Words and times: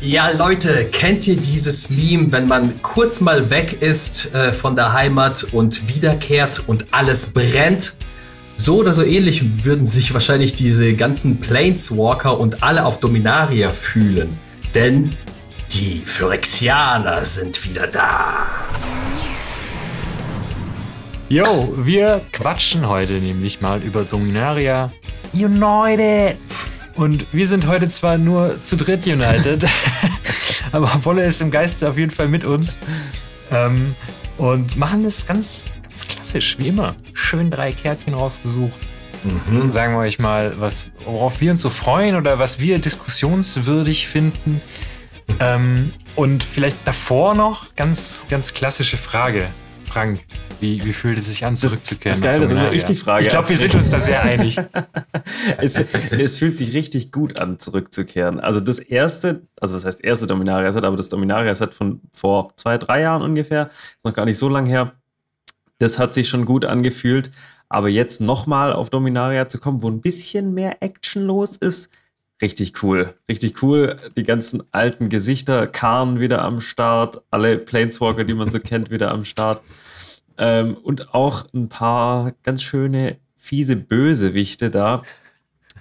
Ja, 0.00 0.30
Leute, 0.30 0.88
kennt 0.92 1.26
ihr 1.26 1.36
dieses 1.36 1.90
Meme, 1.90 2.30
wenn 2.30 2.46
man 2.46 2.80
kurz 2.82 3.20
mal 3.20 3.50
weg 3.50 3.82
ist 3.82 4.32
äh, 4.32 4.52
von 4.52 4.76
der 4.76 4.92
Heimat 4.92 5.48
und 5.50 5.88
wiederkehrt 5.88 6.62
und 6.68 6.86
alles 6.92 7.32
brennt? 7.32 7.96
So 8.54 8.76
oder 8.76 8.92
so 8.92 9.02
ähnlich 9.02 9.64
würden 9.64 9.86
sich 9.86 10.14
wahrscheinlich 10.14 10.54
diese 10.54 10.94
ganzen 10.94 11.40
Planeswalker 11.40 12.38
und 12.38 12.62
alle 12.62 12.86
auf 12.86 13.00
Dominaria 13.00 13.70
fühlen. 13.70 14.38
Denn 14.72 15.16
die 15.72 16.02
Phyrexianer 16.04 17.24
sind 17.24 17.64
wieder 17.68 17.88
da. 17.88 18.46
Yo, 21.28 21.74
wir 21.76 22.20
quatschen 22.30 22.88
heute 22.88 23.14
nämlich 23.14 23.60
mal 23.60 23.82
über 23.82 24.04
Dominaria 24.04 24.92
United. 25.32 26.36
Und 26.98 27.32
wir 27.32 27.46
sind 27.46 27.68
heute 27.68 27.88
zwar 27.88 28.18
nur 28.18 28.60
zu 28.64 28.76
dritt 28.76 29.06
United, 29.06 29.64
aber 30.72 30.90
Wolle 31.04 31.24
ist 31.24 31.40
im 31.40 31.52
Geiste 31.52 31.88
auf 31.88 31.96
jeden 31.96 32.10
Fall 32.10 32.26
mit 32.26 32.44
uns. 32.44 32.76
Ähm, 33.52 33.94
und 34.36 34.76
machen 34.76 35.04
es 35.04 35.24
ganz, 35.24 35.64
ganz 35.84 36.08
klassisch, 36.08 36.58
wie 36.58 36.68
immer. 36.68 36.96
Schön 37.14 37.52
drei 37.52 37.70
Kärtchen 37.70 38.14
rausgesucht. 38.14 38.80
Mhm. 39.22 39.70
Sagen 39.70 39.94
wir 39.94 40.00
euch 40.00 40.18
mal, 40.18 40.54
was, 40.58 40.90
worauf 41.04 41.40
wir 41.40 41.52
uns 41.52 41.62
so 41.62 41.70
freuen 41.70 42.16
oder 42.16 42.40
was 42.40 42.58
wir 42.58 42.78
diskussionswürdig 42.80 44.08
finden. 44.08 44.60
Ähm, 45.40 45.92
und 46.16 46.42
vielleicht 46.42 46.78
davor 46.86 47.34
noch 47.34 47.76
ganz, 47.76 48.26
ganz 48.30 48.54
klassische 48.54 48.96
Frage. 48.96 49.50
Frank, 49.88 50.20
wie, 50.60 50.84
wie 50.84 50.92
fühlt 50.92 51.18
es 51.18 51.26
sich 51.26 51.44
an, 51.44 51.56
zurückzukehren? 51.56 52.12
Das 52.12 52.18
ist 52.18 52.24
geil, 52.24 52.40
das 52.40 52.50
ist 52.50 52.56
immer 52.56 52.70
richtig 52.70 52.98
Frage. 52.98 53.24
Ich 53.24 53.30
glaube, 53.30 53.48
wir 53.48 53.56
sind 53.56 53.74
uns 53.74 53.90
da 53.90 54.00
sehr 54.00 54.22
einig. 54.22 54.56
es, 55.58 55.82
es, 56.10 56.36
fühlt 56.36 56.56
sich 56.56 56.74
richtig 56.74 57.10
gut 57.10 57.40
an, 57.40 57.58
zurückzukehren. 57.58 58.40
Also 58.40 58.60
das 58.60 58.78
erste, 58.78 59.42
also 59.60 59.74
das 59.74 59.84
heißt 59.84 60.04
erste 60.04 60.26
Dominaria-Set, 60.26 60.84
aber 60.84 60.96
das 60.96 61.08
Dominaria-Set 61.08 61.74
von 61.74 62.00
vor 62.12 62.52
zwei, 62.56 62.78
drei 62.78 63.00
Jahren 63.00 63.22
ungefähr, 63.22 63.68
ist 63.96 64.04
noch 64.04 64.14
gar 64.14 64.24
nicht 64.24 64.38
so 64.38 64.48
lange 64.48 64.68
her. 64.68 64.92
Das 65.78 65.98
hat 65.98 66.14
sich 66.14 66.28
schon 66.28 66.44
gut 66.44 66.64
angefühlt. 66.64 67.30
Aber 67.68 67.88
jetzt 67.88 68.20
nochmal 68.20 68.72
auf 68.72 68.90
Dominaria 68.90 69.48
zu 69.48 69.58
kommen, 69.58 69.82
wo 69.82 69.90
ein 69.90 70.00
bisschen 70.00 70.54
mehr 70.54 70.82
Action 70.82 71.24
los 71.26 71.56
ist, 71.56 71.90
richtig 72.42 72.82
cool. 72.82 73.14
Richtig 73.28 73.62
cool. 73.62 73.96
Die 74.16 74.22
ganzen 74.22 74.62
alten 74.72 75.08
Gesichter, 75.08 75.66
Karn 75.66 76.20
wieder 76.20 76.42
am 76.42 76.60
Start, 76.60 77.22
alle 77.30 77.58
Planeswalker, 77.58 78.24
die 78.24 78.34
man 78.34 78.50
so 78.50 78.60
kennt, 78.60 78.90
wieder 78.90 79.10
am 79.10 79.24
Start. 79.24 79.62
Ähm, 80.36 80.76
und 80.76 81.14
auch 81.14 81.46
ein 81.52 81.68
paar 81.68 82.32
ganz 82.42 82.62
schöne, 82.62 83.18
fiese 83.34 83.76
Bösewichte 83.76 84.70
da 84.70 85.02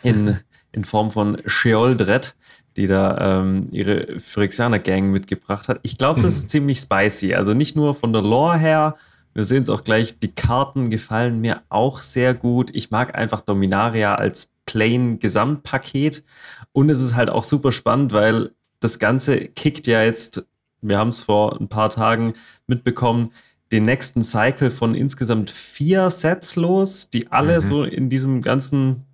in, 0.01 0.39
in 0.71 0.83
Form 0.83 1.09
von 1.09 1.41
Sheoldred, 1.45 2.35
die 2.75 2.87
da 2.87 3.41
ähm, 3.41 3.65
ihre 3.71 4.19
Phyrexianer-Gang 4.19 5.11
mitgebracht 5.11 5.67
hat. 5.67 5.79
Ich 5.83 5.97
glaube, 5.97 6.21
das 6.21 6.31
mhm. 6.31 6.37
ist 6.37 6.49
ziemlich 6.49 6.79
spicy. 6.79 7.33
Also 7.33 7.53
nicht 7.53 7.75
nur 7.75 7.93
von 7.93 8.13
der 8.13 8.21
Lore 8.21 8.57
her, 8.57 8.95
wir 9.33 9.43
sehen 9.43 9.61
es 9.61 9.69
auch 9.69 9.83
gleich, 9.83 10.17
die 10.17 10.31
Karten 10.31 10.89
gefallen 10.89 11.39
mir 11.39 11.61
auch 11.69 11.99
sehr 11.99 12.33
gut. 12.33 12.71
Ich 12.73 12.89
mag 12.89 13.15
einfach 13.15 13.41
Dominaria 13.41 14.15
als 14.15 14.51
plain 14.67 15.17
Gesamtpaket. 15.17 16.23
Und 16.71 16.91
es 16.91 16.99
ist 16.99 17.15
halt 17.15 17.31
auch 17.31 17.43
super 17.43 17.71
spannend, 17.71 18.13
weil 18.13 18.51
das 18.79 18.99
Ganze 18.99 19.39
kickt 19.39 19.87
ja 19.87 20.03
jetzt, 20.03 20.47
wir 20.81 20.99
haben 20.99 21.09
es 21.09 21.23
vor 21.23 21.59
ein 21.59 21.67
paar 21.67 21.89
Tagen 21.89 22.33
mitbekommen, 22.67 23.31
den 23.71 23.83
nächsten 23.83 24.23
Cycle 24.23 24.69
von 24.69 24.93
insgesamt 24.93 25.49
vier 25.49 26.11
Sets 26.11 26.55
los, 26.55 27.09
die 27.09 27.31
alle 27.31 27.55
mhm. 27.55 27.61
so 27.61 27.83
in 27.83 28.09
diesem 28.09 28.41
ganzen, 28.43 29.05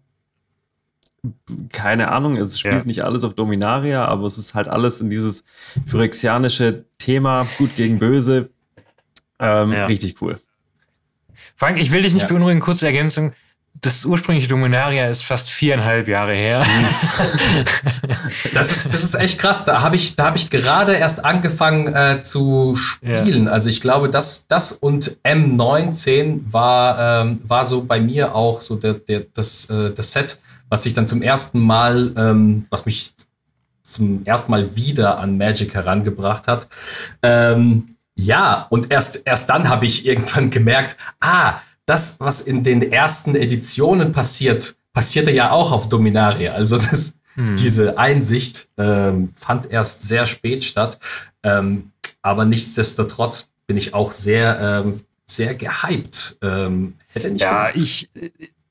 keine 1.70 2.12
Ahnung, 2.12 2.36
es 2.36 2.59
spielt 2.59 2.74
ja. 2.76 2.84
nicht 2.84 3.02
alles 3.02 3.24
auf 3.24 3.34
Dominaria, 3.34 4.06
aber 4.06 4.28
es 4.28 4.38
ist 4.38 4.54
halt 4.54 4.68
alles 4.68 5.00
in 5.00 5.09
dieses 5.09 5.46
phyrexianische 5.86 6.86
Thema, 6.98 7.48
gut 7.58 7.76
gegen 7.76 7.98
böse. 7.98 8.50
Ähm, 9.40 9.72
ja. 9.72 9.86
Richtig 9.86 10.22
cool. 10.22 10.36
Frank, 11.56 11.80
ich 11.80 11.92
will 11.92 12.02
dich 12.02 12.14
nicht 12.14 12.24
ja. 12.24 12.28
beunruhigen, 12.28 12.59
kurze 12.59 12.85
Ergänzung 12.85 13.34
das 13.84 14.06
ursprüngliche 14.06 14.48
Dominaria 14.48 15.10
ist 15.10 15.24
fast 15.24 15.52
viereinhalb 15.52 16.08
Jahre 16.08 16.34
her. 16.34 16.66
das, 18.54 18.72
ist, 18.72 18.94
das 18.94 19.04
ist 19.04 19.16
echt 19.16 19.38
krass. 19.40 19.66
Da 19.66 19.82
habe 19.82 19.98
ich, 19.98 20.16
hab 20.18 20.38
ich 20.38 20.50
gerade 20.50 20.94
erst 20.94 21.26
angefangen 21.26 21.94
äh, 21.94 22.22
zu 22.22 22.76
spielen. 22.76 23.46
Ja. 23.46 23.52
Also 23.52 23.70
ich 23.70 23.82
glaube, 23.82 24.10
das, 24.10 24.48
das 24.48 24.72
und 24.72 25.18
M19 25.24 26.52
war, 26.52 27.24
ähm, 27.24 27.42
war 27.46 27.66
so 27.66 27.84
bei 27.84 28.00
mir 28.00 28.34
auch 28.34 28.62
so 28.62 28.78
der, 28.78 28.94
der, 28.94 29.26
das, 29.34 29.70
äh, 29.70 29.92
das 29.92 30.14
Set, 30.14 30.40
was 30.70 30.86
ich 30.86 30.94
dann 30.94 31.06
zum 31.06 31.22
ersten 31.22 31.60
Mal, 31.60 32.14
ähm, 32.16 32.66
was 32.70 32.86
mich 32.86 33.14
zum 33.84 34.26
ersten 34.26 34.50
Mal 34.50 34.78
wieder 34.78 35.20
an 35.20 35.38
Magic 35.38 35.74
herangebracht 35.74 36.48
hat. 36.48 36.68
Ähm, 37.22 37.90
ja, 38.16 38.66
und 38.70 38.92
erst, 38.92 39.24
erst 39.26 39.50
dann 39.50 39.68
habe 39.68 39.86
ich 39.86 40.06
irgendwann 40.06 40.50
gemerkt, 40.50 40.96
ah, 41.20 41.56
das, 41.86 42.20
was 42.20 42.42
in 42.42 42.64
den 42.64 42.92
ersten 42.92 43.36
Editionen 43.36 44.12
passiert, 44.12 44.76
passierte 44.94 45.32
ja 45.32 45.52
auch 45.52 45.72
auf 45.72 45.90
Dominaria. 45.90 46.54
Also 46.54 46.78
das, 46.78 47.20
hm. 47.36 47.56
diese 47.56 47.98
Einsicht 47.98 48.70
ähm, 48.78 49.30
fand 49.36 49.72
erst 49.72 50.04
sehr 50.04 50.26
spät 50.26 50.64
statt. 50.64 51.00
Ähm, 51.44 51.92
aber 52.22 52.46
nichtsdestotrotz 52.46 53.50
bin 53.68 53.78
ich 53.78 53.94
auch 53.94 54.12
sehr, 54.12 54.84
ähm, 54.86 55.02
sehr 55.26 55.56
gehypt. 55.56 56.38
Ähm, 56.42 56.96
hätte 57.08 57.32
nicht 57.32 57.42
ja, 57.42 57.72
gemacht. 57.72 57.82
ich, 57.82 58.10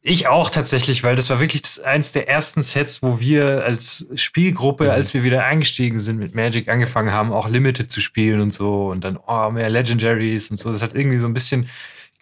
ich 0.01 0.27
auch 0.27 0.51
tatsächlich, 0.51 1.05
weil 1.05 1.17
das 1.17 1.29
war 1.31 1.41
wirklich 1.41 1.63
das, 1.63 1.81
eins 1.81 2.13
der 2.13 2.29
ersten 2.29 2.63
Sets, 2.63 3.03
wo 3.03 3.21
wir 3.21 3.65
als 3.65 4.07
Spielgruppe, 4.15 4.85
mhm. 4.85 4.91
als 4.91 5.13
wir 5.13 5.23
wieder 5.23 5.45
eingestiegen 5.45 6.01
sind 6.01 6.19
mit 6.19 6.35
Magic, 6.35 6.69
angefangen 6.69 7.13
haben, 7.13 7.33
auch 7.33 7.49
Limited 7.49 7.91
zu 7.91 8.01
spielen 8.01 8.41
und 8.41 8.53
so 8.53 8.91
und 8.91 9.05
dann, 9.05 9.19
oh, 9.27 9.51
mehr 9.51 9.71
Legendaries 9.71 10.51
und 10.51 10.57
so. 10.57 10.73
Das 10.73 10.83
hat 10.83 10.95
irgendwie 10.95 11.19
so 11.19 11.27
ein 11.27 11.35
bisschen 11.35 11.69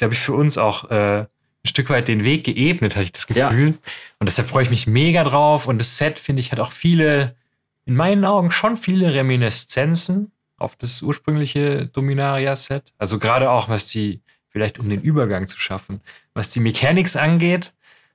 glaube 0.00 0.14
ich, 0.14 0.20
für 0.20 0.32
uns 0.32 0.58
auch 0.58 0.90
äh, 0.90 1.20
ein 1.20 1.68
Stück 1.68 1.90
weit 1.90 2.08
den 2.08 2.24
Weg 2.24 2.44
geebnet, 2.44 2.96
hatte 2.96 3.04
ich 3.04 3.12
das 3.12 3.26
Gefühl. 3.26 3.68
Ja. 3.68 3.90
Und 4.18 4.26
deshalb 4.26 4.48
freue 4.48 4.62
ich 4.62 4.70
mich 4.70 4.86
mega 4.86 5.22
drauf. 5.24 5.68
Und 5.68 5.78
das 5.78 5.98
Set, 5.98 6.18
finde 6.18 6.40
ich, 6.40 6.52
hat 6.52 6.58
auch 6.58 6.72
viele, 6.72 7.36
in 7.84 7.94
meinen 7.94 8.24
Augen 8.24 8.50
schon 8.50 8.76
viele 8.76 9.12
Reminiszenzen 9.14 10.32
auf 10.56 10.74
das 10.74 11.02
ursprüngliche 11.02 11.86
Dominaria-Set. 11.86 12.92
Also 12.98 13.18
gerade 13.18 13.50
auch, 13.50 13.68
was 13.68 13.86
die, 13.86 14.22
vielleicht 14.48 14.78
um 14.78 14.88
den 14.88 15.02
Übergang 15.02 15.46
zu 15.46 15.60
schaffen, 15.60 16.00
was 16.32 16.48
die 16.48 16.60
Mechanics 16.60 17.16
angeht, 17.16 17.72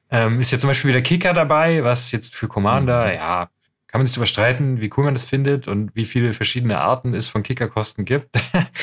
ähm, 0.09 0.39
ist 0.39 0.51
ja 0.51 0.57
zum 0.57 0.69
Beispiel 0.69 0.89
wieder 0.89 1.01
Kicker 1.01 1.33
dabei, 1.33 1.83
was 1.83 2.11
jetzt 2.11 2.35
für 2.35 2.47
Commander, 2.47 3.07
mhm. 3.07 3.13
ja, 3.13 3.49
kann 3.87 3.99
man 3.99 4.07
sich 4.07 4.17
überstreiten, 4.17 4.81
wie 4.81 4.91
cool 4.97 5.05
man 5.05 5.13
das 5.13 5.25
findet 5.25 5.67
und 5.67 5.95
wie 5.95 6.05
viele 6.05 6.33
verschiedene 6.33 6.79
Arten 6.79 7.13
es 7.13 7.27
von 7.27 7.43
Kickerkosten 7.43 8.05
gibt. 8.05 8.35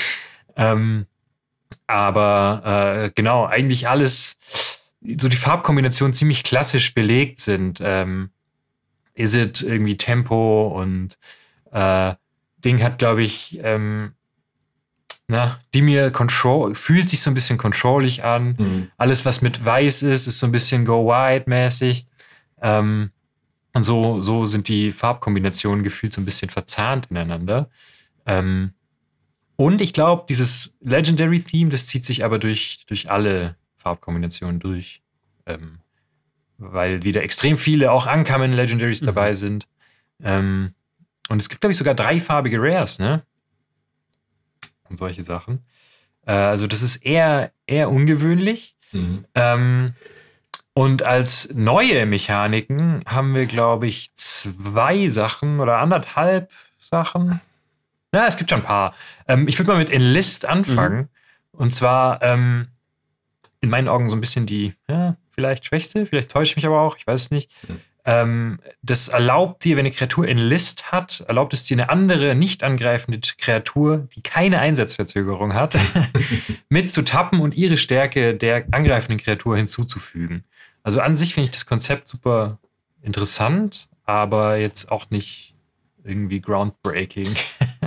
ähm, 0.57 1.07
aber 1.93 3.05
äh, 3.05 3.11
genau, 3.15 3.47
eigentlich 3.47 3.89
alles, 3.89 4.39
so 5.01 5.29
die 5.29 5.37
Farbkombinationen 5.37 6.15
ziemlich 6.15 6.43
klassisch 6.43 6.95
belegt 6.95 7.41
sind. 7.41 7.81
Ähm, 7.83 8.31
Is 9.15 9.35
it 9.35 9.63
irgendwie 9.63 9.97
Tempo 9.97 10.69
und 10.69 11.19
äh, 11.71 12.15
Ding 12.65 12.83
hat, 12.83 12.99
glaube 12.99 13.23
ich, 13.23 13.61
ähm, 13.63 14.13
na, 15.29 15.61
die 15.75 15.83
mir 15.83 16.11
Control, 16.11 16.75
fühlt 16.75 17.09
sich 17.11 17.21
so 17.21 17.31
ein 17.31 17.35
bisschen 17.35 17.59
controllig 17.59 18.25
an. 18.25 18.57
Mhm. 18.59 18.91
Alles, 18.97 19.25
was 19.25 19.43
mit 19.43 19.65
weiß 19.65 20.03
ist, 20.03 20.27
ist 20.27 20.39
so 20.39 20.47
ein 20.47 20.53
bisschen 20.53 20.85
Go 20.85 21.07
Wide-mäßig. 21.07 22.07
Ähm, 22.61 23.11
und 23.75 23.83
so, 23.83 24.21
so 24.23 24.45
sind 24.45 24.69
die 24.69 24.93
Farbkombinationen 24.93 25.83
gefühlt 25.83 26.13
so 26.13 26.21
ein 26.21 26.27
bisschen 26.27 26.51
verzahnt 26.51 27.11
ineinander. 27.11 27.71
Ähm, 28.27 28.75
und 29.57 29.81
ich 29.81 29.93
glaube, 29.93 30.25
dieses 30.29 30.77
Legendary-Theme, 30.81 31.71
das 31.71 31.87
zieht 31.87 32.05
sich 32.05 32.25
aber 32.25 32.39
durch, 32.39 32.85
durch 32.87 33.11
alle 33.11 33.57
Farbkombinationen 33.77 34.61
durch. 34.61 35.03
Ähm, 35.47 35.79
weil 36.59 37.03
wieder 37.03 37.23
extrem 37.23 37.57
viele 37.57 37.91
auch 37.91 38.13
Uncommon 38.13 38.53
Legendaries 38.53 39.03
mhm. 39.03 39.07
dabei 39.07 39.35
sind. 39.35 39.67
Ähm, 40.23 40.75
und 41.29 41.41
es 41.41 41.49
gibt, 41.49 41.61
glaube 41.61 41.73
ich, 41.73 41.79
sogar 41.79 41.95
dreifarbige 41.95 42.59
Rares, 42.61 42.99
ne? 42.99 43.23
Und 44.89 44.99
solche 44.99 45.23
Sachen. 45.23 45.65
Äh, 46.27 46.33
also, 46.33 46.67
das 46.67 46.83
ist 46.83 46.97
eher, 46.97 47.53
eher 47.67 47.91
ungewöhnlich. 47.91 48.77
Mhm. 48.93 49.25
Ähm, 49.35 49.95
und 50.75 51.03
als 51.03 51.53
neue 51.55 52.07
Mechaniken 52.07 53.03
haben 53.07 53.35
wir, 53.35 53.47
glaube 53.47 53.87
ich, 53.87 54.15
zwei 54.15 55.09
Sachen 55.09 55.61
oder 55.61 55.79
anderthalb 55.79 56.51
Sachen. 56.79 57.41
Na, 58.13 58.27
es 58.27 58.37
gibt 58.37 58.51
schon 58.51 58.61
ein 58.61 58.65
paar. 58.65 58.95
Ähm, 59.27 59.49
ich 59.49 59.59
würde 59.59 59.73
mal 59.73 59.79
mit 59.79 59.91
Enlist 59.91 60.45
anfangen. 60.45 60.99
Mhm. 60.99 61.09
Und 61.53 61.75
zwar 61.75 62.23
ähm, 62.23 62.69
in 63.61 63.71
meinen 63.71 63.89
Augen 63.89 64.09
so 64.09 64.17
ein 64.17 64.21
bisschen 64.21 64.47
die, 64.47 64.75
ja, 64.89 65.17
vielleicht 65.31 65.65
schwächste, 65.65 66.07
vielleicht 66.07 66.31
täusche 66.31 66.53
ich 66.53 66.57
mich 66.57 66.67
aber 66.67 66.81
auch, 66.81 66.97
ich 66.97 67.07
weiß 67.07 67.23
es 67.23 67.31
nicht. 67.31 67.51
Mhm. 67.69 67.81
Ähm, 68.05 68.59
das 68.83 69.09
erlaubt 69.09 69.65
dir, 69.65 69.77
wenn 69.77 69.87
eine 69.87 69.95
Kreatur 69.95 70.27
Enlist 70.27 70.91
hat, 70.91 71.25
erlaubt 71.29 71.55
es 71.55 71.65
dir 71.65 71.77
eine 71.77 71.89
andere, 71.89 72.35
nicht 72.35 72.65
angreifende 72.65 73.21
Kreatur, 73.39 74.09
die 74.15 74.23
keine 74.23 74.59
Einsatzverzögerung 74.59 75.55
hat, 75.55 75.79
mit 76.69 76.91
zu 76.91 77.03
tappen 77.03 77.41
und 77.41 77.55
ihre 77.55 77.77
Stärke 77.77 78.35
der 78.35 78.65
angreifenden 78.73 79.19
Kreatur 79.19 79.57
hinzuzufügen. 79.57 80.45
Also 80.83 81.01
an 81.01 81.15
sich 81.15 81.35
finde 81.35 81.47
ich 81.47 81.53
das 81.53 81.65
Konzept 81.65 82.09
super 82.09 82.59
interessant, 83.03 83.89
aber 84.05 84.57
jetzt 84.57 84.91
auch 84.91 85.11
nicht 85.11 85.55
irgendwie 86.03 86.41
groundbreaking. 86.41 87.29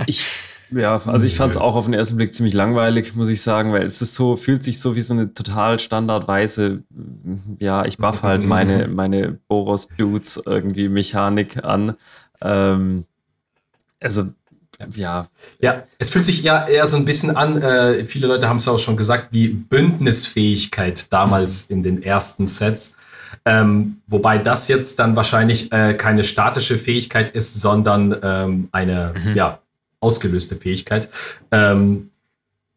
Ich, 0.06 0.26
ja, 0.70 1.00
also 1.06 1.26
ich 1.26 1.36
fand 1.36 1.52
es 1.52 1.60
auch 1.60 1.76
auf 1.76 1.84
den 1.84 1.94
ersten 1.94 2.16
Blick 2.16 2.34
ziemlich 2.34 2.54
langweilig, 2.54 3.14
muss 3.14 3.28
ich 3.28 3.42
sagen, 3.42 3.72
weil 3.72 3.84
es 3.84 4.02
ist 4.02 4.14
so, 4.14 4.36
fühlt 4.36 4.62
sich 4.62 4.80
so 4.80 4.96
wie 4.96 5.00
so 5.00 5.14
eine 5.14 5.32
total 5.32 5.78
standardweise, 5.78 6.82
ja, 7.60 7.84
ich 7.84 7.98
buff 7.98 8.22
halt 8.22 8.42
meine, 8.44 8.88
meine 8.88 9.38
Boros-Dudes 9.48 10.42
irgendwie 10.44 10.88
Mechanik 10.88 11.64
an. 11.64 11.94
Ähm, 12.40 13.04
also 14.00 14.24
ja. 14.94 15.26
Ja, 15.60 15.84
es 15.98 16.10
fühlt 16.10 16.26
sich 16.26 16.42
ja 16.42 16.66
eher 16.66 16.86
so 16.86 16.96
ein 16.96 17.04
bisschen 17.04 17.36
an, 17.36 17.60
äh, 17.60 18.04
viele 18.04 18.26
Leute 18.26 18.48
haben 18.48 18.58
es 18.58 18.68
auch 18.68 18.78
schon 18.78 18.96
gesagt, 18.96 19.28
wie 19.32 19.48
Bündnisfähigkeit 19.48 21.12
damals 21.12 21.68
mhm. 21.68 21.76
in 21.76 21.82
den 21.82 22.02
ersten 22.02 22.46
Sets. 22.46 22.96
Ähm, 23.44 24.02
wobei 24.06 24.38
das 24.38 24.68
jetzt 24.68 24.98
dann 24.98 25.16
wahrscheinlich 25.16 25.72
äh, 25.72 25.94
keine 25.94 26.22
statische 26.22 26.78
Fähigkeit 26.78 27.30
ist, 27.30 27.60
sondern 27.60 28.16
ähm, 28.22 28.68
eine 28.72 29.14
mhm. 29.16 29.34
ja, 29.34 29.60
ausgelöste 30.00 30.56
Fähigkeit. 30.56 31.08
Ähm, 31.50 32.10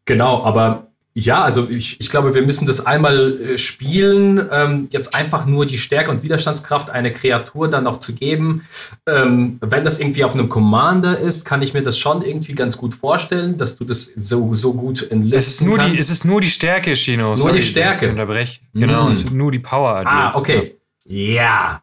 genau, 0.04 0.42
aber 0.42 0.90
ja, 1.12 1.42
also 1.42 1.66
ich, 1.68 2.00
ich 2.00 2.08
glaube, 2.08 2.34
wir 2.34 2.42
müssen 2.42 2.66
das 2.66 2.86
einmal 2.86 3.36
äh, 3.40 3.58
spielen, 3.58 4.48
ähm, 4.52 4.88
jetzt 4.92 5.14
einfach 5.14 5.44
nur 5.44 5.66
die 5.66 5.76
Stärke 5.76 6.08
und 6.10 6.22
Widerstandskraft 6.22 6.88
einer 6.88 7.10
Kreatur 7.10 7.68
dann 7.68 7.84
noch 7.84 7.98
zu 7.98 8.14
geben. 8.14 8.64
Ähm, 9.08 9.58
wenn 9.60 9.82
das 9.82 9.98
irgendwie 9.98 10.22
auf 10.22 10.34
einem 10.34 10.48
Commander 10.48 11.18
ist, 11.18 11.44
kann 11.44 11.62
ich 11.62 11.74
mir 11.74 11.82
das 11.82 11.98
schon 11.98 12.22
irgendwie 12.22 12.54
ganz 12.54 12.76
gut 12.76 12.94
vorstellen, 12.94 13.56
dass 13.56 13.76
du 13.76 13.84
das 13.84 14.04
so, 14.04 14.54
so 14.54 14.74
gut 14.74 15.10
enlisten 15.10 15.36
es 15.36 15.48
ist 15.48 15.62
nur 15.62 15.78
kannst. 15.78 15.96
Die, 15.96 16.00
es 16.00 16.10
ist 16.10 16.24
nur 16.24 16.40
die 16.40 16.48
Stärke, 16.48 16.94
Chino. 16.94 17.28
Nur 17.28 17.36
Sorry, 17.36 17.56
die 17.56 17.62
Stärke. 17.62 18.06
Ich 18.06 18.12
unterbreche. 18.12 18.60
Genau, 18.72 19.08
mm. 19.08 19.12
es 19.12 19.24
ist 19.24 19.34
nur 19.34 19.50
die 19.50 19.58
Power. 19.58 20.02
Ah, 20.06 20.36
okay. 20.36 20.76
Ja. 21.04 21.82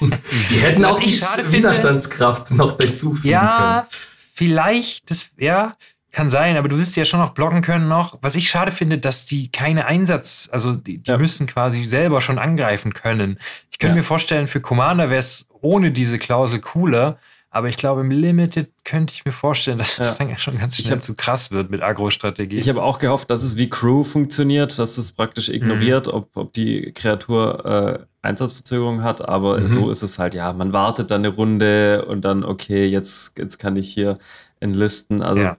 die 0.50 0.56
hätten 0.56 0.84
auch 0.84 0.98
die 0.98 1.12
Widerstandskraft 1.12 2.48
finde, 2.48 2.62
noch 2.62 2.76
dazu 2.76 3.14
fügen 3.14 3.30
ja, 3.30 3.40
können. 3.40 3.68
Ja, 3.70 3.86
vielleicht, 4.34 5.10
das, 5.10 5.30
ja, 5.38 5.76
kann 6.12 6.28
sein, 6.28 6.56
aber 6.56 6.68
du 6.68 6.78
wirst 6.78 6.96
ja 6.96 7.04
schon 7.04 7.20
noch 7.20 7.30
blocken 7.30 7.62
können 7.62 7.88
noch. 7.88 8.18
Was 8.22 8.34
ich 8.34 8.50
schade 8.50 8.72
finde, 8.72 8.98
dass 8.98 9.26
die 9.26 9.50
keine 9.50 9.86
Einsatz, 9.86 10.48
also 10.50 10.72
die, 10.72 10.98
die 10.98 11.10
ja. 11.10 11.18
müssen 11.18 11.46
quasi 11.46 11.84
selber 11.84 12.20
schon 12.20 12.38
angreifen 12.38 12.94
können. 12.94 13.38
Ich 13.70 13.78
könnte 13.78 13.94
ja. 13.94 13.98
mir 13.98 14.04
vorstellen, 14.04 14.46
für 14.46 14.60
Commander 14.60 15.10
wäre 15.10 15.20
es 15.20 15.48
ohne 15.60 15.92
diese 15.92 16.18
Klausel 16.18 16.60
cooler, 16.60 17.18
aber 17.52 17.68
ich 17.68 17.76
glaube, 17.76 18.02
im 18.02 18.10
Limited 18.10 18.70
könnte 18.84 19.12
ich 19.12 19.24
mir 19.24 19.32
vorstellen, 19.32 19.78
dass 19.78 19.98
ja. 19.98 20.04
das 20.04 20.16
dann 20.16 20.28
ja 20.28 20.38
schon 20.38 20.58
ganz 20.58 20.76
schnell 20.76 20.96
hab, 20.96 21.02
zu 21.02 21.14
krass 21.14 21.50
wird 21.50 21.70
mit 21.70 21.82
Agro-Strategie. 21.82 22.56
Ich 22.56 22.68
habe 22.68 22.82
auch 22.82 22.98
gehofft, 22.98 23.30
dass 23.30 23.42
es 23.42 23.56
wie 23.56 23.68
Crew 23.68 24.04
funktioniert, 24.04 24.78
dass 24.78 24.98
es 24.98 25.12
praktisch 25.12 25.48
ignoriert, 25.48 26.06
mhm. 26.06 26.14
ob, 26.14 26.36
ob 26.36 26.52
die 26.52 26.92
Kreatur 26.92 27.64
äh, 28.00 28.06
Einsatzverzögerung 28.22 29.02
hat, 29.02 29.26
aber 29.26 29.60
mhm. 29.60 29.66
so 29.66 29.90
ist 29.90 30.02
es 30.02 30.18
halt, 30.18 30.34
ja, 30.34 30.52
man 30.52 30.72
wartet 30.72 31.10
dann 31.10 31.22
eine 31.24 31.34
Runde 31.34 32.04
und 32.06 32.22
dann, 32.24 32.44
okay, 32.44 32.86
jetzt, 32.86 33.38
jetzt 33.38 33.58
kann 33.58 33.76
ich 33.76 33.92
hier 33.92 34.18
enlisten. 34.60 35.22
Also 35.22 35.40
ja. 35.42 35.56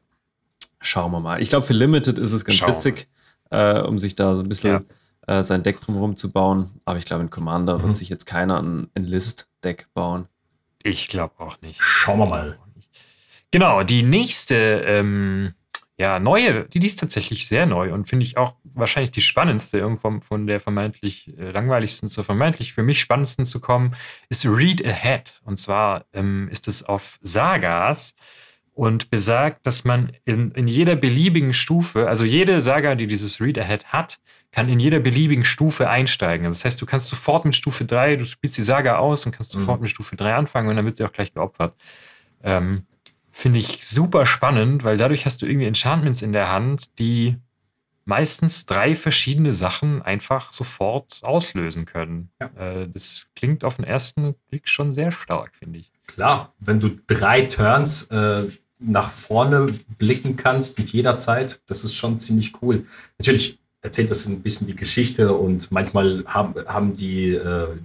Schauen 0.81 1.12
wir 1.12 1.19
mal. 1.19 1.42
Ich 1.42 1.50
glaube, 1.50 1.66
für 1.66 1.74
Limited 1.74 2.18
ist 2.18 2.31
es 2.31 2.44
ganz 2.44 2.58
Schauen. 2.58 2.74
witzig, 2.74 3.08
äh, 3.52 3.81
um 3.81 4.00
sich 4.00 4.16
da 4.16 4.36
so 4.36 4.42
ein 4.42 4.50
bisschen 4.50 4.84
ja. 5.28 5.38
äh, 5.38 5.44
sein 5.44 5.62
Deck 5.62 5.80
drumherum 5.80 6.16
zu 6.16 6.31
bauen. 6.31 6.72
Aber 6.86 6.98
ich 6.98 7.06
glaube, 7.06 7.22
in 7.22 7.30
Commander 7.30 7.78
mhm. 7.78 7.84
wird 7.84 7.98
sich 7.98 8.10
jetzt 8.10 8.25
keiner 8.25 8.62
ein 8.62 8.90
Enlist-Deck 8.96 9.88
bauen. 9.94 10.28
Ich 10.84 11.08
glaube 11.08 11.36
auch 11.38 11.62
nicht. 11.62 11.81
Schauen 11.81 12.19
wir 12.19 12.25
mal. 12.25 12.58
Genau, 13.52 13.84
die 13.84 14.02
nächste, 14.02 14.56
ähm, 14.56 15.54
ja, 16.01 16.18
neue, 16.18 16.63
die, 16.63 16.80
die 16.80 16.88
ist 16.88 17.00
tatsächlich 17.00 17.48
sehr 17.48 17.68
neu 17.68 17.94
und 17.94 18.09
finde 18.09 18.25
ich 18.25 18.36
auch 18.36 18.56
wahrscheinlich 18.63 19.12
die 19.12 19.21
spannendste, 19.21 19.77
irgendwann 19.77 20.24
von 20.24 20.48
der 20.48 20.59
vermeintlich 20.59 21.31
äh, 21.38 21.51
langweiligsten 21.51 22.09
zur 22.09 22.24
vermeintlich 22.24 22.74
für 22.74 22.81
mich 22.81 23.00
spannendsten 23.00 23.45
zu 23.45 23.59
kommen, 23.59 23.95
ist 24.27 24.48
Read 24.48 24.83
Ahead. 24.83 25.39
Und 25.45 25.57
zwar 25.57 26.06
ähm, 26.13 26.50
ist 26.51 26.68
es 26.68 26.81
auf 26.81 27.19
Sagas 27.21 28.15
und 28.74 29.12
besagt, 29.12 29.68
dass 29.68 29.83
man 29.83 30.12
in, 30.25 30.50
in 30.53 30.68
jeder 30.68 30.95
beliebigen 30.95 31.53
Stufe, 31.53 32.09
also 32.09 32.25
jede 32.25 32.63
Saga, 32.63 32.95
die 32.95 33.06
dieses 33.06 33.39
Read 33.39 33.59
Ahead 33.59 33.86
hat, 33.94 34.18
kann 34.51 34.69
in 34.69 34.80
jeder 34.80 35.00
beliebigen 35.01 35.45
Stufe 35.45 35.88
einsteigen. 35.88 36.48
Das 36.48 36.65
heißt, 36.65 36.81
du 36.81 36.88
kannst 36.88 37.09
sofort 37.09 37.45
mit 37.45 37.56
Stufe 37.56 37.86
3, 37.86 38.15
du 38.15 38.25
spielst 38.25 38.57
die 38.57 38.63
Saga 38.63 38.98
aus 38.98 39.27
und 39.27 39.33
kannst 39.33 39.53
mhm. 39.56 39.59
sofort 39.59 39.81
mit 39.81 39.92
Stufe 39.92 40.15
3 40.15 40.33
anfangen 40.33 40.68
und 40.68 40.77
dann 40.77 40.86
wird 40.86 40.98
sie 40.98 41.06
auch 41.06 41.13
gleich 41.13 41.31
geopfert. 41.31 41.75
Ähm, 42.44 42.88
Finde 43.41 43.57
ich 43.57 43.88
super 43.88 44.27
spannend, 44.27 44.83
weil 44.83 44.97
dadurch 44.97 45.25
hast 45.25 45.41
du 45.41 45.47
irgendwie 45.47 45.65
Enchantments 45.65 46.21
in 46.21 46.31
der 46.31 46.51
Hand, 46.51 46.99
die 46.99 47.38
meistens 48.05 48.67
drei 48.67 48.93
verschiedene 48.93 49.55
Sachen 49.55 50.03
einfach 50.03 50.51
sofort 50.51 51.21
auslösen 51.23 51.85
können. 51.85 52.29
Ja. 52.39 52.81
Äh, 52.81 52.88
das 52.93 53.25
klingt 53.35 53.63
auf 53.63 53.77
den 53.77 53.85
ersten 53.85 54.35
Blick 54.51 54.69
schon 54.69 54.93
sehr 54.93 55.11
stark, 55.11 55.55
finde 55.55 55.79
ich. 55.79 55.91
Klar, 56.05 56.53
wenn 56.59 56.79
du 56.79 56.91
drei 57.07 57.41
Turns 57.41 58.11
äh, 58.11 58.43
nach 58.77 59.09
vorne 59.09 59.73
blicken 59.97 60.35
kannst 60.35 60.77
mit 60.77 60.91
jeder 60.91 61.17
Zeit, 61.17 61.63
das 61.65 61.83
ist 61.83 61.95
schon 61.95 62.19
ziemlich 62.19 62.61
cool. 62.61 62.85
Natürlich 63.17 63.57
erzählt 63.81 64.11
das 64.11 64.27
ein 64.27 64.43
bisschen 64.43 64.67
die 64.67 64.75
Geschichte 64.75 65.33
und 65.33 65.71
manchmal 65.71 66.23
haben, 66.27 66.53
haben 66.67 66.93
die, 66.93 67.29
äh, 67.29 67.75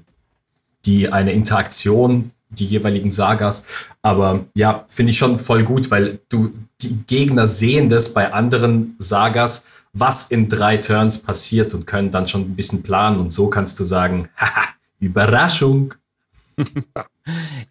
die 0.84 1.10
eine 1.10 1.32
Interaktion, 1.32 2.32
die 2.50 2.66
jeweiligen 2.66 3.10
Sagas. 3.10 3.64
Aber 4.02 4.46
ja, 4.54 4.84
finde 4.88 5.10
ich 5.10 5.18
schon 5.18 5.38
voll 5.38 5.64
gut, 5.64 5.90
weil 5.90 6.20
du 6.28 6.52
die 6.80 6.96
Gegner 7.06 7.46
sehen 7.46 7.88
das 7.88 8.14
bei 8.14 8.32
anderen 8.32 8.94
Sagas, 8.98 9.64
was 9.92 10.30
in 10.30 10.48
drei 10.48 10.76
Turns 10.76 11.22
passiert 11.22 11.74
und 11.74 11.86
können 11.86 12.10
dann 12.10 12.28
schon 12.28 12.42
ein 12.42 12.56
bisschen 12.56 12.82
planen. 12.82 13.18
Und 13.18 13.32
so 13.32 13.48
kannst 13.48 13.80
du 13.80 13.84
sagen, 13.84 14.28
haha, 14.36 14.68
Überraschung. 15.00 15.94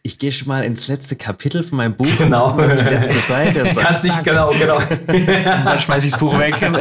Ich 0.04 0.20
gehe 0.20 0.32
schon 0.32 0.50
mal 0.50 0.64
ins 0.64 0.88
letzte 0.88 1.16
Kapitel 1.16 1.64
von 1.64 1.78
meinem 1.78 1.96
Buch. 1.96 2.06
Genau. 2.18 2.52
Und 2.56 2.78
die 2.78 2.84
letzte 2.84 3.18
Seite. 3.20 3.64
Ich 3.66 3.76
kann 3.76 4.00
nicht, 4.04 4.24
genau, 4.24 4.52
genau. 4.52 4.78
Dann 5.66 5.80
schmeiße 5.80 6.06
ich 6.06 6.12
das 6.12 6.20
Buch 6.20 6.38
weg. 6.38 6.56
und 6.62 6.76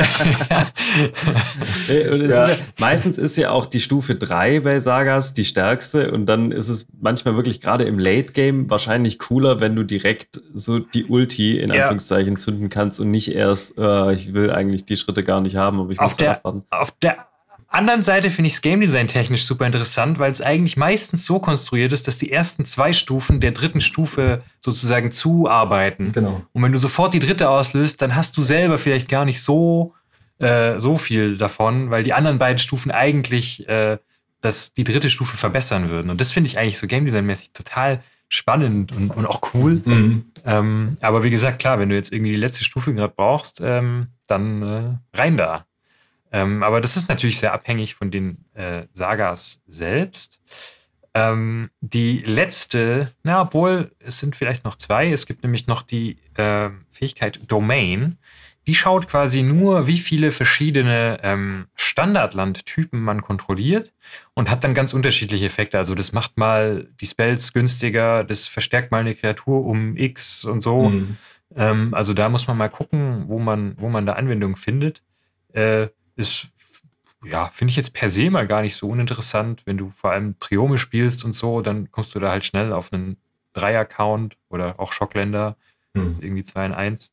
ja. 2.20 2.26
Ist 2.26 2.34
ja, 2.34 2.50
meistens 2.78 3.16
ist 3.16 3.38
ja 3.38 3.50
auch 3.50 3.66
die 3.66 3.80
Stufe 3.80 4.16
3 4.16 4.60
bei 4.60 4.80
Sagas 4.80 5.34
die 5.34 5.44
stärkste. 5.44 6.10
Und 6.10 6.26
dann 6.26 6.50
ist 6.50 6.68
es 6.68 6.88
manchmal 7.00 7.36
wirklich 7.36 7.60
gerade 7.60 7.84
im 7.84 7.98
Late 7.98 8.32
Game 8.32 8.68
wahrscheinlich 8.68 9.18
cooler, 9.18 9.60
wenn 9.60 9.76
du 9.76 9.84
direkt 9.84 10.42
so 10.52 10.80
die 10.80 11.06
Ulti 11.06 11.58
in 11.58 11.70
Anführungszeichen 11.70 12.34
ja. 12.34 12.38
zünden 12.38 12.68
kannst 12.68 13.00
und 13.00 13.10
nicht 13.10 13.34
erst, 13.34 13.78
uh, 13.78 14.10
ich 14.10 14.34
will 14.34 14.50
eigentlich 14.50 14.84
die 14.84 14.96
Schritte 14.96 15.22
gar 15.22 15.40
nicht 15.40 15.56
haben, 15.56 15.80
aber 15.80 15.90
ich 15.90 16.00
auf 16.00 16.06
muss 16.06 16.16
der, 16.16 16.32
abwarten. 16.32 16.64
Auf 16.70 16.90
der 17.00 17.28
anderen 17.74 18.02
Seite 18.02 18.30
finde 18.30 18.48
ich 18.48 18.54
es 18.54 18.62
Game 18.62 18.80
Design 18.80 19.08
technisch 19.08 19.44
super 19.44 19.66
interessant, 19.66 20.18
weil 20.18 20.32
es 20.32 20.40
eigentlich 20.40 20.76
meistens 20.76 21.26
so 21.26 21.38
konstruiert 21.38 21.92
ist, 21.92 22.08
dass 22.08 22.18
die 22.18 22.32
ersten 22.32 22.64
zwei 22.64 22.92
Stufen 22.92 23.40
der 23.40 23.52
dritten 23.52 23.80
Stufe 23.80 24.42
sozusagen 24.60 25.12
zuarbeiten. 25.12 26.12
Genau. 26.12 26.42
Und 26.52 26.62
wenn 26.62 26.72
du 26.72 26.78
sofort 26.78 27.14
die 27.14 27.18
dritte 27.18 27.50
auslöst, 27.50 28.00
dann 28.00 28.16
hast 28.16 28.36
du 28.36 28.42
selber 28.42 28.78
vielleicht 28.78 29.08
gar 29.08 29.24
nicht 29.24 29.42
so, 29.42 29.94
äh, 30.38 30.78
so 30.78 30.96
viel 30.96 31.36
davon, 31.36 31.90
weil 31.90 32.02
die 32.02 32.12
anderen 32.12 32.38
beiden 32.38 32.58
Stufen 32.58 32.90
eigentlich 32.90 33.68
äh, 33.68 33.98
das, 34.40 34.74
die 34.74 34.84
dritte 34.84 35.10
Stufe 35.10 35.36
verbessern 35.36 35.90
würden. 35.90 36.10
Und 36.10 36.20
das 36.20 36.32
finde 36.32 36.48
ich 36.48 36.58
eigentlich 36.58 36.78
so 36.78 36.86
Game 36.86 37.04
Design-mäßig 37.04 37.52
total 37.52 38.02
spannend 38.28 38.92
und, 38.92 39.10
und 39.10 39.26
auch 39.26 39.40
cool. 39.54 39.80
Mhm. 39.84 40.32
Ähm, 40.44 40.96
aber 41.00 41.24
wie 41.24 41.30
gesagt, 41.30 41.60
klar, 41.60 41.78
wenn 41.78 41.88
du 41.88 41.94
jetzt 41.94 42.12
irgendwie 42.12 42.32
die 42.32 42.36
letzte 42.36 42.64
Stufe 42.64 42.94
gerade 42.94 43.12
brauchst, 43.14 43.60
ähm, 43.64 44.08
dann 44.26 44.62
äh, 44.62 45.18
rein 45.18 45.36
da. 45.36 45.66
Ähm, 46.34 46.64
aber 46.64 46.80
das 46.80 46.96
ist 46.96 47.08
natürlich 47.08 47.38
sehr 47.38 47.52
abhängig 47.52 47.94
von 47.94 48.10
den 48.10 48.44
äh, 48.54 48.86
Sagas 48.92 49.62
selbst. 49.68 50.40
Ähm, 51.14 51.70
die 51.80 52.22
letzte, 52.22 53.12
na, 53.22 53.42
obwohl 53.42 53.92
es 54.00 54.18
sind 54.18 54.34
vielleicht 54.34 54.64
noch 54.64 54.74
zwei, 54.74 55.12
es 55.12 55.26
gibt 55.26 55.44
nämlich 55.44 55.68
noch 55.68 55.82
die 55.82 56.18
äh, 56.34 56.70
Fähigkeit 56.90 57.40
Domain. 57.46 58.18
Die 58.66 58.74
schaut 58.74 59.06
quasi 59.06 59.44
nur, 59.44 59.86
wie 59.86 59.98
viele 59.98 60.32
verschiedene 60.32 61.20
ähm, 61.22 61.66
Standardlandtypen 61.76 62.98
man 62.98 63.22
kontrolliert 63.22 63.92
und 64.32 64.50
hat 64.50 64.64
dann 64.64 64.74
ganz 64.74 64.92
unterschiedliche 64.92 65.46
Effekte. 65.46 65.78
Also 65.78 65.94
das 65.94 66.12
macht 66.12 66.36
mal 66.36 66.88
die 67.00 67.06
Spells 67.06 67.52
günstiger, 67.52 68.24
das 68.24 68.48
verstärkt 68.48 68.90
mal 68.90 68.98
eine 68.98 69.14
Kreatur 69.14 69.64
um 69.64 69.96
X 69.96 70.44
und 70.44 70.58
so. 70.58 70.88
Mhm. 70.88 71.16
Ähm, 71.54 71.94
also 71.94 72.12
da 72.12 72.28
muss 72.28 72.48
man 72.48 72.56
mal 72.56 72.70
gucken, 72.70 73.28
wo 73.28 73.38
man, 73.38 73.76
wo 73.78 73.88
man 73.88 74.04
da 74.04 74.14
Anwendung 74.14 74.56
findet. 74.56 75.00
Äh, 75.52 75.88
ist, 76.16 76.48
ja, 77.24 77.46
finde 77.46 77.70
ich 77.70 77.76
jetzt 77.76 77.94
per 77.94 78.10
se 78.10 78.30
mal 78.30 78.46
gar 78.46 78.62
nicht 78.62 78.76
so 78.76 78.88
uninteressant. 78.88 79.62
Wenn 79.64 79.78
du 79.78 79.90
vor 79.90 80.10
allem 80.10 80.38
Triome 80.40 80.78
spielst 80.78 81.24
und 81.24 81.32
so, 81.32 81.60
dann 81.60 81.90
kommst 81.90 82.14
du 82.14 82.20
da 82.20 82.30
halt 82.30 82.44
schnell 82.44 82.72
auf 82.72 82.92
einen 82.92 83.16
Drei-Account 83.54 84.36
oder 84.48 84.78
auch 84.78 84.92
Schockländer, 84.92 85.56
hm. 85.94 86.18
irgendwie 86.20 86.42
2 86.42 86.66
in 86.66 86.74
1. 86.74 87.12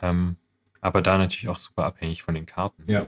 Ähm, 0.00 0.36
aber 0.80 1.02
da 1.02 1.18
natürlich 1.18 1.48
auch 1.48 1.58
super 1.58 1.84
abhängig 1.84 2.22
von 2.22 2.34
den 2.34 2.46
Karten. 2.46 2.82
Ja. 2.86 3.06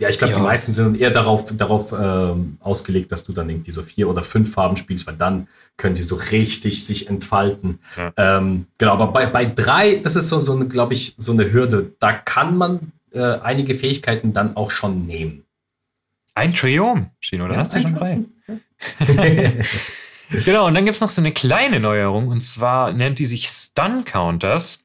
Ja, 0.00 0.08
ich 0.08 0.16
glaube, 0.16 0.32
ja. 0.32 0.38
die 0.38 0.44
meisten 0.44 0.70
sind 0.70 1.00
eher 1.00 1.10
darauf, 1.10 1.44
darauf 1.56 1.92
ähm, 1.92 2.56
ausgelegt, 2.60 3.10
dass 3.10 3.24
du 3.24 3.32
dann 3.32 3.50
irgendwie 3.50 3.72
so 3.72 3.82
vier 3.82 4.08
oder 4.08 4.22
fünf 4.22 4.52
Farben 4.54 4.76
spielst, 4.76 5.08
weil 5.08 5.16
dann 5.16 5.48
können 5.76 5.96
sie 5.96 6.04
so 6.04 6.14
richtig 6.14 6.86
sich 6.86 7.08
entfalten. 7.08 7.80
Ja. 7.96 8.12
Ähm, 8.16 8.66
genau, 8.78 8.92
aber 8.92 9.08
bei, 9.08 9.26
bei 9.26 9.44
drei, 9.44 9.96
das 9.96 10.14
ist 10.14 10.28
so, 10.28 10.38
so 10.38 10.56
glaube 10.68 10.94
ich, 10.94 11.16
so 11.18 11.32
eine 11.32 11.52
Hürde. 11.52 11.94
Da 11.98 12.12
kann 12.12 12.56
man 12.56 12.92
äh, 13.12 13.38
einige 13.40 13.74
Fähigkeiten 13.74 14.32
dann 14.32 14.56
auch 14.56 14.70
schon 14.70 15.00
nehmen. 15.00 15.44
Ein 16.34 16.54
Triom, 16.54 17.10
Chino, 17.20 17.48
da 17.48 17.54
ja, 17.54 17.60
hast 17.60 17.74
du 17.74 17.80
schon 17.80 17.94
drei. 17.94 18.20
genau, 20.44 20.66
und 20.66 20.74
dann 20.74 20.84
gibt 20.84 20.94
es 20.94 21.00
noch 21.00 21.10
so 21.10 21.20
eine 21.20 21.32
kleine 21.32 21.80
Neuerung 21.80 22.28
und 22.28 22.42
zwar 22.42 22.92
nennt 22.92 23.18
die 23.18 23.24
sich 23.24 23.48
Stun 23.48 24.04
Counters. 24.04 24.84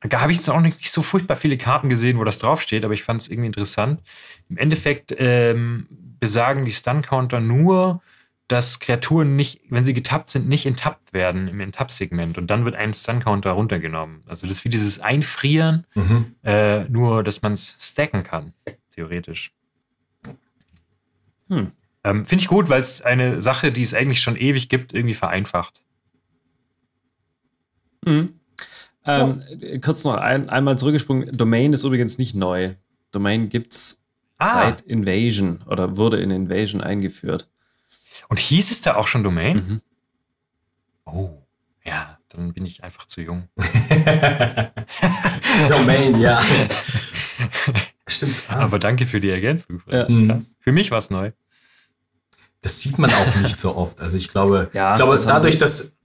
Da 0.00 0.20
habe 0.20 0.32
ich 0.32 0.38
jetzt 0.38 0.48
auch 0.48 0.60
nicht 0.60 0.90
so 0.90 1.02
furchtbar 1.02 1.36
viele 1.36 1.58
Karten 1.58 1.88
gesehen, 1.88 2.18
wo 2.18 2.24
das 2.24 2.38
draufsteht, 2.38 2.84
aber 2.84 2.94
ich 2.94 3.02
fand 3.02 3.20
es 3.20 3.28
irgendwie 3.28 3.48
interessant. 3.48 4.00
Im 4.48 4.56
Endeffekt 4.56 5.14
ähm, 5.18 5.86
besagen 5.90 6.64
die 6.64 6.70
Stun 6.70 7.02
Counter 7.02 7.40
nur, 7.40 8.00
dass 8.48 8.80
Kreaturen 8.80 9.36
nicht, 9.36 9.60
wenn 9.68 9.84
sie 9.84 9.92
getappt 9.92 10.30
sind, 10.30 10.48
nicht 10.48 10.64
enttappt 10.64 11.12
werden 11.12 11.48
im 11.48 11.60
Enttapp-Segment. 11.60 12.38
Und 12.38 12.48
dann 12.48 12.64
wird 12.64 12.74
ein 12.74 12.94
Stun-Counter 12.94 13.50
runtergenommen. 13.50 14.22
Also 14.26 14.46
das 14.46 14.56
ist 14.56 14.64
wie 14.64 14.70
dieses 14.70 15.00
Einfrieren, 15.00 15.86
mhm. 15.94 16.34
äh, 16.42 16.84
nur 16.84 17.22
dass 17.22 17.42
man 17.42 17.52
es 17.52 17.76
stacken 17.78 18.22
kann, 18.22 18.54
theoretisch. 18.94 19.52
Hm. 21.48 21.72
Ähm, 22.04 22.24
Finde 22.24 22.42
ich 22.42 22.48
gut, 22.48 22.68
weil 22.68 22.80
es 22.80 23.02
eine 23.02 23.42
Sache, 23.42 23.70
die 23.70 23.82
es 23.82 23.94
eigentlich 23.94 24.20
schon 24.20 24.36
ewig 24.36 24.68
gibt, 24.68 24.94
irgendwie 24.94 25.14
vereinfacht. 25.14 25.82
Hm. 28.06 28.34
Ähm, 29.04 29.40
ja. 29.58 29.78
Kurz 29.80 30.04
noch 30.04 30.14
ein, 30.14 30.48
einmal 30.48 30.78
zurückgesprungen. 30.78 31.36
Domain 31.36 31.72
ist 31.72 31.84
übrigens 31.84 32.18
nicht 32.18 32.34
neu. 32.34 32.74
Domain 33.10 33.48
gibt 33.48 33.74
es 33.74 34.02
ah. 34.38 34.52
seit 34.52 34.80
Invasion 34.82 35.62
oder 35.66 35.96
wurde 35.96 36.20
in 36.20 36.30
Invasion 36.30 36.80
eingeführt. 36.80 37.48
Und 38.28 38.38
hieß 38.38 38.70
es 38.70 38.82
da 38.82 38.96
auch 38.96 39.08
schon 39.08 39.22
Domain? 39.22 39.56
Mhm. 39.56 39.80
Oh, 41.04 41.30
ja, 41.84 42.18
dann 42.28 42.52
bin 42.52 42.66
ich 42.66 42.84
einfach 42.84 43.06
zu 43.06 43.22
jung. 43.22 43.48
Domain, 45.68 46.20
ja. 46.20 46.40
Stimmt. 48.06 48.34
Ah. 48.48 48.60
Aber 48.60 48.78
danke 48.78 49.06
für 49.06 49.20
die 49.20 49.30
Ergänzung. 49.30 49.82
Ja. 49.86 50.06
Für 50.60 50.72
mich 50.72 50.90
war 50.90 50.98
es 50.98 51.10
neu. 51.10 51.32
Das 52.60 52.80
sieht 52.80 52.98
man 52.98 53.10
auch 53.10 53.36
nicht 53.36 53.58
so 53.58 53.76
oft. 53.76 54.00
Also 54.00 54.16
ich 54.16 54.28
glaube, 54.28 54.70
ja, 54.72 54.92
ich 54.92 54.96
glaube 54.96 55.12
das 55.12 55.26
dadurch, 55.26 55.58
dass, 55.58 55.96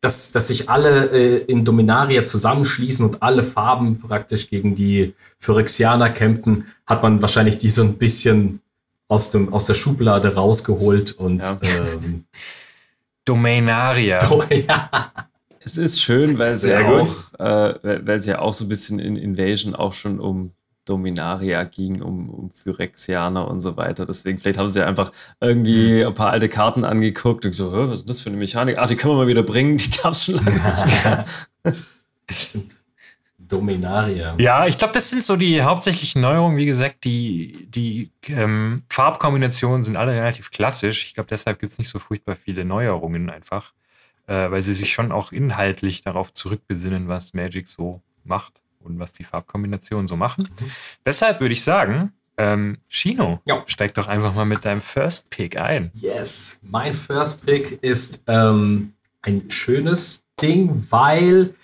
dass, 0.00 0.32
dass 0.32 0.48
sich 0.48 0.68
alle 0.68 1.10
äh, 1.10 1.44
in 1.44 1.64
Dominaria 1.64 2.26
zusammenschließen 2.26 3.04
und 3.04 3.22
alle 3.22 3.42
Farben 3.42 3.98
praktisch 3.98 4.50
gegen 4.50 4.74
die 4.74 5.14
Phyrexianer 5.38 6.10
kämpfen, 6.10 6.66
hat 6.86 7.02
man 7.02 7.22
wahrscheinlich 7.22 7.58
die 7.58 7.70
so 7.70 7.82
ein 7.82 7.96
bisschen 7.96 8.60
aus, 9.12 9.30
dem, 9.30 9.52
aus 9.52 9.66
der 9.66 9.74
Schublade 9.74 10.34
rausgeholt 10.34 11.12
und 11.12 11.42
ja. 11.42 11.58
ähm, 11.60 12.24
Domainaria. 13.26 14.18
ja. 14.50 15.12
Es 15.60 15.76
ist 15.76 16.00
schön, 16.00 16.36
weil 16.38 16.52
es 16.52 16.64
ja 16.64 16.88
auch, 16.88 17.38
äh, 17.38 18.06
weil 18.06 18.18
es 18.18 18.26
ja 18.26 18.40
auch 18.40 18.54
so 18.54 18.64
ein 18.64 18.68
bisschen 18.68 18.98
in 18.98 19.16
Invasion 19.16 19.76
auch 19.76 19.92
schon 19.92 20.18
um 20.18 20.52
Dominaria 20.86 21.62
ging, 21.64 22.02
um, 22.02 22.30
um 22.30 22.50
Phyrexianer 22.50 23.46
und 23.46 23.60
so 23.60 23.76
weiter. 23.76 24.06
Deswegen, 24.06 24.40
vielleicht 24.40 24.58
haben 24.58 24.70
sie 24.70 24.80
ja 24.80 24.86
einfach 24.86 25.12
irgendwie 25.40 26.00
mhm. 26.00 26.08
ein 26.08 26.14
paar 26.14 26.30
alte 26.30 26.48
Karten 26.48 26.84
angeguckt 26.84 27.44
und 27.44 27.52
so, 27.52 27.70
was 27.70 28.00
ist 28.00 28.08
das 28.08 28.20
für 28.22 28.30
eine 28.30 28.38
Mechanik? 28.38 28.78
Ah, 28.78 28.86
die 28.86 28.96
können 28.96 29.12
wir 29.12 29.18
mal 29.18 29.28
wieder 29.28 29.44
bringen, 29.44 29.76
die 29.76 29.90
gab 29.90 30.12
es 30.12 30.24
schon 30.24 30.36
lange 30.36 30.56
nicht 30.56 30.86
mehr. 30.86 31.24
Stimmt. 32.30 32.81
Dominaria. 33.52 34.34
Ja, 34.38 34.66
ich 34.66 34.78
glaube, 34.78 34.94
das 34.94 35.10
sind 35.10 35.22
so 35.22 35.36
die 35.36 35.62
hauptsächlichen 35.62 36.22
Neuerungen. 36.22 36.56
Wie 36.56 36.66
gesagt, 36.66 37.04
die, 37.04 37.66
die 37.68 38.10
ähm, 38.28 38.82
Farbkombinationen 38.88 39.82
sind 39.82 39.96
alle 39.96 40.12
relativ 40.12 40.50
klassisch. 40.50 41.04
Ich 41.04 41.14
glaube, 41.14 41.28
deshalb 41.28 41.58
gibt 41.58 41.72
es 41.72 41.78
nicht 41.78 41.90
so 41.90 41.98
furchtbar 41.98 42.34
viele 42.34 42.64
Neuerungen 42.64 43.28
einfach, 43.28 43.72
äh, 44.26 44.50
weil 44.50 44.62
sie 44.62 44.74
sich 44.74 44.92
schon 44.92 45.12
auch 45.12 45.32
inhaltlich 45.32 46.00
darauf 46.00 46.32
zurückbesinnen, 46.32 47.08
was 47.08 47.34
Magic 47.34 47.68
so 47.68 48.00
macht 48.24 48.62
und 48.80 48.98
was 48.98 49.12
die 49.12 49.24
Farbkombinationen 49.24 50.06
so 50.06 50.16
machen. 50.16 50.48
Mhm. 50.58 50.70
Deshalb 51.04 51.40
würde 51.40 51.52
ich 51.52 51.62
sagen, 51.62 52.12
ähm, 52.38 52.78
Shino, 52.88 53.40
ja. 53.44 53.62
steig 53.66 53.92
doch 53.94 54.08
einfach 54.08 54.34
mal 54.34 54.46
mit 54.46 54.64
deinem 54.64 54.80
First 54.80 55.28
Pick 55.28 55.58
ein. 55.58 55.90
Yes, 55.94 56.58
mein 56.62 56.94
First 56.94 57.44
Pick 57.44 57.82
ist 57.82 58.24
ähm, 58.26 58.94
ein 59.20 59.50
schönes 59.50 60.24
Ding, 60.40 60.86
weil 60.90 61.54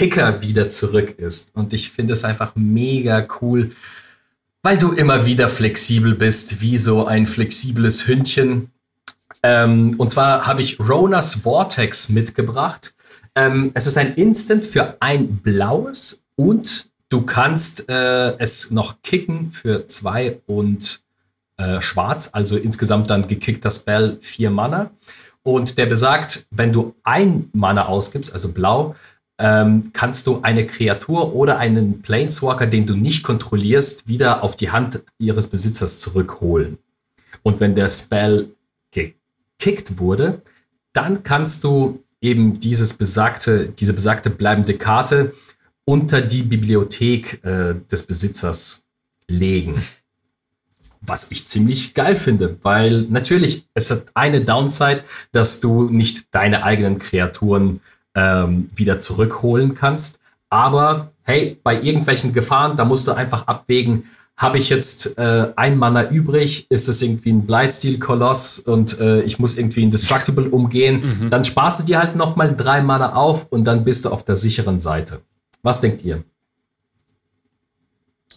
Kicker 0.00 0.40
wieder 0.40 0.70
zurück 0.70 1.18
ist. 1.18 1.54
Und 1.54 1.74
ich 1.74 1.90
finde 1.90 2.14
es 2.14 2.24
einfach 2.24 2.52
mega 2.54 3.28
cool, 3.42 3.72
weil 4.62 4.78
du 4.78 4.92
immer 4.92 5.26
wieder 5.26 5.46
flexibel 5.46 6.14
bist, 6.14 6.62
wie 6.62 6.78
so 6.78 7.04
ein 7.04 7.26
flexibles 7.26 8.08
Hündchen. 8.08 8.70
Ähm, 9.42 9.94
und 9.98 10.08
zwar 10.08 10.46
habe 10.46 10.62
ich 10.62 10.80
Ronas 10.80 11.34
Vortex 11.34 12.08
mitgebracht. 12.08 12.94
Ähm, 13.34 13.72
es 13.74 13.86
ist 13.86 13.98
ein 13.98 14.14
Instant 14.14 14.64
für 14.64 14.96
ein 15.00 15.36
blaues 15.36 16.22
und 16.34 16.88
du 17.10 17.20
kannst 17.20 17.90
äh, 17.90 18.38
es 18.38 18.70
noch 18.70 19.02
kicken 19.02 19.50
für 19.50 19.86
zwei 19.86 20.40
und 20.46 21.02
äh, 21.58 21.82
schwarz, 21.82 22.30
also 22.32 22.56
insgesamt 22.56 23.10
dann 23.10 23.28
gekickter 23.28 23.70
Spell 23.70 24.16
vier 24.22 24.48
Mana. 24.48 24.92
Und 25.42 25.76
der 25.76 25.86
besagt, 25.86 26.46
wenn 26.50 26.72
du 26.72 26.94
ein 27.02 27.50
Mana 27.52 27.86
ausgibst, 27.86 28.32
also 28.32 28.52
blau, 28.52 28.94
ähm, 29.40 29.90
kannst 29.94 30.26
du 30.26 30.42
eine 30.42 30.66
Kreatur 30.66 31.34
oder 31.34 31.58
einen 31.58 32.02
Planeswalker, 32.02 32.66
den 32.66 32.84
du 32.84 32.94
nicht 32.94 33.22
kontrollierst, 33.22 34.06
wieder 34.06 34.44
auf 34.44 34.54
die 34.54 34.70
Hand 34.70 35.02
ihres 35.18 35.48
Besitzers 35.48 35.98
zurückholen. 35.98 36.78
Und 37.42 37.58
wenn 37.58 37.74
der 37.74 37.88
Spell 37.88 38.50
gekickt 38.90 39.98
wurde, 39.98 40.42
dann 40.92 41.22
kannst 41.22 41.64
du 41.64 42.02
eben 42.20 42.60
dieses 42.60 42.92
besagte, 42.94 43.70
diese 43.70 43.94
besagte 43.94 44.28
bleibende 44.28 44.76
Karte 44.76 45.32
unter 45.86 46.20
die 46.20 46.42
Bibliothek 46.42 47.42
äh, 47.42 47.76
des 47.90 48.06
Besitzers 48.06 48.84
legen. 49.26 49.82
Was 51.00 51.30
ich 51.30 51.46
ziemlich 51.46 51.94
geil 51.94 52.14
finde, 52.14 52.58
weil 52.60 53.02
natürlich, 53.02 53.66
es 53.72 53.90
hat 53.90 54.04
eine 54.12 54.44
Downside, 54.44 55.02
dass 55.32 55.60
du 55.60 55.84
nicht 55.84 56.26
deine 56.34 56.62
eigenen 56.62 56.98
Kreaturen 56.98 57.80
ähm, 58.14 58.68
wieder 58.74 58.98
zurückholen 58.98 59.74
kannst. 59.74 60.20
Aber 60.48 61.12
hey, 61.22 61.58
bei 61.62 61.80
irgendwelchen 61.80 62.32
Gefahren, 62.32 62.76
da 62.76 62.84
musst 62.84 63.06
du 63.06 63.12
einfach 63.12 63.46
abwägen, 63.46 64.04
habe 64.36 64.58
ich 64.58 64.70
jetzt 64.70 65.18
äh, 65.18 65.52
ein 65.54 65.76
Mana 65.76 66.10
übrig, 66.10 66.66
ist 66.70 66.88
es 66.88 67.02
irgendwie 67.02 67.30
ein 67.30 67.46
Blightsteel-Koloss 67.46 68.60
und 68.60 68.98
äh, 68.98 69.20
ich 69.22 69.38
muss 69.38 69.58
irgendwie 69.58 69.82
Indestructible 69.82 70.48
umgehen, 70.48 71.02
mhm. 71.20 71.30
dann 71.30 71.44
sparst 71.44 71.80
du 71.80 71.84
dir 71.84 71.98
halt 71.98 72.16
nochmal 72.16 72.56
drei 72.56 72.80
Mana 72.80 73.14
auf 73.14 73.46
und 73.50 73.64
dann 73.64 73.84
bist 73.84 74.06
du 74.06 74.08
auf 74.08 74.24
der 74.24 74.36
sicheren 74.36 74.78
Seite. 74.78 75.20
Was 75.62 75.82
denkt 75.82 76.02
ihr? 76.04 76.24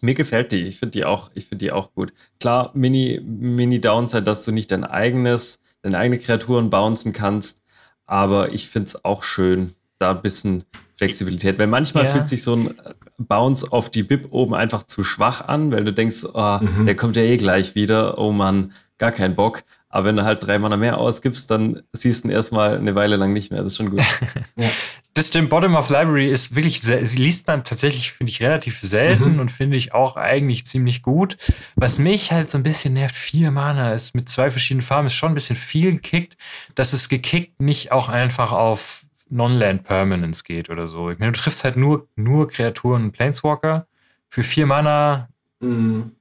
Mir 0.01 0.13
gefällt 0.13 0.51
die. 0.51 0.63
Ich 0.63 0.79
finde 0.79 0.91
die 0.91 1.05
auch, 1.05 1.31
ich 1.33 1.45
finde 1.45 1.65
die 1.65 1.71
auch 1.71 1.93
gut. 1.93 2.11
Klar, 2.41 2.71
Mini, 2.73 3.21
Mini 3.23 3.79
Downside, 3.79 4.23
dass 4.23 4.43
du 4.43 4.51
nicht 4.51 4.71
dein 4.71 4.83
eigenes, 4.83 5.61
deine 5.81 5.97
eigene 5.97 6.19
Kreaturen 6.19 6.69
bouncen 6.69 7.13
kannst. 7.13 7.62
Aber 8.05 8.53
ich 8.53 8.67
finde 8.67 8.88
es 8.88 9.05
auch 9.05 9.24
schön, 9.24 9.74
da 10.00 10.12
ein 10.12 10.22
bisschen 10.22 10.63
Flexibilität. 10.98 11.60
Weil 11.60 11.67
manchmal 11.67 12.05
ja. 12.05 12.12
fühlt 12.12 12.29
sich 12.29 12.43
so 12.43 12.55
ein 12.55 12.75
Bounce 13.17 13.72
auf 13.72 13.89
die 13.89 14.03
Bib 14.03 14.27
oben 14.31 14.53
einfach 14.53 14.83
zu 14.83 15.03
schwach 15.03 15.48
an, 15.48 15.72
weil 15.72 15.83
du 15.83 15.93
denkst, 15.93 16.25
oh, 16.33 16.60
mhm. 16.62 16.86
der 16.86 16.95
kommt 16.95 17.15
ja 17.15 17.24
eh 17.24 17.38
gleich 17.38 17.75
wieder. 17.75 18.17
Oh 18.17 18.31
Mann, 18.31 18.72
gar 18.98 19.12
keinen 19.12 19.36
Bock. 19.36 19.63
Aber 19.89 20.05
wenn 20.05 20.15
du 20.15 20.24
halt 20.24 20.45
drei 20.45 20.57
Mana 20.57 20.77
mehr 20.77 20.98
ausgibst, 20.98 21.51
dann 21.51 21.83
siehst 21.93 22.24
du 22.24 22.29
ihn 22.29 22.31
erstmal 22.31 22.77
eine 22.77 22.95
Weile 22.95 23.15
lang 23.15 23.31
nicht 23.31 23.51
mehr. 23.51 23.62
Das 23.62 23.74
ist 23.74 23.77
schon 23.77 23.91
gut. 23.91 24.01
ja. 24.55 24.69
Das 25.15 25.27
stimmt, 25.27 25.51
Bottom 25.51 25.75
of 25.75 25.89
Library 25.89 26.32
ist 26.32 26.55
wirklich, 26.55 26.82
sie 26.82 27.22
liest 27.22 27.46
man 27.48 27.63
tatsächlich, 27.63 28.13
finde 28.13 28.32
ich, 28.32 28.41
relativ 28.41 28.79
selten 28.79 29.34
mhm. 29.34 29.39
und 29.39 29.51
finde 29.51 29.77
ich 29.77 29.93
auch 29.93 30.17
eigentlich 30.17 30.65
ziemlich 30.65 31.03
gut. 31.03 31.38
Was 31.75 32.00
mich 32.00 32.32
halt 32.32 32.50
so 32.50 32.58
ein 32.58 32.63
bisschen 32.63 32.93
nervt, 32.96 33.15
vier 33.15 33.51
Mana 33.51 33.93
ist 33.93 34.15
mit 34.15 34.27
zwei 34.27 34.50
verschiedenen 34.50 34.82
Farben, 34.82 35.05
ist 35.05 35.15
schon 35.15 35.32
ein 35.32 35.36
bisschen 35.36 35.55
viel 35.55 35.91
gekickt, 35.93 36.36
dass 36.74 36.93
es 36.93 37.10
gekickt 37.10 37.62
nicht 37.62 37.91
auch 37.91 38.10
einfach 38.10 38.51
auf 38.51 39.05
Non-Land 39.29 39.84
Permanence 39.84 40.43
geht 40.43 40.72
oder 40.72 40.88
so. 40.88 41.12
Ich 41.12 41.20
meine, 41.20 41.32
du 41.32 41.39
triffst 41.39 41.63
halt 41.63 41.77
nur, 41.77 42.08
nur 42.15 42.48
Kreaturen 42.48 43.03
und 43.03 43.12
Planeswalker. 43.12 43.86
Für 44.29 44.43
vier 44.43 44.65
Mana 44.65 45.29
mhm 45.60 46.13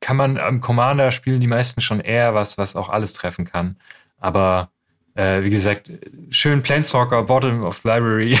kann 0.00 0.16
man 0.16 0.38
am 0.38 0.60
Commander 0.60 1.10
spielen 1.10 1.40
die 1.40 1.46
meisten 1.46 1.80
schon 1.80 2.00
eher 2.00 2.34
was, 2.34 2.58
was 2.58 2.76
auch 2.76 2.88
alles 2.88 3.12
treffen 3.12 3.44
kann. 3.44 3.76
Aber 4.18 4.70
äh, 5.18 5.42
wie 5.42 5.50
gesagt, 5.50 5.90
schön 6.30 6.62
Planeswalker, 6.62 7.24
Bottom 7.24 7.64
of 7.64 7.82
Library. 7.82 8.38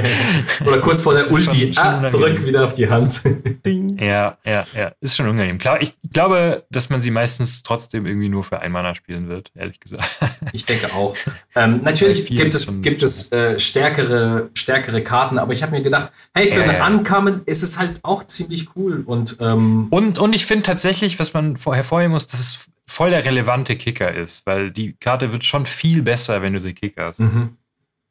Oder 0.66 0.78
kurz 0.80 1.00
vor 1.00 1.14
der 1.14 1.30
Ulti, 1.32 1.72
schon, 1.72 1.74
schon 1.74 1.84
ah, 1.84 2.06
zurück 2.06 2.46
wieder 2.46 2.64
auf 2.64 2.74
die 2.74 2.88
Hand. 2.88 3.22
ja, 3.98 4.36
ja, 4.44 4.66
ja, 4.76 4.92
ist 5.00 5.16
schon 5.16 5.26
unangenehm. 5.26 5.56
Klar, 5.56 5.80
ich 5.80 5.94
glaube, 6.12 6.64
dass 6.70 6.90
man 6.90 7.00
sie 7.00 7.10
meistens 7.10 7.62
trotzdem 7.62 8.04
irgendwie 8.04 8.28
nur 8.28 8.44
für 8.44 8.60
ein 8.60 8.72
Mana 8.72 8.94
spielen 8.94 9.28
wird, 9.28 9.52
ehrlich 9.54 9.80
gesagt. 9.80 10.06
ich 10.52 10.66
denke 10.66 10.92
auch. 10.92 11.16
Ähm, 11.54 11.80
natürlich 11.82 12.26
gibt 12.26 12.52
es, 12.52 12.82
gibt 12.82 13.02
es 13.02 13.32
äh, 13.32 13.58
stärkere, 13.58 14.50
stärkere 14.52 15.02
Karten, 15.02 15.38
aber 15.38 15.54
ich 15.54 15.62
habe 15.62 15.72
mir 15.72 15.80
gedacht, 15.80 16.12
hey, 16.34 16.48
für 16.52 16.62
äh, 16.62 16.74
den 16.74 16.82
Uncommon 16.82 17.40
ist 17.46 17.62
es 17.62 17.78
halt 17.78 18.00
auch 18.02 18.24
ziemlich 18.24 18.76
cool. 18.76 19.02
Und, 19.06 19.38
ähm, 19.40 19.86
und, 19.88 20.18
und 20.18 20.34
ich 20.34 20.44
finde 20.44 20.64
tatsächlich, 20.64 21.18
was 21.18 21.32
man 21.32 21.56
hervorheben 21.56 22.12
muss, 22.12 22.26
dass 22.26 22.40
es 22.40 22.71
voll 22.92 23.10
der 23.10 23.24
relevante 23.24 23.76
Kicker 23.76 24.12
ist, 24.12 24.46
weil 24.46 24.70
die 24.70 24.94
Karte 24.94 25.32
wird 25.32 25.44
schon 25.44 25.66
viel 25.66 26.02
besser, 26.02 26.42
wenn 26.42 26.52
du 26.52 26.60
sie 26.60 26.74
kickerst. 26.74 27.20
Mhm. 27.20 27.56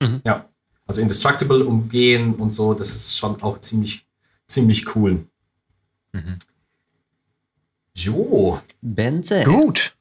Mhm. 0.02 0.22
Ja, 0.26 0.50
also 0.88 1.02
Indestructible 1.02 1.64
umgehen 1.64 2.34
und 2.36 2.52
so, 2.52 2.74
das 2.74 2.96
ist 2.96 3.18
schon 3.18 3.42
auch 3.44 3.60
ziemlich, 3.60 4.06
ziemlich 4.48 4.96
cool. 4.96 5.26
Mhm. 6.12 6.38
Jo. 7.94 8.60
Benze. 8.82 9.44
Gut. 9.44 9.96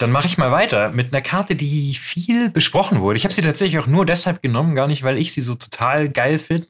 Dann 0.00 0.12
mache 0.12 0.26
ich 0.26 0.38
mal 0.38 0.50
weiter 0.50 0.92
mit 0.92 1.12
einer 1.12 1.20
Karte, 1.20 1.54
die 1.54 1.94
viel 1.94 2.48
besprochen 2.48 3.02
wurde. 3.02 3.18
Ich 3.18 3.24
habe 3.24 3.34
sie 3.34 3.42
tatsächlich 3.42 3.78
auch 3.82 3.86
nur 3.86 4.06
deshalb 4.06 4.40
genommen, 4.40 4.74
gar 4.74 4.86
nicht, 4.86 5.02
weil 5.02 5.18
ich 5.18 5.34
sie 5.34 5.42
so 5.42 5.54
total 5.54 6.08
geil 6.08 6.38
finde, 6.38 6.68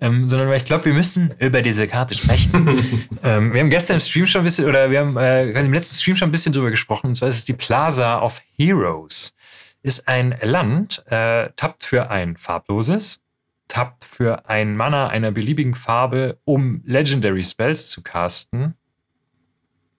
ähm, 0.00 0.26
sondern 0.26 0.48
weil 0.48 0.56
ich 0.56 0.64
glaube, 0.64 0.86
wir 0.86 0.92
müssen 0.92 1.32
über 1.38 1.62
diese 1.62 1.86
Karte 1.86 2.14
sprechen. 2.14 2.68
ähm, 3.22 3.52
wir 3.52 3.60
haben 3.60 3.70
gestern 3.70 3.94
im 3.94 4.00
Stream 4.00 4.26
schon 4.26 4.40
ein 4.40 4.44
bisschen, 4.44 4.64
oder 4.64 4.90
wir 4.90 4.98
haben 4.98 5.16
äh, 5.16 5.50
im 5.50 5.72
letzten 5.72 5.94
Stream 5.94 6.16
schon 6.16 6.30
ein 6.30 6.32
bisschen 6.32 6.52
drüber 6.52 6.70
gesprochen, 6.70 7.06
und 7.06 7.14
zwar 7.14 7.28
ist 7.28 7.36
es 7.36 7.44
die 7.44 7.52
Plaza 7.52 8.20
of 8.20 8.42
Heroes. 8.56 9.36
Ist 9.82 10.08
ein 10.08 10.34
Land, 10.42 11.04
äh, 11.06 11.50
tappt 11.54 11.84
für 11.84 12.10
ein 12.10 12.36
farbloses, 12.36 13.20
tappt 13.68 14.04
für 14.04 14.48
ein 14.48 14.76
Mana 14.76 15.08
einer 15.08 15.30
beliebigen 15.30 15.74
Farbe, 15.74 16.38
um 16.44 16.82
Legendary 16.84 17.44
Spells 17.44 17.88
zu 17.90 18.02
casten. 18.02 18.74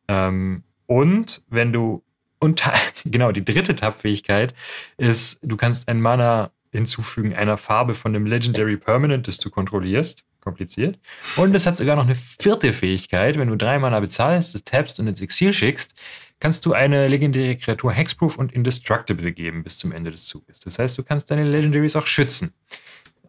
Ähm, 0.10 0.64
und 0.88 1.42
wenn 1.50 1.72
du 1.72 2.05
und 2.46 2.64
genau, 3.06 3.32
die 3.32 3.44
dritte 3.44 3.76
Tab-Fähigkeit 3.76 4.54
ist, 4.98 5.40
du 5.42 5.58
kannst 5.58 5.90
ein 5.90 6.00
Mana 6.00 6.52
hinzufügen 6.72 7.34
einer 7.34 7.58
Farbe 7.58 7.94
von 7.94 8.14
dem 8.14 8.26
Legendary 8.26 8.78
Permanent, 8.78 9.28
das 9.28 9.40
du 9.40 9.50
kontrollierst. 9.50 10.24
Kompliziert. 10.42 11.00
Und 11.38 11.56
es 11.56 11.66
hat 11.66 11.76
sogar 11.76 11.96
noch 11.96 12.04
eine 12.04 12.14
vierte 12.14 12.72
Fähigkeit. 12.72 13.40
Wenn 13.40 13.48
du 13.48 13.56
drei 13.56 13.80
Mana 13.80 14.00
bezahlst, 14.00 14.54
das 14.54 14.64
tappst 14.64 15.00
und 15.00 15.08
ins 15.08 15.20
Exil 15.20 15.52
schickst, 15.54 15.96
kannst 16.40 16.68
du 16.68 16.74
eine 16.74 17.08
legendäre 17.08 17.56
Kreatur 17.56 17.92
Hexproof 17.92 18.38
und 18.38 18.52
Indestructible 18.52 19.32
geben 19.32 19.64
bis 19.64 19.80
zum 19.80 19.92
Ende 19.92 20.12
des 20.12 20.28
Zuges. 20.28 20.60
Das 20.60 20.78
heißt, 20.78 21.00
du 21.00 21.04
kannst 21.04 21.32
deine 21.32 21.46
Legendaries 21.46 21.96
auch 21.96 22.06
schützen. 22.06 22.54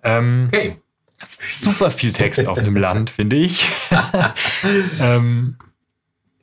Ähm, 0.02 0.49
okay. 0.49 0.76
Super 1.49 1.90
viel 1.90 2.12
Text 2.12 2.46
auf 2.46 2.58
einem 2.58 2.76
Land, 2.76 3.08
finde 3.08 3.37
ich. 3.37 3.66
ähm, 5.00 5.56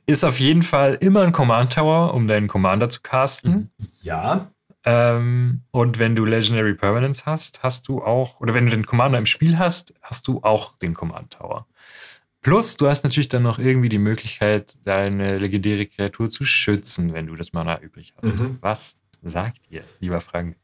ist 0.06 0.24
auf 0.24 0.38
jeden 0.40 0.62
Fall 0.62 0.94
immer 1.00 1.22
ein 1.22 1.32
Command 1.32 1.72
Tower, 1.72 2.14
um 2.14 2.26
deinen 2.26 2.48
Commander 2.48 2.88
zu 2.88 3.00
casten. 3.02 3.70
Ja. 4.02 4.50
Ähm, 4.84 5.62
und 5.70 5.98
wenn 5.98 6.14
du 6.14 6.24
Legendary 6.24 6.74
Permanence 6.74 7.24
hast, 7.24 7.62
hast 7.62 7.88
du 7.88 8.02
auch, 8.02 8.40
oder 8.40 8.54
wenn 8.54 8.66
du 8.66 8.70
den 8.70 8.84
Commander 8.84 9.18
im 9.18 9.26
Spiel 9.26 9.58
hast, 9.58 9.94
hast 10.02 10.28
du 10.28 10.42
auch 10.42 10.76
den 10.78 10.92
Command 10.94 11.32
Tower. 11.32 11.66
Plus, 12.42 12.76
du 12.76 12.88
hast 12.88 13.04
natürlich 13.04 13.30
dann 13.30 13.42
noch 13.42 13.58
irgendwie 13.58 13.88
die 13.88 13.98
Möglichkeit, 13.98 14.76
deine 14.84 15.38
legendäre 15.38 15.86
Kreatur 15.86 16.28
zu 16.28 16.44
schützen, 16.44 17.14
wenn 17.14 17.26
du 17.26 17.36
das 17.36 17.54
Mana 17.54 17.80
übrig 17.80 18.12
hast. 18.20 18.38
Mhm. 18.38 18.58
Was 18.60 18.98
sagt 19.22 19.60
ihr, 19.70 19.82
lieber 20.00 20.20
Frank? 20.20 20.56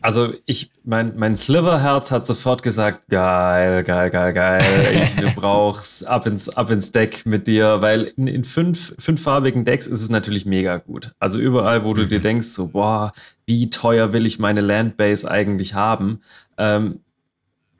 Also 0.00 0.32
ich, 0.46 0.70
mein, 0.84 1.16
mein 1.16 1.34
Sliver-Herz 1.34 2.12
hat 2.12 2.24
sofort 2.24 2.62
gesagt, 2.62 3.08
geil, 3.08 3.82
geil, 3.82 4.10
geil, 4.10 4.32
geil. 4.32 4.62
Ich 5.02 5.34
brauch's 5.34 6.04
ab 6.04 6.26
ins, 6.26 6.48
ab 6.48 6.70
ins 6.70 6.92
Deck 6.92 7.26
mit 7.26 7.48
dir, 7.48 7.78
weil 7.80 8.12
in, 8.16 8.28
in 8.28 8.44
fünf, 8.44 8.94
fünffarbigen 8.98 9.64
Decks 9.64 9.88
ist 9.88 10.00
es 10.00 10.08
natürlich 10.08 10.46
mega 10.46 10.78
gut. 10.78 11.12
Also 11.18 11.40
überall, 11.40 11.84
wo 11.84 11.94
du 11.94 12.06
dir 12.06 12.18
mhm. 12.18 12.22
denkst, 12.22 12.46
so, 12.46 12.68
boah, 12.68 13.10
wie 13.46 13.70
teuer 13.70 14.12
will 14.12 14.24
ich 14.24 14.38
meine 14.38 14.60
Landbase 14.60 15.28
eigentlich 15.28 15.74
haben, 15.74 16.20
ähm, 16.58 17.00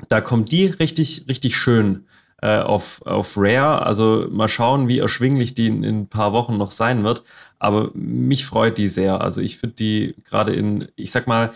da 0.09 0.21
kommt 0.21 0.51
die 0.51 0.67
richtig, 0.67 1.27
richtig 1.29 1.57
schön 1.57 2.07
äh, 2.43 2.59
auf, 2.59 3.01
auf 3.05 3.35
Rare. 3.37 3.85
Also 3.85 4.27
mal 4.31 4.49
schauen, 4.49 4.89
wie 4.89 4.99
erschwinglich 4.99 5.55
die 5.55 5.67
in, 5.67 5.85
in, 5.85 6.01
ein 6.01 6.09
paar 6.09 6.33
Wochen 6.33 6.57
noch 6.57 6.71
sein 6.71 7.05
wird. 7.05 7.23
Aber 7.59 7.91
mich 7.95 8.45
freut 8.45 8.79
die 8.79 8.89
sehr. 8.89 9.21
Also 9.21 9.41
ich 9.41 9.59
finde 9.59 9.77
die 9.77 10.15
gerade 10.25 10.53
in, 10.53 10.87
ich 10.97 11.11
sag 11.11 11.27
mal, 11.27 11.51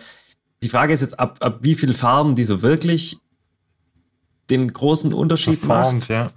die 0.63 0.69
Frage 0.69 0.93
ist 0.93 1.01
jetzt, 1.01 1.19
ab, 1.19 1.37
ab 1.41 1.59
wie 1.61 1.75
viel 1.75 1.93
Farben 1.93 2.35
die 2.35 2.45
so 2.45 2.61
wirklich 2.61 3.17
den 4.49 4.71
großen 4.71 5.13
Unterschied 5.13 5.59
Performt, 5.59 6.01
macht. 6.01 6.09
Ja. 6.09 6.31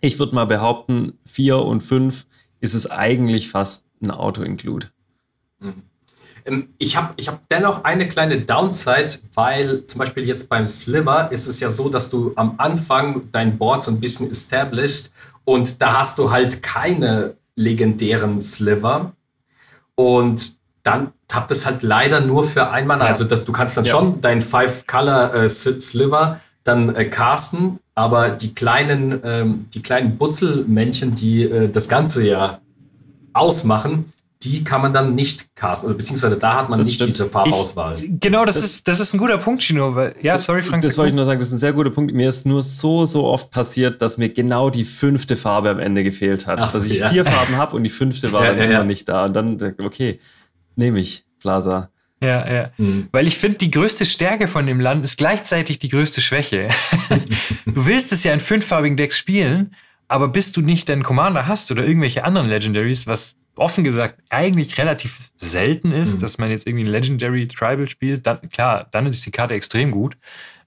Ich 0.00 0.18
würde 0.18 0.34
mal 0.34 0.46
behaupten, 0.46 1.08
vier 1.24 1.58
und 1.58 1.82
fünf 1.82 2.26
ist 2.60 2.74
es 2.74 2.90
eigentlich 2.90 3.48
fast 3.50 3.86
ein 4.02 4.10
Auto-Include. 4.10 4.88
Mhm. 5.60 5.82
Ähm, 6.44 6.68
ich 6.78 6.96
habe 6.96 7.14
ich 7.16 7.28
hab 7.28 7.48
dennoch 7.48 7.84
eine 7.84 8.08
kleine 8.08 8.40
Downside, 8.40 9.18
weil 9.34 9.86
zum 9.86 9.98
Beispiel 9.98 10.24
jetzt 10.24 10.48
beim 10.48 10.66
Sliver 10.66 11.30
ist 11.30 11.46
es 11.46 11.60
ja 11.60 11.70
so, 11.70 11.88
dass 11.88 12.10
du 12.10 12.32
am 12.36 12.54
Anfang 12.58 13.30
dein 13.32 13.58
Board 13.58 13.82
so 13.84 13.90
ein 13.90 14.00
bisschen 14.00 14.30
established 14.30 15.10
und 15.44 15.80
da 15.80 15.98
hast 15.98 16.18
du 16.18 16.30
halt 16.30 16.62
keine 16.62 17.36
legendären 17.56 18.40
Sliver. 18.40 19.12
Und 19.94 20.57
dann 20.88 21.12
tappt 21.28 21.50
es 21.50 21.66
halt 21.66 21.82
leider 21.82 22.20
nur 22.20 22.44
für 22.44 22.70
ein 22.70 22.86
Mana. 22.86 23.04
Ja. 23.04 23.10
Also 23.10 23.24
das, 23.24 23.44
du 23.44 23.52
kannst 23.52 23.76
dann 23.76 23.84
ja. 23.84 23.90
schon 23.90 24.20
dein 24.20 24.40
Five-Color-Sliver 24.40 26.36
äh, 26.36 26.48
dann 26.64 26.94
äh, 26.94 27.04
casten, 27.06 27.78
aber 27.94 28.30
die 28.30 28.54
kleinen, 28.54 29.20
ähm, 29.24 29.66
die 29.74 29.82
kleinen 29.82 30.16
Butzelmännchen, 30.16 31.14
die 31.14 31.44
äh, 31.44 31.68
das 31.68 31.88
Ganze 31.88 32.26
ja 32.26 32.60
ausmachen, 33.32 34.12
die 34.42 34.62
kann 34.62 34.82
man 34.82 34.92
dann 34.92 35.14
nicht 35.14 35.54
casten. 35.56 35.88
Also, 35.88 35.98
beziehungsweise 35.98 36.38
da 36.38 36.58
hat 36.58 36.68
man 36.68 36.78
das 36.78 36.86
nicht 36.86 36.96
stimmt. 36.96 37.10
diese 37.10 37.26
Farbauswahl. 37.26 37.94
Ich, 37.96 38.08
genau, 38.20 38.44
das, 38.44 38.54
das, 38.54 38.64
ist, 38.64 38.88
das 38.88 39.00
ist 39.00 39.14
ein 39.14 39.18
guter 39.18 39.38
Punkt, 39.38 39.62
Chino. 39.62 39.94
Weil, 39.94 40.14
ja, 40.22 40.34
das, 40.34 40.44
sorry, 40.44 40.62
Frank. 40.62 40.82
Das 40.82 40.96
wollte 40.96 41.08
ich 41.08 41.16
nur 41.16 41.24
sagen, 41.24 41.38
das 41.38 41.48
ist 41.48 41.54
ein 41.54 41.58
sehr 41.58 41.72
guter 41.72 41.90
Punkt. 41.90 42.14
Mir 42.14 42.28
ist 42.28 42.46
nur 42.46 42.62
so, 42.62 43.04
so 43.04 43.24
oft 43.24 43.50
passiert, 43.50 44.00
dass 44.00 44.16
mir 44.16 44.28
genau 44.28 44.70
die 44.70 44.84
fünfte 44.84 45.34
Farbe 45.34 45.70
am 45.70 45.80
Ende 45.80 46.04
gefehlt 46.04 46.46
hat. 46.46 46.62
Ach, 46.62 46.72
dass 46.72 46.86
ich 46.86 47.00
ja. 47.00 47.08
vier 47.08 47.24
Farben 47.24 47.56
habe 47.56 47.74
und 47.74 47.82
die 47.82 47.90
fünfte 47.90 48.32
war 48.32 48.44
ja, 48.44 48.54
dann 48.54 48.70
ja, 48.70 48.78
immer 48.78 48.84
nicht 48.84 49.08
da. 49.08 49.24
Und 49.24 49.34
dann, 49.34 49.74
okay, 49.82 50.20
nehme 50.78 51.00
ich 51.00 51.24
Plaza. 51.40 51.90
Ja, 52.20 52.52
ja. 52.52 52.70
Mhm. 52.78 53.08
Weil 53.12 53.26
ich 53.26 53.36
finde, 53.36 53.58
die 53.58 53.70
größte 53.70 54.06
Stärke 54.06 54.48
von 54.48 54.66
dem 54.66 54.80
Land 54.80 55.04
ist 55.04 55.18
gleichzeitig 55.18 55.78
die 55.78 55.88
größte 55.88 56.20
Schwäche. 56.20 56.68
du 57.66 57.86
willst 57.86 58.12
es 58.12 58.24
ja 58.24 58.32
in 58.32 58.40
fünffarbigen 58.40 58.96
Decks 58.96 59.18
spielen, 59.18 59.74
aber 60.08 60.28
bis 60.28 60.52
du 60.52 60.60
nicht 60.62 60.88
deinen 60.88 61.02
Commander 61.02 61.46
hast 61.46 61.70
oder 61.70 61.86
irgendwelche 61.86 62.24
anderen 62.24 62.48
Legendaries, 62.48 63.06
was 63.06 63.38
offen 63.56 63.84
gesagt 63.84 64.20
eigentlich 64.30 64.78
relativ 64.78 65.30
selten 65.36 65.92
ist, 65.92 66.16
mhm. 66.16 66.20
dass 66.20 66.38
man 66.38 66.50
jetzt 66.50 66.66
irgendwie 66.66 66.84
ein 66.84 66.90
Legendary 66.90 67.46
Tribal 67.48 67.88
spielt, 67.88 68.26
dann, 68.26 68.48
klar, 68.50 68.88
dann 68.90 69.06
ist 69.06 69.26
die 69.26 69.30
Karte 69.30 69.54
extrem 69.54 69.90
gut. 69.90 70.16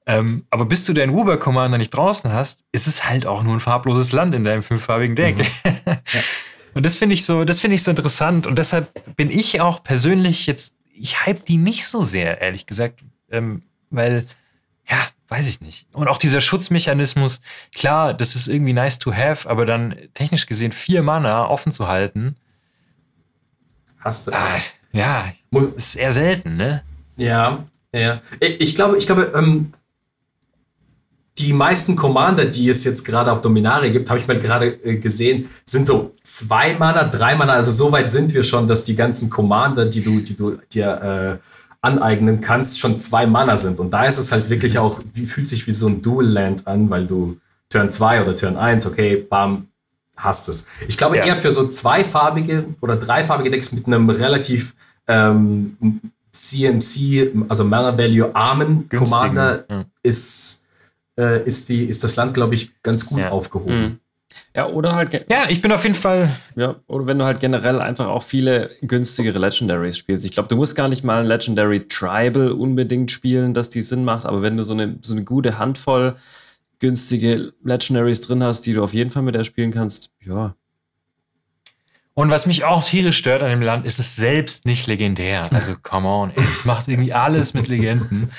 Ähm, 0.06 0.46
aber 0.50 0.66
bis 0.66 0.86
du 0.86 0.94
deinen 0.94 1.14
Uber 1.14 1.38
Commander 1.38 1.78
nicht 1.78 1.92
draußen 1.92 2.32
hast, 2.32 2.64
ist 2.72 2.88
es 2.88 3.08
halt 3.08 3.26
auch 3.26 3.44
nur 3.44 3.54
ein 3.54 3.60
farbloses 3.60 4.12
Land 4.12 4.34
in 4.34 4.44
deinem 4.44 4.64
fünffarbigen 4.64 5.16
Deck. 5.16 5.38
Mhm. 5.38 5.72
Ja. 6.14 6.22
Und 6.74 6.86
das 6.86 6.96
finde 6.96 7.14
ich 7.14 7.26
so, 7.26 7.44
das 7.44 7.60
finde 7.60 7.76
ich 7.76 7.84
so 7.84 7.92
interessant. 7.92 8.48
Und 8.48 8.58
deshalb 8.58 9.16
bin 9.16 9.30
ich 9.30 9.62
auch 9.62 9.84
persönlich 9.84 10.48
jetzt, 10.48 10.76
ich 10.94 11.26
hype 11.26 11.46
die 11.46 11.58
nicht 11.58 11.88
so 11.88 12.04
sehr, 12.04 12.42
ehrlich 12.42 12.66
gesagt, 12.66 13.02
ähm, 13.30 13.64
weil, 13.90 14.26
ja, 14.90 14.98
weiß 15.28 15.48
ich 15.50 15.62
nicht. 15.62 15.88
Und 15.94 16.08
auch 16.08 16.18
dieser 16.18 16.42
Schutzmechanismus, 16.42 17.42
klar, 17.74 18.14
das 18.14 18.36
ist 18.36 18.48
irgendwie 18.48 18.74
nice 18.74 19.00
to 19.00 19.14
have, 19.14 19.50
aber 19.50 19.66
dann 19.66 19.96
technisch 20.14 20.46
gesehen 20.46 20.72
vier 20.72 21.04
Mana 21.04 21.48
offen 21.48 21.72
zu 21.72 21.88
halten. 21.88 22.36
Hast 24.00 24.28
du. 24.28 24.34
Ah, 24.34 24.60
ja, 24.92 25.32
ist 25.76 25.96
eher 25.96 26.12
selten, 26.12 26.58
ne? 26.58 26.84
Ja, 27.16 27.66
ja. 27.94 28.22
Ich 28.40 28.76
glaube, 28.76 28.98
ich 28.98 29.06
glaube, 29.06 29.32
ähm, 29.36 29.74
die 31.38 31.54
meisten 31.54 31.96
Commander, 31.96 32.46
die 32.46 32.70
es 32.70 32.84
jetzt 32.84 33.06
gerade 33.06 33.32
auf 33.32 33.42
Dominaria 33.42 33.90
gibt, 33.90 34.10
habe 34.10 34.20
ich 34.20 34.28
mal 34.28 34.38
gerade 34.38 34.68
äh, 34.84 34.98
gesehen, 34.98 35.50
sind 35.66 35.88
so 35.88 36.14
zwei 36.24 36.76
Mana, 36.76 37.06
drei 37.06 37.36
Mana. 37.36 37.54
Also 37.54 37.72
so 37.72 37.92
weit 37.92 38.12
sind 38.12 38.34
wir 38.34 38.44
schon, 38.44 38.68
dass 38.68 38.84
die 38.84 38.96
ganzen 38.96 39.30
Commander, 39.30 39.86
die 39.86 40.04
du, 40.04 40.20
die 40.20 40.36
du 40.36 40.58
dir 40.72 41.40
äh, 41.40 41.44
aneignen 41.82 42.42
kannst, 42.42 42.80
schon 42.80 42.98
zwei 42.98 43.26
Mana 43.26 43.58
sind. 43.58 43.80
Und 43.80 43.92
da 43.92 44.06
ist 44.06 44.20
es 44.20 44.32
halt 44.32 44.50
wirklich 44.50 44.78
auch, 44.78 45.02
wie, 45.14 45.26
fühlt 45.26 45.48
sich 45.48 45.66
wie 45.68 45.72
so 45.72 45.88
ein 45.88 46.02
Dual 46.02 46.28
Land 46.28 46.68
an, 46.68 46.90
weil 46.90 47.08
du 47.08 47.38
Turn 47.70 47.90
2 47.90 48.22
oder 48.22 48.36
Turn 48.36 48.58
1, 48.58 48.86
okay, 48.86 49.16
bam, 49.16 49.68
hast 50.18 50.50
es. 50.50 50.68
Ich 50.88 50.98
glaube 50.98 51.18
ja. 51.18 51.26
eher 51.26 51.36
für 51.36 51.52
so 51.52 51.68
zweifarbige 51.68 52.66
oder 52.82 52.98
dreifarbige 52.98 53.50
Decks 53.50 53.72
mit 53.72 53.88
einem 53.88 54.10
relativ 54.10 54.76
ähm, 55.08 55.78
CMC, 56.32 57.32
also 57.50 57.64
Mana 57.64 57.98
Value 57.98 58.36
armen 58.36 58.88
Commander 58.90 59.66
ja. 59.70 59.86
ist 60.04 60.61
äh, 61.22 61.44
ist, 61.44 61.70
die, 61.70 61.86
ist 61.86 62.04
das 62.04 62.16
Land, 62.16 62.34
glaube 62.34 62.56
ich, 62.56 62.82
ganz 62.82 63.06
gut 63.06 63.20
ja. 63.20 63.30
aufgehoben. 63.30 63.82
Mhm. 63.82 64.00
Ja, 64.56 64.68
oder 64.68 64.96
halt. 64.96 65.14
Ja, 65.30 65.50
ich 65.50 65.62
bin 65.62 65.72
auf 65.72 65.84
jeden 65.84 65.96
Fall. 65.96 66.30
Ja, 66.56 66.78
oder 66.88 67.06
wenn 67.06 67.20
du 67.20 67.26
halt 67.26 67.40
generell 67.40 67.82
einfach 67.82 68.08
auch 68.08 68.24
viele 68.24 68.70
günstigere 68.82 69.40
Legendaries 69.40 69.98
spielst. 69.98 70.26
Ich 70.26 70.32
glaube, 70.32 70.48
du 70.48 70.56
musst 70.56 70.76
gar 70.76 70.88
nicht 70.88 71.04
mal 71.04 71.22
ein 71.22 71.26
Legendary 71.26 71.88
Tribal 71.88 72.52
unbedingt 72.52 73.12
spielen, 73.12 73.54
dass 73.54 73.70
die 73.70 73.82
Sinn 73.82 74.06
macht, 74.06 74.26
aber 74.26 74.42
wenn 74.42 74.58
du 74.58 74.64
so 74.64 74.74
eine, 74.74 74.98
so 75.02 75.14
eine 75.14 75.24
gute 75.24 75.58
Handvoll 75.58 76.16
günstige 76.80 77.54
Legendaries 77.64 78.22
drin 78.22 78.44
hast, 78.44 78.62
die 78.62 78.74
du 78.74 78.84
auf 78.84 78.94
jeden 78.94 79.12
Fall 79.12 79.22
mit 79.22 79.36
der 79.36 79.44
spielen 79.44 79.72
kannst, 79.72 80.12
ja, 80.26 80.56
und 82.22 82.30
was 82.30 82.46
mich 82.46 82.66
auch 82.66 82.84
tierisch 82.84 83.18
stört 83.18 83.42
an 83.42 83.50
dem 83.50 83.64
Land, 83.64 83.84
ist 83.84 83.98
es 83.98 84.16
selbst 84.16 84.68
nicht 84.68 84.86
legendär. 84.86 85.50
Also, 85.52 85.76
come 85.82 86.08
on, 86.08 86.30
ey, 86.30 86.44
es 86.44 86.66
macht 86.66 86.88
irgendwie 86.88 87.14
alles 87.14 87.56
mit 87.56 87.68
Legenden. 87.68 88.30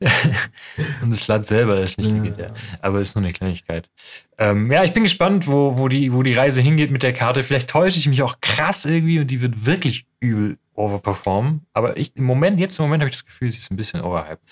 Und 1.00 1.10
das 1.10 1.26
Land 1.26 1.46
selber 1.46 1.80
ist 1.80 1.96
nicht 1.96 2.10
legendär. 2.10 2.52
Aber 2.82 3.00
ist 3.00 3.14
nur 3.14 3.24
eine 3.24 3.32
Kleinigkeit. 3.32 3.88
Ähm, 4.36 4.70
ja, 4.70 4.84
ich 4.84 4.92
bin 4.92 5.04
gespannt, 5.04 5.46
wo, 5.46 5.78
wo, 5.78 5.88
die, 5.88 6.12
wo 6.12 6.22
die 6.22 6.34
Reise 6.34 6.60
hingeht 6.60 6.90
mit 6.90 7.02
der 7.02 7.14
Karte. 7.14 7.42
Vielleicht 7.42 7.70
täusche 7.70 7.98
ich 7.98 8.06
mich 8.08 8.22
auch 8.22 8.42
krass 8.42 8.84
irgendwie 8.84 9.20
und 9.20 9.30
die 9.30 9.40
wird 9.40 9.64
wirklich 9.64 10.04
übel 10.20 10.58
overperformen. 10.74 11.66
Aber 11.72 11.96
ich, 11.96 12.14
im 12.16 12.24
Moment, 12.24 12.60
jetzt 12.60 12.78
im 12.78 12.84
Moment 12.84 13.02
habe 13.02 13.08
ich 13.08 13.16
das 13.16 13.24
Gefühl, 13.24 13.50
sie 13.50 13.58
ist 13.58 13.70
ein 13.70 13.76
bisschen 13.78 14.02
overhyped. 14.02 14.42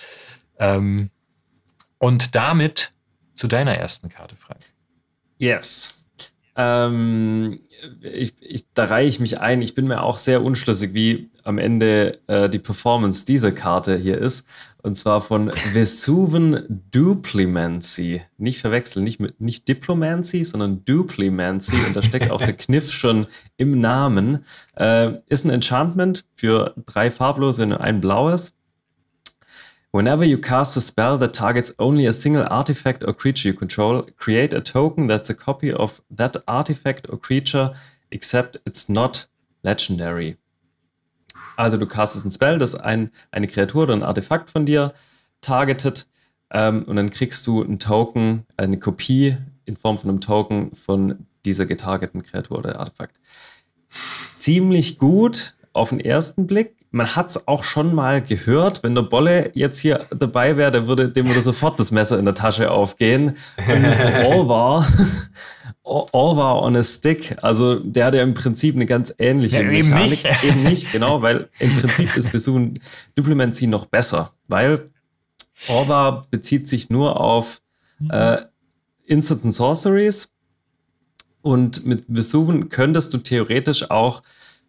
Ähm, 0.59 1.11
und 1.98 2.35
damit 2.35 2.94
zu 3.35 3.48
deiner 3.48 3.74
ersten 3.74 4.09
Karte, 4.09 4.35
Frank. 4.37 4.61
Yes. 5.37 5.97
Ähm, 6.59 7.61
ich, 8.03 8.35
ich, 8.40 8.64
da 8.75 8.87
reihe 8.87 9.07
ich 9.07 9.21
mich 9.21 9.40
ein. 9.40 9.62
Ich 9.62 9.77
bin 9.77 9.87
mir 9.87 10.03
auch 10.03 10.18
sehr 10.18 10.42
unschlüssig, 10.42 10.92
wie, 10.92 11.31
am 11.44 11.57
Ende 11.57 12.18
äh, 12.27 12.51
die 12.51 12.59
Performance 12.59 13.25
dieser 13.25 13.53
Karte 13.53 13.97
hier 13.97 14.18
ist. 14.18 14.44
Und 14.83 14.97
zwar 14.97 15.21
von 15.21 15.51
Vesuven 15.73 16.83
Duplimancy. 16.90 18.23
Nicht 18.37 18.61
verwechseln, 18.61 19.05
nicht 19.05 19.21
mit 19.21 19.40
nicht 19.40 19.68
Diplomancy, 19.68 20.44
sondern 20.44 20.85
Duplimancy. 20.85 21.77
Und 21.87 21.94
da 21.94 22.03
steckt 22.03 22.33
auch 22.33 22.40
der 22.40 22.53
Kniff 22.57 22.92
schon 22.92 23.29
im 23.57 23.81
Namen. 23.81 24.44
Äh, 24.77 25.12
ist 25.29 25.44
ein 25.44 25.51
Enchantment 25.51 26.27
für 26.35 26.75
drei 26.85 27.11
farblose 27.11 27.62
und 27.62 27.73
ein 27.73 28.01
blaues. 28.01 28.53
Whenever 29.90 30.22
you 30.22 30.37
cast 30.37 30.77
a 30.77 30.81
spell 30.81 31.16
that 31.18 31.33
targets 31.33 31.72
only 31.79 32.05
a 32.07 32.12
single 32.12 32.46
artifact 32.51 33.03
or 33.03 33.14
creature 33.14 33.48
you 33.48 33.55
control, 33.55 34.03
create 34.18 34.53
a 34.53 34.61
token 34.61 35.07
that's 35.07 35.31
a 35.31 35.35
copy 35.35 35.72
of 35.72 36.03
that 36.11 36.37
artifact 36.46 37.09
or 37.09 37.18
creature, 37.18 37.72
except 38.11 38.59
it's 38.66 38.90
not 38.90 39.27
legendary. 39.64 40.37
Also 41.57 41.79
du 41.79 41.87
castest 41.87 42.27
ein 42.27 42.31
Spell, 42.31 42.59
das 42.59 42.74
ein, 42.74 43.11
eine 43.31 43.46
Kreatur 43.46 43.85
oder 43.85 43.94
ein 43.94 44.03
Artefakt 44.03 44.51
von 44.51 44.66
dir 44.66 44.92
targetet 45.40 46.07
ähm, 46.51 46.85
und 46.85 46.96
dann 46.96 47.09
kriegst 47.09 47.46
du 47.46 47.62
einen 47.62 47.79
Token, 47.79 48.44
eine 48.57 48.79
Kopie 48.79 49.38
in 49.64 49.77
Form 49.77 49.96
von 49.96 50.11
einem 50.11 50.20
Token 50.20 50.74
von 50.74 51.27
dieser 51.44 51.64
getargeten 51.64 52.22
Kreatur 52.22 52.59
oder 52.59 52.79
Artefakt. 52.79 53.18
Ziemlich 54.37 54.98
gut 54.98 55.57
auf 55.72 55.88
den 55.90 56.01
ersten 56.01 56.46
Blick. 56.46 56.77
Man 56.90 57.14
hat 57.14 57.31
es 57.31 57.46
auch 57.46 57.64
schon 57.64 57.94
mal 57.94 58.22
gehört, 58.22 58.83
wenn 58.83 58.94
der 58.94 59.03
Bolle 59.03 59.51
jetzt 59.55 59.81
hier 59.81 60.07
dabei 60.16 60.57
wäre, 60.57 60.70
der 60.70 60.87
würde, 60.87 61.11
dem 61.11 61.27
würde 61.27 61.42
sofort 61.42 61.79
das 61.79 61.90
Messer 61.90 62.18
in 62.18 62.24
der 62.24 62.35
Tasche 62.35 62.70
aufgehen. 62.70 63.37
Und 63.68 63.83
Mr. 63.83 64.07
All 64.24 64.48
All 65.85 66.37
war 66.37 66.62
on 66.62 66.77
a 66.77 66.85
Stick. 66.85 67.37
Also 67.42 67.77
der 67.77 68.07
hat 68.07 68.14
ja 68.14 68.22
im 68.22 68.35
Prinzip 68.35 68.74
eine 68.74 68.87
ganz 68.87 69.12
ähnliche 69.18 69.62
ja, 69.62 69.70
eben 69.70 69.90
Mechanik. 69.90 70.11
Nicht. 70.11 70.44
Eben 70.44 70.62
nicht, 70.64 70.92
genau, 70.92 71.22
weil 71.22 71.48
im 71.59 71.77
Prinzip 71.77 72.14
ist 72.16 72.33
Vesuv 72.33 72.70
Duplemency 73.14 73.66
noch 73.66 73.87
besser, 73.87 74.33
weil 74.48 74.90
Orva 75.68 76.27
bezieht 76.31 76.68
sich 76.68 76.90
nur 76.90 77.18
auf 77.20 77.61
äh, 78.11 78.38
Instant 79.07 79.53
Sorceries 79.53 80.33
und 81.42 81.87
mit 81.87 82.05
Vesuven 82.09 82.68
könntest 82.68 83.14
du 83.14 83.18
theoretisch 83.18 83.90
auch 83.90 84.22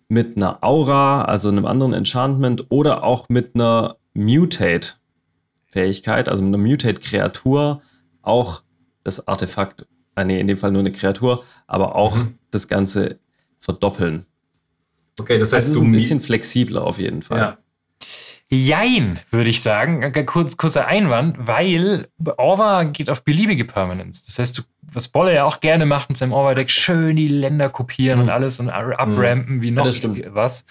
mit 0.09 0.35
einer 0.35 0.63
Aura, 0.63 1.23
also 1.23 1.49
einem 1.49 1.65
anderen 1.65 1.93
Enchantment 1.93 2.65
oder 2.69 3.03
auch 3.03 3.29
mit 3.29 3.55
einer 3.55 3.95
Mutate-Fähigkeit, 4.13 6.27
also 6.27 6.43
mit 6.43 6.53
einer 6.53 6.63
Mutate-Kreatur 6.63 7.81
auch 8.21 8.63
das 9.03 9.27
Artefakt 9.27 9.87
äh, 10.19 10.25
nee, 10.25 10.39
in 10.39 10.47
dem 10.47 10.57
Fall 10.57 10.71
nur 10.71 10.81
eine 10.81 10.91
Kreatur, 10.91 11.43
aber 11.67 11.95
auch 11.95 12.15
mhm. 12.15 12.35
das 12.51 12.67
Ganze 12.67 13.19
verdoppeln. 13.57 14.25
Okay, 15.19 15.37
das 15.37 15.53
heißt, 15.53 15.67
also 15.67 15.79
ist 15.79 15.85
ein 15.85 15.91
bisschen 15.91 16.21
flexibler 16.21 16.83
auf 16.83 16.99
jeden 16.99 17.21
Fall. 17.21 17.39
Ja. 17.39 17.57
Jein, 18.51 19.19
würde 19.29 19.49
ich 19.49 19.61
sagen. 19.61 20.11
Kurz, 20.25 20.57
kurzer 20.57 20.87
Einwand, 20.87 21.35
weil 21.39 22.07
Orva 22.37 22.83
geht 22.83 23.09
auf 23.09 23.23
beliebige 23.23 23.63
Permanence. 23.63 24.25
Das 24.25 24.39
heißt, 24.39 24.57
du, 24.57 24.63
was 24.91 25.07
Bolle 25.07 25.35
ja 25.35 25.43
auch 25.43 25.59
gerne 25.59 25.85
macht 25.85 26.09
mit 26.09 26.17
seinem 26.17 26.33
Orva-Deck, 26.33 26.71
schön 26.71 27.15
die 27.15 27.27
Länder 27.27 27.69
kopieren 27.69 28.19
mhm. 28.19 28.23
und 28.25 28.29
alles 28.31 28.59
und 28.59 28.69
abrampen 28.69 29.57
mhm. 29.57 29.61
wie 29.61 29.71
noch 29.71 29.85
ja, 29.85 30.09
was. 30.33 30.65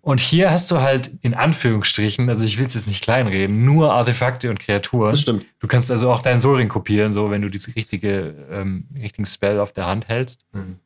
Und 0.00 0.20
hier 0.20 0.50
hast 0.50 0.70
du 0.70 0.80
halt 0.80 1.12
in 1.20 1.34
Anführungsstrichen, 1.34 2.28
also 2.28 2.44
ich 2.44 2.58
will 2.58 2.66
es 2.66 2.74
jetzt 2.74 2.88
nicht 2.88 3.04
kleinreden, 3.04 3.62
nur 3.62 3.92
Artefakte 3.92 4.50
und 4.50 4.58
Kreaturen. 4.58 5.10
Das 5.10 5.20
stimmt. 5.20 5.46
Du 5.60 5.68
kannst 5.68 5.90
also 5.92 6.10
auch 6.10 6.22
deinen 6.22 6.40
Solring 6.40 6.68
kopieren, 6.68 7.12
so 7.12 7.30
wenn 7.30 7.42
du 7.42 7.48
diese 7.48 7.76
richtige, 7.76 8.34
ähm, 8.50 8.88
richtigen 9.00 9.26
Spell 9.26 9.60
auf 9.60 9.72
der 9.72 9.86
Hand 9.86 10.08
hältst. 10.08 10.44
Mhm. 10.52 10.78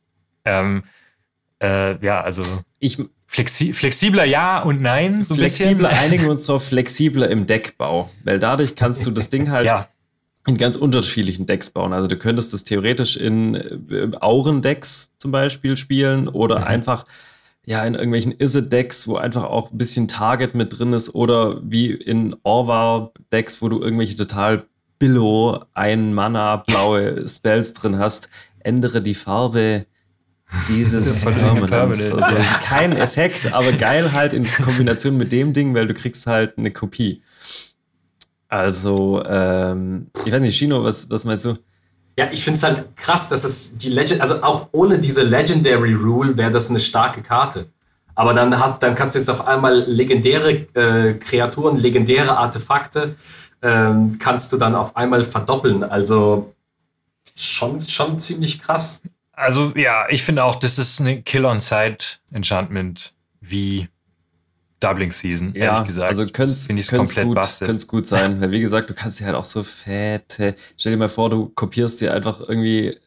Ähm, 0.45 0.83
äh, 1.63 1.97
ja, 2.05 2.21
also 2.21 2.43
ich, 2.79 2.97
flexi 3.25 3.73
flexibler 3.73 4.25
ja 4.25 4.61
und 4.61 4.81
nein. 4.81 5.25
So 5.25 5.35
flexibler 5.35 5.89
einigen 5.99 6.23
wir 6.23 6.31
uns 6.31 6.45
drauf, 6.45 6.65
flexibler 6.65 7.29
im 7.29 7.45
Deckbau. 7.45 8.09
Weil 8.23 8.39
dadurch 8.39 8.75
kannst 8.75 9.05
du 9.05 9.11
das 9.11 9.29
Ding 9.29 9.49
halt 9.51 9.67
ja. 9.67 9.87
in 10.45 10.57
ganz 10.57 10.77
unterschiedlichen 10.77 11.45
Decks 11.45 11.69
bauen. 11.69 11.93
Also 11.93 12.07
du 12.07 12.17
könntest 12.17 12.53
das 12.53 12.63
theoretisch 12.63 13.17
in 13.17 13.55
äh, 13.55 14.09
Aurendecks 14.19 15.11
zum 15.17 15.31
Beispiel 15.31 15.77
spielen 15.77 16.27
oder 16.27 16.59
mhm. 16.59 16.65
einfach 16.65 17.05
ja, 17.65 17.83
in 17.83 17.95
irgendwelchen 17.95 18.31
Izzet-Decks, 18.31 19.09
wo 19.09 19.17
einfach 19.17 19.43
auch 19.43 19.71
ein 19.71 19.77
bisschen 19.77 20.07
Target 20.07 20.55
mit 20.55 20.79
drin 20.79 20.93
ist 20.93 21.13
oder 21.13 21.59
wie 21.61 21.91
in 21.91 22.33
Orvar-Decks, 22.43 23.61
wo 23.61 23.67
du 23.67 23.81
irgendwelche 23.81 24.15
total 24.15 24.65
Billo, 24.99 25.65
ein 25.73 26.13
Mana, 26.13 26.57
blaue 26.57 27.27
Spells 27.27 27.73
drin 27.73 27.99
hast, 27.99 28.29
ändere 28.59 29.01
die 29.01 29.13
Farbe 29.13 29.85
dieses 30.67 31.21
Permanents. 31.25 32.11
Also 32.11 32.35
kein 32.63 32.95
Effekt, 32.95 33.53
aber 33.53 33.73
geil 33.73 34.13
halt 34.13 34.33
in 34.33 34.45
Kombination 34.45 35.17
mit 35.17 35.31
dem 35.31 35.53
Ding, 35.53 35.73
weil 35.73 35.87
du 35.87 35.93
kriegst 35.93 36.27
halt 36.27 36.57
eine 36.57 36.71
Kopie. 36.71 37.21
Also, 38.49 39.23
ähm, 39.25 40.07
ich 40.25 40.31
weiß 40.31 40.41
nicht, 40.41 40.57
Shino, 40.57 40.83
was, 40.83 41.09
was 41.09 41.25
meinst 41.25 41.45
du? 41.45 41.53
Ja, 42.17 42.29
ich 42.31 42.43
finde 42.43 42.57
es 42.57 42.63
halt 42.63 42.95
krass, 42.95 43.29
dass 43.29 43.43
es 43.43 43.77
die 43.77 43.89
Legend, 43.89 44.21
also 44.21 44.41
auch 44.41 44.69
ohne 44.71 44.97
diese 44.97 45.23
Legendary 45.23 45.93
Rule 45.93 46.35
wäre 46.37 46.49
das 46.49 46.69
eine 46.69 46.79
starke 46.79 47.21
Karte. 47.21 47.67
Aber 48.15 48.33
dann 48.33 48.57
hast, 48.57 48.81
dann 48.81 48.95
kannst 48.95 49.13
du 49.13 49.19
jetzt 49.19 49.29
auf 49.29 49.47
einmal 49.47 49.81
legendäre 49.81 50.65
äh, 50.73 51.13
Kreaturen, 51.19 51.77
legendäre 51.77 52.35
Artefakte, 52.35 53.15
ähm, 53.61 54.17
kannst 54.17 54.51
du 54.51 54.57
dann 54.57 54.73
auf 54.73 54.95
einmal 54.97 55.23
verdoppeln. 55.23 55.83
Also 55.83 56.55
schon, 57.35 57.79
schon 57.81 58.17
ziemlich 58.17 58.59
krass. 58.59 59.03
Also 59.37 59.71
ja, 59.75 60.07
ich 60.09 60.23
finde 60.23 60.43
auch, 60.43 60.55
das 60.55 60.79
ist 60.79 60.99
eine 60.99 61.21
Kill-on-Side-Enchantment 61.21 63.13
wie 63.39 63.87
Doubling 64.79 65.11
Season, 65.11 65.53
ja, 65.53 65.73
ehrlich 65.73 65.89
gesagt. 65.89 66.09
Also 66.09 66.25
könnte 66.25 66.53
es 66.53 67.87
gut 67.87 68.07
sein, 68.07 68.41
weil 68.41 68.49
wie 68.49 68.59
gesagt, 68.59 68.89
du 68.89 68.95
kannst 68.95 69.19
dir 69.19 69.27
halt 69.27 69.35
auch 69.35 69.45
so 69.45 69.63
fette, 69.63 70.55
stell 70.75 70.93
dir 70.93 70.97
mal 70.97 71.07
vor, 71.07 71.29
du 71.29 71.49
kopierst 71.49 72.01
dir 72.01 72.15
einfach 72.15 72.41
irgendwie 72.41 72.97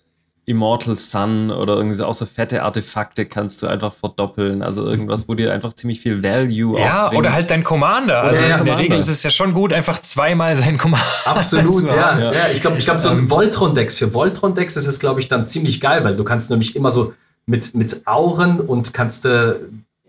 Immortal 0.50 0.96
Sun 0.96 1.50
oder 1.50 1.76
irgendwie 1.76 1.94
so 1.94 2.04
auch 2.04 2.14
so 2.14 2.26
fette 2.26 2.62
Artefakte 2.62 3.24
kannst 3.24 3.62
du 3.62 3.68
einfach 3.68 3.94
verdoppeln. 3.94 4.62
Also 4.62 4.84
irgendwas, 4.84 5.28
wo 5.28 5.34
dir 5.34 5.52
einfach 5.52 5.72
ziemlich 5.72 6.00
viel 6.00 6.22
Value 6.22 6.78
Ja, 6.78 7.12
oder 7.12 7.32
halt 7.32 7.50
dein 7.50 7.62
Commander. 7.62 8.22
Also 8.22 8.44
ja, 8.44 8.58
in 8.58 8.64
der 8.64 8.76
Regel 8.76 8.98
ist 8.98 9.08
es 9.08 9.22
ja 9.22 9.30
schon 9.30 9.52
gut, 9.52 9.72
einfach 9.72 10.00
zweimal 10.00 10.56
sein 10.56 10.76
Commander. 10.76 11.06
Absolut, 11.24 11.88
ja. 11.88 12.18
ja. 12.18 12.32
ja. 12.32 12.48
Ich 12.52 12.60
glaube, 12.60 12.78
ich 12.78 12.84
glaub, 12.84 13.00
so 13.00 13.10
ein 13.10 13.20
ähm. 13.20 13.30
Voltron-Decks, 13.30 13.94
für 13.94 14.12
Voltron-Decks 14.12 14.76
ist 14.76 14.86
es, 14.86 14.98
glaube 14.98 15.20
ich, 15.20 15.28
dann 15.28 15.46
ziemlich 15.46 15.80
geil, 15.80 16.02
weil 16.04 16.16
du 16.16 16.24
kannst 16.24 16.50
nämlich 16.50 16.74
immer 16.74 16.90
so 16.90 17.14
mit, 17.46 17.74
mit 17.74 18.06
Auren 18.06 18.60
und 18.60 18.92
kannst 18.92 19.24
äh, 19.24 19.54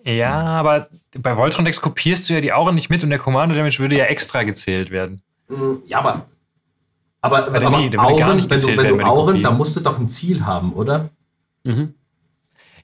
ja, 0.04 0.34
aber 0.34 0.88
bei 1.19 1.38
Voltron-Decks 1.38 1.82
kopierst 1.82 2.27
du 2.27 2.34
ja 2.34 2.41
die 2.41 2.54
Auren 2.54 2.75
nicht 2.75 2.89
mit 2.89 3.04
und 3.04 3.12
der 3.12 3.19
Commander-Damage 3.19 3.80
würde 3.80 3.97
ja 3.97 4.06
extra 4.06 4.43
gezählt 4.43 4.89
werden. 4.89 5.21
Mm, 5.47 5.75
ja, 5.86 5.99
aber. 5.99 6.25
Aber, 7.22 7.48
aber, 7.48 7.62
aber 7.62 7.78
nee, 7.78 7.98
Auren, 7.98 8.50
wenn 8.50 8.60
du, 8.60 8.78
wenn 8.78 8.88
du 8.88 9.00
Auren, 9.02 9.42
da 9.42 9.52
musst 9.52 9.76
du 9.76 9.80
doch 9.80 10.00
ein 10.00 10.08
Ziel 10.08 10.46
haben, 10.46 10.74
oder? 10.74 11.10
Mhm. 11.64 11.94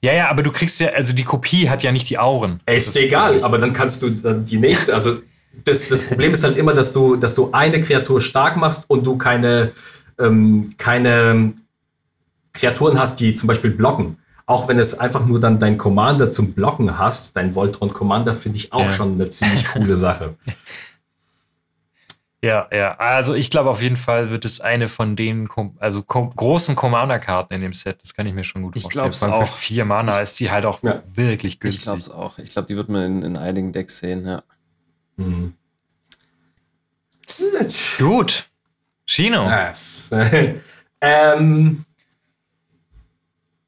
Ja, 0.00 0.12
ja, 0.12 0.28
aber 0.28 0.44
du 0.44 0.52
kriegst 0.52 0.78
ja, 0.78 0.90
also 0.90 1.12
die 1.12 1.24
Kopie 1.24 1.68
hat 1.68 1.82
ja 1.82 1.90
nicht 1.90 2.08
die 2.08 2.18
Auren. 2.18 2.60
Ist 2.66 2.96
egal, 2.96 3.42
aber 3.42 3.58
dann 3.58 3.72
kannst 3.72 4.00
du 4.02 4.10
dann 4.10 4.44
die 4.44 4.58
nächste, 4.58 4.94
also 4.94 5.18
das, 5.64 5.88
das 5.88 6.06
Problem 6.06 6.32
ist 6.32 6.44
halt 6.44 6.56
immer, 6.56 6.72
dass 6.72 6.92
du, 6.92 7.16
dass 7.16 7.34
du 7.34 7.50
eine 7.50 7.80
Kreatur 7.80 8.20
stark 8.20 8.56
machst 8.56 8.88
und 8.88 9.04
du 9.04 9.18
keine, 9.18 9.72
ähm, 10.20 10.70
keine 10.78 11.54
Kreaturen 12.52 12.98
hast, 12.98 13.18
die 13.18 13.34
zum 13.34 13.48
Beispiel 13.48 13.72
blocken 13.72 14.18
auch 14.48 14.66
wenn 14.66 14.78
es 14.78 14.98
einfach 14.98 15.26
nur 15.26 15.38
dann 15.38 15.58
dein 15.58 15.76
Commander 15.76 16.30
zum 16.30 16.54
Blocken 16.54 16.98
hast, 16.98 17.36
dein 17.36 17.54
Voltron 17.54 17.92
Commander, 17.92 18.32
finde 18.32 18.56
ich 18.56 18.72
auch 18.72 18.86
ja. 18.86 18.90
schon 18.90 19.12
eine 19.12 19.28
ziemlich 19.28 19.66
coole 19.66 19.94
Sache. 19.94 20.36
Ja, 22.40 22.68
ja. 22.72 22.96
Also 22.98 23.34
ich 23.34 23.50
glaube 23.50 23.70
auf 23.70 23.82
jeden 23.82 23.96
Fall 23.96 24.30
wird 24.30 24.44
es 24.44 24.60
eine 24.60 24.88
von 24.88 25.16
den 25.16 25.48
also 25.78 26.02
großen 26.04 26.76
Commander-Karten 26.76 27.54
in 27.54 27.62
dem 27.62 27.72
Set. 27.72 28.00
Das 28.00 28.14
kann 28.14 28.26
ich 28.26 28.34
mir 28.34 28.44
schon 28.44 28.62
gut 28.62 28.76
ich 28.76 28.82
vorstellen. 28.82 29.10
Ich 29.10 29.18
glaube 29.18 29.34
auch. 29.34 29.46
Für 29.46 29.58
vier 29.58 29.84
Mana 29.84 30.16
ich, 30.16 30.22
ist 30.22 30.38
die 30.38 30.50
halt 30.50 30.64
auch 30.64 30.82
ja. 30.82 31.02
wirklich 31.14 31.58
günstig. 31.58 31.80
Ich 31.80 31.86
glaube 31.86 31.98
es 31.98 32.10
auch. 32.10 32.38
Ich 32.38 32.50
glaube, 32.50 32.68
die 32.68 32.76
wird 32.76 32.88
man 32.88 33.02
in, 33.02 33.22
in, 33.22 33.36
einigen 33.36 33.72
Decks 33.72 33.98
sehen, 33.98 34.24
ja. 34.24 34.42
Mhm. 35.16 35.54
Gut. 37.98 38.46
Chino. 39.04 39.48
Yes. 39.48 40.10
ähm, 41.00 41.84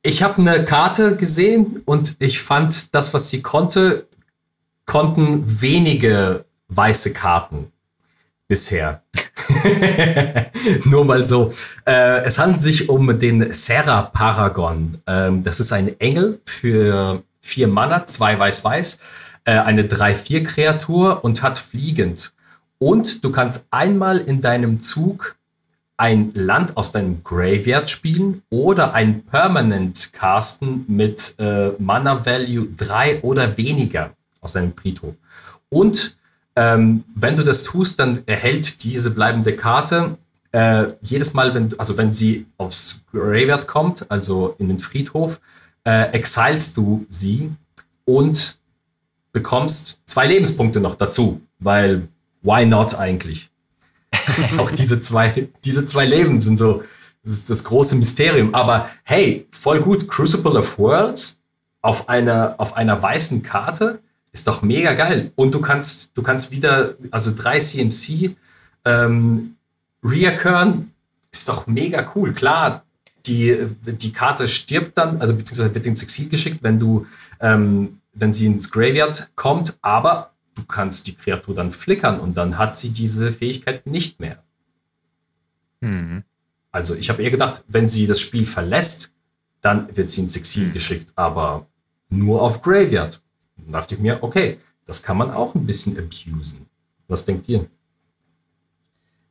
ich 0.03 0.23
habe 0.23 0.39
eine 0.39 0.65
Karte 0.65 1.17
gesehen 1.17 1.83
und 1.87 2.17
ich 2.21 2.41
fand, 2.41 2.95
das, 2.95 3.13
was 3.15 3.31
sie 3.31 3.43
konnte, 3.43 4.07
konnten 4.87 5.61
wenige 5.61 6.45
weiße 6.69 7.13
Karten 7.13 7.73
bisher. 8.51 9.05
Nur 10.85 11.05
mal 11.05 11.25
so. 11.25 11.53
Äh, 11.87 12.25
es 12.25 12.37
handelt 12.39 12.61
sich 12.61 12.89
um 12.89 13.17
den 13.17 13.53
Serra 13.55 14.03
Paragon. 14.03 14.99
Ähm, 15.07 15.45
das 15.45 15.61
ist 15.61 15.73
ein 15.73 15.99
Engel 16.01 16.41
für 16.45 17.23
vier 17.41 17.69
Mana, 17.69 18.05
zwei 18.07 18.37
weiß-weiß, 18.37 18.99
äh, 19.45 19.53
eine 19.53 19.85
3-4-Kreatur 19.85 21.25
und 21.25 21.45
hat 21.45 21.59
fliegend. 21.59 22.33
Und 22.79 23.25
du 23.25 23.31
kannst 23.31 23.69
einmal 23.71 24.19
in 24.19 24.41
deinem 24.41 24.81
Zug 24.81 25.37
ein 25.97 26.33
Land 26.35 26.77
aus 26.77 26.91
deinem 26.91 27.23
Graveyard 27.23 27.89
spielen 27.89 28.43
oder 28.51 28.95
ein 28.95 29.25
Permanent 29.27 30.13
casten 30.13 30.87
mit 30.89 31.37
äh, 31.39 31.71
Mana 31.79 32.27
Value 32.27 32.67
3 32.77 33.21
oder 33.23 33.57
weniger. 33.57 34.11
aus 34.41 34.53
deinem 34.55 34.75
Friedhof. 34.75 35.15
Und 35.69 36.17
ähm, 36.61 37.05
wenn 37.15 37.37
du 37.37 37.43
das 37.43 37.63
tust, 37.63 37.99
dann 37.99 38.23
erhält 38.27 38.85
diese 38.85 39.15
bleibende 39.15 39.57
Karte 39.57 40.19
äh, 40.53 40.89
jedes 41.01 41.33
Mal, 41.33 41.55
wenn, 41.55 41.71
also 41.79 41.97
wenn 41.97 42.13
sie 42.13 42.45
aufs 42.59 43.07
Graveyard 43.13 43.67
kommt, 43.67 44.11
also 44.11 44.57
in 44.59 44.69
den 44.69 44.79
Friedhof, 44.79 45.41
äh, 45.85 46.11
exilst 46.13 46.77
du 46.77 47.07
sie 47.09 47.51
und 48.05 48.59
bekommst 49.33 50.03
zwei 50.05 50.27
Lebenspunkte 50.27 50.81
noch 50.81 50.97
dazu, 50.97 51.41
weil 51.61 52.09
why 52.43 52.67
not 52.67 52.95
eigentlich? 52.95 53.49
Auch 54.59 54.71
diese 54.71 55.01
zwei, 55.01 55.49
diese 55.65 55.87
zwei 55.87 56.05
Leben 56.05 56.41
sind 56.41 56.59
so, 56.59 56.83
das 57.23 57.33
ist 57.33 57.49
das 57.49 57.65
große 57.65 57.97
Mysterium. 57.97 58.55
Aber 58.55 58.91
hey, 59.05 59.47
voll 59.51 59.81
gut, 59.81 60.09
Crucible 60.09 60.59
of 60.59 60.79
Worlds 60.79 61.41
auf 61.81 62.11
einer, 62.11 62.57
auf 62.59 62.77
einer 62.77 63.03
weißen 63.03 63.43
Karte 63.43 64.01
ist 64.33 64.47
doch 64.47 64.63
mega 64.63 64.93
geil. 64.95 65.33
Und 65.35 65.55
du 65.55 65.61
kannst, 65.61 66.17
du 66.17 66.23
kannst 66.23 66.51
wieder, 66.51 66.95
also 67.11 67.33
drei 67.35 67.59
CMC 67.59 68.37
ähm, 68.85 69.57
reoccurren, 70.03 70.93
ist 71.33 71.49
doch 71.49 71.67
mega 71.67 72.11
cool. 72.15 72.33
Klar, 72.33 72.85
die, 73.27 73.57
die 73.85 74.13
Karte 74.13 74.49
stirbt 74.49 74.97
dann, 74.99 75.21
also 75.21 75.35
beziehungsweise 75.35 75.75
wird 75.75 75.87
ins 75.87 76.03
Exil 76.03 76.29
geschickt, 76.29 76.63
wenn 76.63 76.79
du, 76.79 77.07
ähm, 77.41 78.01
wenn 78.13 78.33
sie 78.33 78.47
ins 78.47 78.71
Graveyard 78.71 79.31
kommt, 79.37 79.79
aber 79.83 80.33
du 80.55 80.65
kannst 80.65 81.07
die 81.07 81.15
Kreatur 81.15 81.55
dann 81.55 81.71
flickern 81.71 82.19
und 82.21 82.37
dann 82.37 82.59
hat 82.59 82.75
sie 82.75 82.91
diese 82.91 83.33
Fähigkeit 83.33 83.87
nicht 83.87 84.21
mehr. 84.21 84.43
Mhm. 85.81 86.25
Also 86.73 86.95
ich 86.95 87.11
habe 87.11 87.23
eher 87.23 87.31
gedacht, 87.31 87.65
wenn 87.69 87.89
sie 87.89 88.07
das 88.07 88.21
Spiel 88.21 88.47
verlässt, 88.47 89.13
dann 89.61 89.95
wird 89.95 90.09
sie 90.09 90.23
ins 90.23 90.37
Exil 90.37 90.69
mhm. 90.69 90.73
geschickt, 90.73 91.13
aber 91.17 91.67
nur 92.09 92.43
auf 92.43 92.63
Graveyard. 92.63 93.21
Dann 93.65 93.73
dachte 93.73 93.95
ich 93.95 94.01
mir, 94.01 94.23
okay, 94.23 94.59
das 94.85 95.03
kann 95.03 95.17
man 95.17 95.31
auch 95.31 95.55
ein 95.55 95.67
bisschen 95.67 95.97
abusen. 95.99 96.67
Was 97.09 97.25
denkt 97.25 97.49
ihr? 97.49 97.69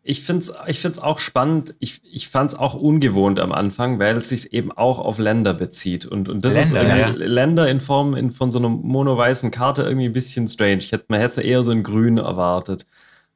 ich 0.10 0.24
finde 0.24 0.44
es 0.44 0.54
ich 0.66 0.80
find's 0.80 0.98
auch 0.98 1.20
spannend. 1.20 1.76
Ich, 1.80 2.02
ich 2.12 2.30
fand 2.30 2.54
es 2.54 2.58
auch 2.58 2.74
ungewohnt 2.74 3.40
am 3.40 3.52
Anfang, 3.52 4.00
weil 4.00 4.18
es 4.18 4.30
sich 4.30 4.54
eben 4.54 4.72
auch 4.72 4.98
auf 4.98 5.20
Länder 5.20 5.54
bezieht. 5.54 6.08
Und, 6.08 6.30
und 6.30 6.44
das 6.44 6.72
Länder, 6.72 7.10
ist 7.10 7.20
ja. 7.20 7.26
Länder 7.26 7.70
in 7.70 7.80
Form 7.80 8.16
in, 8.16 8.32
von 8.32 8.52
so 8.52 8.58
einer 8.58 8.70
mono-weißen 8.70 9.52
Karte 9.52 9.84
irgendwie 9.84 10.06
ein 10.06 10.14
bisschen 10.14 10.48
strange. 10.48 10.78
Ich 10.78 10.92
hätte, 10.92 11.06
man 11.10 11.20
hätte 11.20 11.44
eher 11.44 11.64
so 11.64 11.72
ein 11.72 11.84
Grün 11.84 12.18
erwartet. 12.18 12.88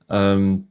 Ähm, 0.10 0.67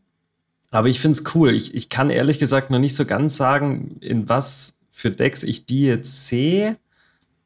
aber 0.73 0.89
ich 0.89 0.99
finde 0.99 1.19
es 1.19 1.35
cool. 1.37 1.55
Ich, 1.55 1.73
ich 1.73 1.89
kann 1.89 2.11
ehrlich 2.11 2.41
gesagt 2.41 2.71
noch 2.71 2.81
nicht 2.81 2.97
so 2.97 3.05
ganz 3.05 3.37
sagen, 3.37 3.99
in 4.01 4.29
was 4.29 4.75
für 4.91 5.13
Decks 5.13 5.45
ich 5.45 5.67
die 5.67 5.85
jetzt 5.85 6.27
sehe. 6.27 6.79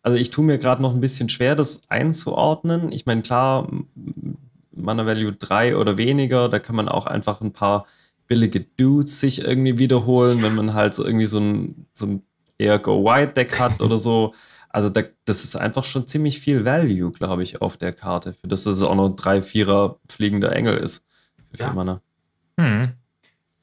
Also 0.06 0.18
ich 0.18 0.30
tue 0.30 0.44
mir 0.44 0.56
gerade 0.56 0.80
noch 0.80 0.94
ein 0.94 1.00
bisschen 1.00 1.28
schwer, 1.28 1.56
das 1.56 1.80
einzuordnen. 1.88 2.92
Ich 2.92 3.06
meine, 3.06 3.22
klar, 3.22 3.68
Mana 4.70 5.04
Value 5.04 5.32
3 5.32 5.76
oder 5.76 5.98
weniger, 5.98 6.48
da 6.48 6.60
kann 6.60 6.76
man 6.76 6.88
auch 6.88 7.06
einfach 7.06 7.40
ein 7.40 7.52
paar 7.52 7.86
billige 8.28 8.60
Dudes 8.60 9.18
sich 9.18 9.42
irgendwie 9.42 9.78
wiederholen, 9.78 10.44
wenn 10.44 10.54
man 10.54 10.74
halt 10.74 10.94
so 10.94 11.04
irgendwie 11.04 11.26
so 11.26 11.40
ein, 11.40 11.86
so 11.92 12.06
ein 12.06 12.22
eher 12.56 12.78
Go-Wide-Deck 12.78 13.58
hat 13.58 13.80
oder 13.82 13.96
so. 13.96 14.32
Also 14.68 14.90
da, 14.90 15.02
das 15.24 15.42
ist 15.42 15.56
einfach 15.56 15.82
schon 15.82 16.06
ziemlich 16.06 16.38
viel 16.38 16.64
Value, 16.64 17.10
glaube 17.10 17.42
ich, 17.42 17.60
auf 17.60 17.76
der 17.76 17.92
Karte. 17.92 18.32
Für 18.32 18.46
das, 18.46 18.62
dass 18.62 18.76
es 18.76 18.84
auch 18.84 18.94
noch 18.94 19.06
ein 19.06 19.16
3-4er 19.16 19.96
fliegender 20.08 20.54
Engel 20.54 20.76
ist. 20.76 21.04
Für 21.50 21.64
ja. 21.64 21.72
Mana. 21.72 22.00
Hm. 22.60 22.92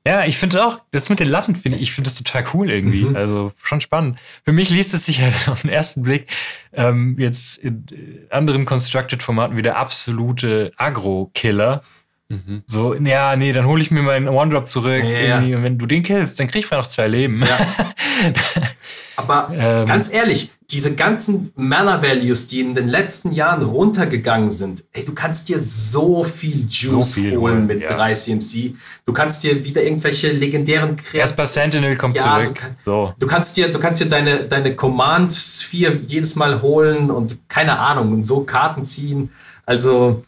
Ja, 0.06 0.26
ich 0.26 0.38
finde 0.38 0.66
auch, 0.66 0.82
das 0.92 1.10
mit 1.10 1.22
den 1.22 1.30
Latten 1.30 1.56
finde 1.56 1.78
ich, 1.78 1.84
ich 1.84 1.92
finde 1.94 2.10
das 2.10 2.22
total 2.22 2.44
cool 2.54 2.70
irgendwie. 2.70 3.06
Mhm. 3.06 3.16
Also 3.16 3.54
schon 3.64 3.80
spannend. 3.80 4.20
Für 4.44 4.52
mich 4.52 4.70
liest 4.70 4.94
es 4.94 5.06
sich 5.06 5.22
halt 5.22 5.34
auf 5.48 5.62
den 5.62 5.72
ersten 5.72 6.04
Blick 6.04 6.28
ähm, 6.74 7.16
jetzt 7.18 7.58
in 7.60 7.86
anderen 8.30 8.66
Constructed-Formaten 8.66 9.56
wie 9.56 9.62
der 9.62 9.78
absolute 9.78 10.74
Agro-Killer. 10.76 11.82
Mhm. 12.28 12.64
So, 12.66 12.96
ja, 12.96 13.36
nee, 13.38 13.54
dann 13.54 13.66
hole 13.66 13.82
ich 13.82 13.92
mir 13.92 14.02
meinen 14.02 14.28
One-Drop 14.28 14.68
zurück. 14.68 15.04
Ja, 15.04 15.42
ja. 15.42 15.58
Und 15.58 15.64
wenn 15.64 15.78
du 15.78 15.86
den 15.86 16.04
killst, 16.04 16.40
dann 16.40 16.48
krieg 16.48 16.66
ich 16.66 16.72
noch 16.72 16.88
zwei 16.88 17.08
Leben. 17.08 17.42
Ja. 17.42 17.58
Aber 19.16 19.50
ähm, 19.56 19.86
ganz 19.86 20.12
ehrlich, 20.12 20.50
diese 20.74 20.96
ganzen 20.96 21.52
Mana-Values, 21.56 22.48
die 22.48 22.62
in 22.62 22.74
den 22.74 22.88
letzten 22.88 23.32
Jahren 23.32 23.64
runtergegangen 23.64 24.50
sind, 24.50 24.84
ey, 24.92 25.06
du 25.06 25.14
kannst 25.14 25.50
dir 25.50 25.60
so 25.60 26.24
viel 26.24 26.66
Juice 26.68 26.90
so 26.90 27.22
viel 27.22 27.38
holen 27.38 27.68
mit 27.68 27.82
ja. 27.82 27.96
3 27.96 28.14
CMC. 28.14 28.76
Du 29.06 29.14
kannst 29.14 29.44
dir 29.44 29.64
wieder 29.64 29.84
irgendwelche 29.84 30.32
legendären 30.32 30.96
Kreaturen. 30.96 31.20
Erstmal 31.20 31.48
Sentinel 31.48 31.96
kommt 31.96 32.16
ja, 32.16 32.44
zurück. 32.44 32.60
Du, 32.60 32.92
so. 32.92 33.14
du, 33.20 33.28
kannst 33.28 33.56
dir, 33.56 33.72
du 33.72 33.80
kannst 33.80 34.02
dir 34.02 34.08
deine, 34.08 34.46
deine 34.46 34.76
Command-Sphere 34.76 36.00
jedes 36.06 36.36
Mal 36.36 36.62
holen 36.62 37.12
und 37.12 37.38
keine 37.48 37.78
Ahnung, 37.78 38.12
und 38.12 38.24
so 38.24 38.44
Karten 38.44 38.84
ziehen. 38.84 39.30
Also 39.66 40.24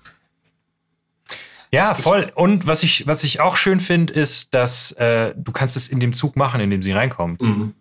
ja, 1.72 1.94
voll. 1.94 2.32
Und 2.36 2.68
was 2.68 2.84
ich, 2.84 3.06
was 3.06 3.24
ich 3.24 3.42
auch 3.42 3.58
schön 3.58 3.80
finde, 3.80 4.14
ist, 4.14 4.54
dass 4.54 4.94
äh, 4.94 5.34
du 5.36 5.52
kannst 5.52 5.76
es 5.76 5.90
in 5.90 6.00
dem 6.00 6.14
Zug 6.14 6.36
machen, 6.38 6.62
in 6.62 6.70
dem 6.70 6.82
sie 6.82 6.94
reinkommt. 6.94 7.42
Mhm. 7.42 7.74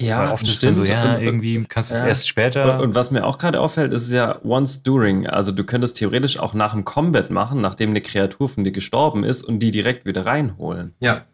Ja, 0.00 0.20
Weil 0.20 0.32
oft 0.32 0.46
ist 0.46 0.62
dann 0.62 0.76
so, 0.76 0.84
ja, 0.84 1.16
und, 1.16 1.22
irgendwie 1.22 1.64
kannst 1.68 1.90
du 1.90 1.94
es 1.94 2.00
ja. 2.00 2.06
erst 2.06 2.28
später. 2.28 2.74
Und, 2.74 2.80
und, 2.80 2.94
was 2.94 3.10
mir 3.10 3.24
auch 3.24 3.36
gerade 3.36 3.60
auffällt, 3.60 3.92
ist 3.92 4.12
ja 4.12 4.40
once 4.44 4.82
during. 4.84 5.26
Also 5.26 5.50
du 5.50 5.64
könntest 5.64 5.96
theoretisch 5.96 6.38
auch 6.38 6.54
nach 6.54 6.72
dem 6.72 6.84
Combat 6.84 7.30
machen, 7.30 7.60
nachdem 7.60 7.90
eine 7.90 8.00
Kreatur 8.00 8.48
von 8.48 8.62
dir 8.62 8.70
gestorben 8.70 9.24
ist 9.24 9.42
und 9.42 9.58
die 9.58 9.72
direkt 9.72 10.06
wieder 10.06 10.24
reinholen. 10.24 10.94
Ja. 11.00 11.24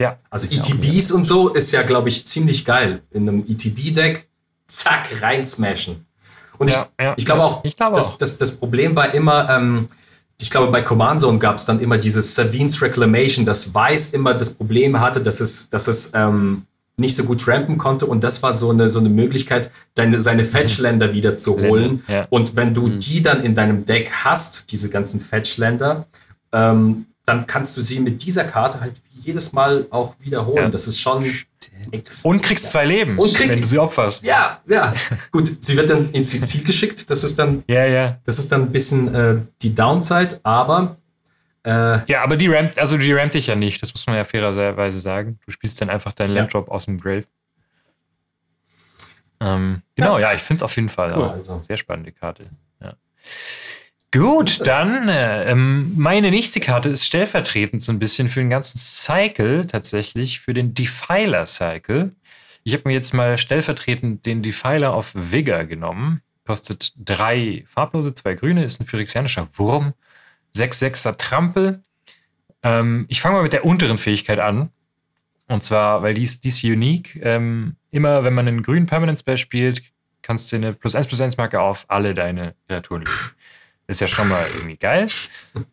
Ja. 0.00 0.16
Also 0.30 0.46
ETBs 0.46 1.12
und 1.12 1.26
so 1.26 1.48
ist 1.48 1.72
ja, 1.72 1.82
glaube 1.82 2.08
ich, 2.08 2.26
ziemlich 2.26 2.64
geil. 2.64 3.02
In 3.10 3.28
einem 3.28 3.44
ETB-Deck, 3.46 4.28
zack, 4.66 5.08
rein 5.20 5.44
smashen. 5.44 6.06
Und 6.56 6.70
ja, 6.70 6.88
ich, 6.98 7.04
ja, 7.04 7.14
ich 7.18 7.26
glaube 7.26 7.42
auch, 7.42 7.64
ich 7.64 7.76
glaube 7.76 7.96
das, 7.96 8.14
auch. 8.14 8.18
Das, 8.18 8.38
das 8.38 8.56
Problem 8.56 8.96
war 8.96 9.12
immer, 9.12 9.50
ähm, 9.50 9.88
ich 10.40 10.50
glaube, 10.50 10.72
bei 10.72 10.80
Command 10.80 11.20
Zone 11.20 11.38
gab 11.38 11.56
es 11.56 11.66
dann 11.66 11.80
immer 11.80 11.98
dieses 11.98 12.34
Savines 12.34 12.80
Reclamation, 12.80 13.44
das 13.44 13.74
Weiß 13.74 14.14
immer 14.14 14.32
das 14.32 14.54
Problem 14.54 14.98
hatte, 15.00 15.20
dass 15.20 15.40
es, 15.40 15.68
dass 15.68 15.86
es 15.86 16.12
ähm, 16.14 16.64
nicht 17.00 17.16
so 17.16 17.24
gut 17.24 17.46
rampen 17.48 17.78
konnte 17.78 18.06
und 18.06 18.22
das 18.22 18.42
war 18.42 18.52
so 18.52 18.70
eine, 18.70 18.88
so 18.88 19.00
eine 19.00 19.08
Möglichkeit, 19.08 19.70
deine, 19.94 20.20
seine 20.20 20.44
Fetchländer 20.44 21.08
mhm. 21.08 21.12
wieder 21.12 21.36
zu 21.36 21.58
holen. 21.60 22.04
Ja. 22.06 22.26
Und 22.30 22.56
wenn 22.56 22.74
du 22.74 22.86
mhm. 22.86 22.98
die 23.00 23.22
dann 23.22 23.42
in 23.42 23.54
deinem 23.54 23.84
Deck 23.84 24.10
hast, 24.24 24.70
diese 24.70 24.90
ganzen 24.90 25.18
Fetchländer, 25.18 26.06
ähm, 26.52 27.06
dann 27.26 27.46
kannst 27.46 27.76
du 27.76 27.80
sie 27.80 28.00
mit 28.00 28.22
dieser 28.24 28.44
Karte 28.44 28.80
halt 28.80 28.94
jedes 29.18 29.52
Mal 29.52 29.86
auch 29.90 30.14
wiederholen. 30.20 30.64
Ja. 30.64 30.68
Das 30.68 30.86
ist 30.86 31.00
schon. 31.00 31.24
Und 32.24 32.42
kriegst 32.42 32.64
ja. 32.64 32.70
zwei 32.70 32.84
Leben, 32.86 33.16
krieg, 33.16 33.48
wenn 33.48 33.60
du 33.60 33.66
sie 33.66 33.78
opferst. 33.78 34.24
Ja, 34.24 34.60
ja. 34.68 34.92
Gut, 35.30 35.50
sie 35.60 35.76
wird 35.76 35.90
dann 35.90 36.10
ins 36.10 36.38
Ziel 36.40 36.64
geschickt. 36.64 37.08
Das 37.08 37.22
ist 37.24 37.38
dann, 37.38 37.62
ja, 37.68 37.86
ja. 37.86 38.18
Das 38.24 38.38
ist 38.38 38.50
dann 38.50 38.62
ein 38.62 38.72
bisschen 38.72 39.14
äh, 39.14 39.36
die 39.62 39.74
Downside, 39.74 40.40
aber. 40.42 40.96
Äh, 41.64 42.10
ja, 42.10 42.22
aber 42.22 42.36
die 42.36 42.48
rampt, 42.48 42.78
also 42.78 42.96
die 42.96 43.12
rampt 43.12 43.34
dich 43.34 43.46
ja 43.46 43.54
nicht. 43.54 43.82
Das 43.82 43.92
muss 43.92 44.06
man 44.06 44.16
ja 44.16 44.24
fairerweise 44.24 44.98
sagen. 44.98 45.38
Du 45.44 45.50
spielst 45.50 45.80
dann 45.80 45.90
einfach 45.90 46.12
deinen 46.12 46.32
Landdrop 46.32 46.68
aus 46.68 46.86
dem 46.86 46.98
Grave. 46.98 47.24
Ähm, 49.40 49.82
genau, 49.94 50.18
ja, 50.18 50.34
ich 50.34 50.42
finde 50.42 50.58
es 50.58 50.62
auf 50.62 50.76
jeden 50.76 50.88
Fall 50.88 51.12
cool, 51.16 51.28
also. 51.28 51.62
sehr 51.62 51.76
spannende 51.76 52.12
Karte. 52.12 52.50
Ja. 52.82 52.94
Gut, 54.12 54.66
dann 54.66 55.08
äh, 55.08 55.50
ähm, 55.50 55.92
meine 55.96 56.30
nächste 56.30 56.60
Karte 56.60 56.88
ist 56.88 57.06
stellvertretend 57.06 57.80
so 57.80 57.92
ein 57.92 57.98
bisschen 57.98 58.28
für 58.28 58.40
den 58.40 58.50
ganzen 58.50 58.76
Cycle, 58.76 59.66
tatsächlich 59.66 60.40
für 60.40 60.52
den 60.52 60.74
Defiler 60.74 61.46
Cycle. 61.46 62.12
Ich 62.64 62.74
habe 62.74 62.88
mir 62.88 62.94
jetzt 62.94 63.14
mal 63.14 63.38
stellvertretend 63.38 64.26
den 64.26 64.42
Defiler 64.42 64.92
auf 64.92 65.12
Vigor 65.14 65.64
genommen. 65.64 66.20
Kostet 66.44 66.92
drei 66.96 67.64
farblose, 67.66 68.12
zwei 68.12 68.34
grüne, 68.34 68.64
ist 68.64 68.80
ein 68.80 68.86
phyrexianischer 68.86 69.48
Wurm. 69.54 69.94
6-6er 70.54 71.16
Trampel. 71.16 71.82
Ähm, 72.62 73.06
ich 73.08 73.20
fange 73.20 73.36
mal 73.36 73.42
mit 73.42 73.52
der 73.52 73.64
unteren 73.64 73.98
Fähigkeit 73.98 74.38
an. 74.38 74.70
Und 75.48 75.64
zwar, 75.64 76.02
weil 76.02 76.14
die 76.14 76.22
ist, 76.22 76.44
die 76.44 76.48
ist 76.48 76.62
unique. 76.62 77.18
Ähm, 77.22 77.76
immer 77.90 78.22
wenn 78.24 78.34
man 78.34 78.46
einen 78.46 78.62
grünen 78.62 78.86
Permanent 78.86 79.18
Spell 79.18 79.36
spielt, 79.36 79.82
kannst 80.22 80.52
du 80.52 80.56
eine 80.56 80.72
plus 80.72 80.94
1 80.94 81.08
plus 81.08 81.20
1 81.20 81.36
Marke 81.36 81.60
auf 81.60 81.86
alle 81.88 82.14
deine 82.14 82.54
Kreaturen 82.68 83.02
legen. 83.02 83.16
Ist 83.88 84.00
ja 84.00 84.06
schon 84.06 84.28
mal 84.28 84.44
irgendwie 84.54 84.76
geil. 84.76 85.08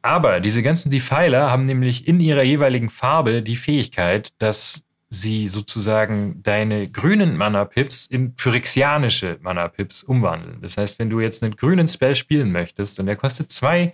Aber 0.01 0.39
diese 0.39 0.63
ganzen 0.63 0.89
Defiler 0.89 1.51
haben 1.51 1.63
nämlich 1.63 2.07
in 2.07 2.19
ihrer 2.19 2.41
jeweiligen 2.41 2.89
Farbe 2.89 3.43
die 3.43 3.55
Fähigkeit, 3.55 4.29
dass 4.39 4.87
sie 5.09 5.47
sozusagen 5.47 6.41
deine 6.41 6.89
grünen 6.89 7.37
Mana-Pips 7.37 8.07
in 8.07 8.33
phyrexianische 8.35 9.37
Mana-Pips 9.41 10.03
umwandeln. 10.03 10.57
Das 10.61 10.77
heißt, 10.77 10.97
wenn 10.97 11.11
du 11.11 11.19
jetzt 11.19 11.43
einen 11.43 11.55
grünen 11.55 11.87
Spell 11.87 12.15
spielen 12.15 12.51
möchtest 12.51 12.99
und 12.99 13.05
der 13.05 13.15
kostet 13.15 13.51
zwei 13.51 13.93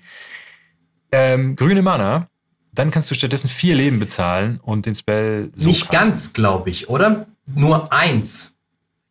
ähm, 1.13 1.55
grüne 1.55 1.81
Mana, 1.81 2.27
dann 2.73 2.91
kannst 2.91 3.09
du 3.11 3.15
stattdessen 3.15 3.47
vier 3.49 3.75
Leben 3.75 3.99
bezahlen 3.99 4.59
und 4.63 4.85
den 4.85 4.95
Spell 4.95 5.51
so 5.55 5.67
Nicht 5.67 5.89
casten. 5.89 6.09
ganz, 6.09 6.33
glaube 6.33 6.69
ich, 6.69 6.89
oder? 6.89 7.27
Nur 7.45 7.91
eins. 7.93 8.57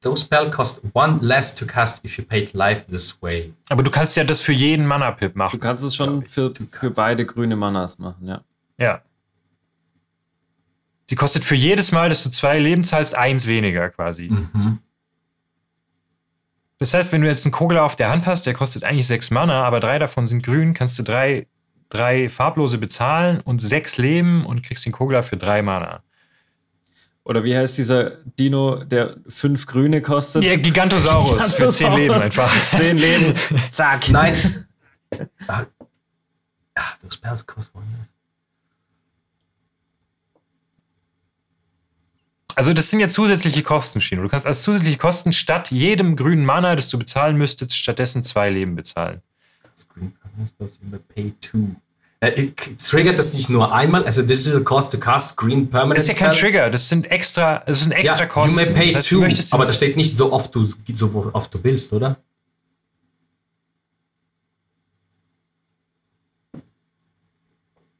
Those 0.02 0.24
spell 0.24 0.50
cost 0.50 0.82
one 0.94 1.18
less 1.20 1.54
to 1.54 1.64
cast 1.64 2.04
if 2.04 2.18
you 2.18 2.24
paid 2.24 2.52
life 2.54 2.90
this 2.90 3.22
way. 3.22 3.52
Aber 3.68 3.84
du 3.84 3.90
kannst 3.90 4.16
ja 4.16 4.24
das 4.24 4.40
für 4.40 4.52
jeden 4.52 4.84
Mana-Pip 4.84 5.36
machen. 5.36 5.52
Du 5.52 5.64
kannst 5.64 5.84
es 5.84 5.94
schon 5.94 6.26
für, 6.26 6.52
für 6.72 6.90
beide 6.90 7.24
grüne 7.24 7.54
Manas 7.54 8.00
machen, 8.00 8.26
ja. 8.26 8.40
Ja. 8.78 9.02
Die 11.10 11.14
kostet 11.14 11.44
für 11.44 11.54
jedes 11.54 11.92
Mal, 11.92 12.08
dass 12.08 12.24
du 12.24 12.30
zwei 12.30 12.58
Leben 12.58 12.82
zahlst, 12.82 13.14
eins 13.14 13.46
weniger 13.46 13.90
quasi. 13.90 14.28
Mhm. 14.28 14.78
Das 16.78 16.94
heißt, 16.94 17.12
wenn 17.12 17.20
du 17.20 17.28
jetzt 17.28 17.44
einen 17.46 17.52
Kogler 17.52 17.84
auf 17.84 17.94
der 17.94 18.10
Hand 18.10 18.26
hast, 18.26 18.44
der 18.44 18.54
kostet 18.54 18.82
eigentlich 18.82 19.06
sechs 19.06 19.30
Mana, 19.30 19.62
aber 19.64 19.78
drei 19.78 20.00
davon 20.00 20.26
sind 20.26 20.42
grün, 20.42 20.74
kannst 20.74 20.98
du 20.98 21.04
drei, 21.04 21.46
drei 21.92 22.28
farblose 22.28 22.78
bezahlen 22.78 23.40
und 23.40 23.60
sechs 23.60 23.98
Leben 23.98 24.46
und 24.46 24.62
kriegst 24.62 24.86
den 24.86 24.92
Kogler 24.92 25.22
für 25.22 25.36
drei 25.36 25.62
Mana. 25.62 26.02
Oder 27.24 27.44
wie 27.44 27.56
heißt 27.56 27.78
dieser 27.78 28.10
Dino, 28.38 28.82
der 28.82 29.16
fünf 29.28 29.66
Grüne 29.66 30.02
kostet? 30.02 30.44
Ja, 30.44 30.56
Gigantosaurus, 30.56 31.30
Gigantosaurus. 31.30 31.54
für 31.54 31.68
zehn 31.70 31.92
Leben 31.94 32.14
einfach. 32.14 32.52
Zehn 32.76 32.98
Leben. 32.98 33.34
Zack. 33.70 34.08
Nein. 34.10 34.34
ah, 35.46 35.64
those 37.00 37.14
spells 37.14 37.46
cost 37.46 37.70
one. 37.74 37.84
Also 42.54 42.74
das 42.74 42.90
sind 42.90 43.00
ja 43.00 43.08
zusätzliche 43.08 43.62
Kosten, 43.62 44.00
Chino. 44.00 44.22
Du 44.22 44.28
kannst 44.28 44.46
als 44.46 44.62
zusätzliche 44.62 44.98
Kosten 44.98 45.32
statt 45.32 45.70
jedem 45.70 46.16
grünen 46.16 46.44
Mana, 46.44 46.76
das 46.76 46.90
du 46.90 46.98
bezahlen 46.98 47.36
müsstest, 47.36 47.76
stattdessen 47.76 48.24
zwei 48.24 48.50
Leben 48.50 48.74
bezahlen. 48.74 49.22
Screen 49.76 50.12
Pay 51.14 51.32
two. 51.40 51.76
Äh, 52.22 52.52
triggert 52.78 53.18
das 53.18 53.34
nicht 53.34 53.50
nur 53.50 53.74
einmal, 53.74 54.04
also 54.04 54.22
Digital 54.22 54.62
Cost 54.62 54.92
to 54.92 54.98
Cast 54.98 55.36
Green 55.36 55.68
Permanent 55.68 55.98
Das 55.98 56.06
ist 56.06 56.20
ja 56.20 56.26
kein 56.28 56.36
Trigger, 56.36 56.70
das 56.70 56.88
sind 56.88 57.10
extra, 57.10 57.64
das 57.66 57.80
sind 57.80 57.90
extra 57.90 58.20
ja, 58.20 58.26
Kosten. 58.26 58.60
You 58.60 58.64
may 58.64 58.72
pay 58.72 58.92
das 58.92 59.10
heißt, 59.10 59.50
two, 59.50 59.56
aber 59.56 59.66
da 59.66 59.72
steht 59.72 59.96
nicht 59.96 60.16
so 60.16 60.32
oft 60.32 60.54
du, 60.54 60.64
so 60.64 61.30
oft 61.32 61.52
du 61.52 61.58
willst, 61.64 61.92
oder? 61.92 62.16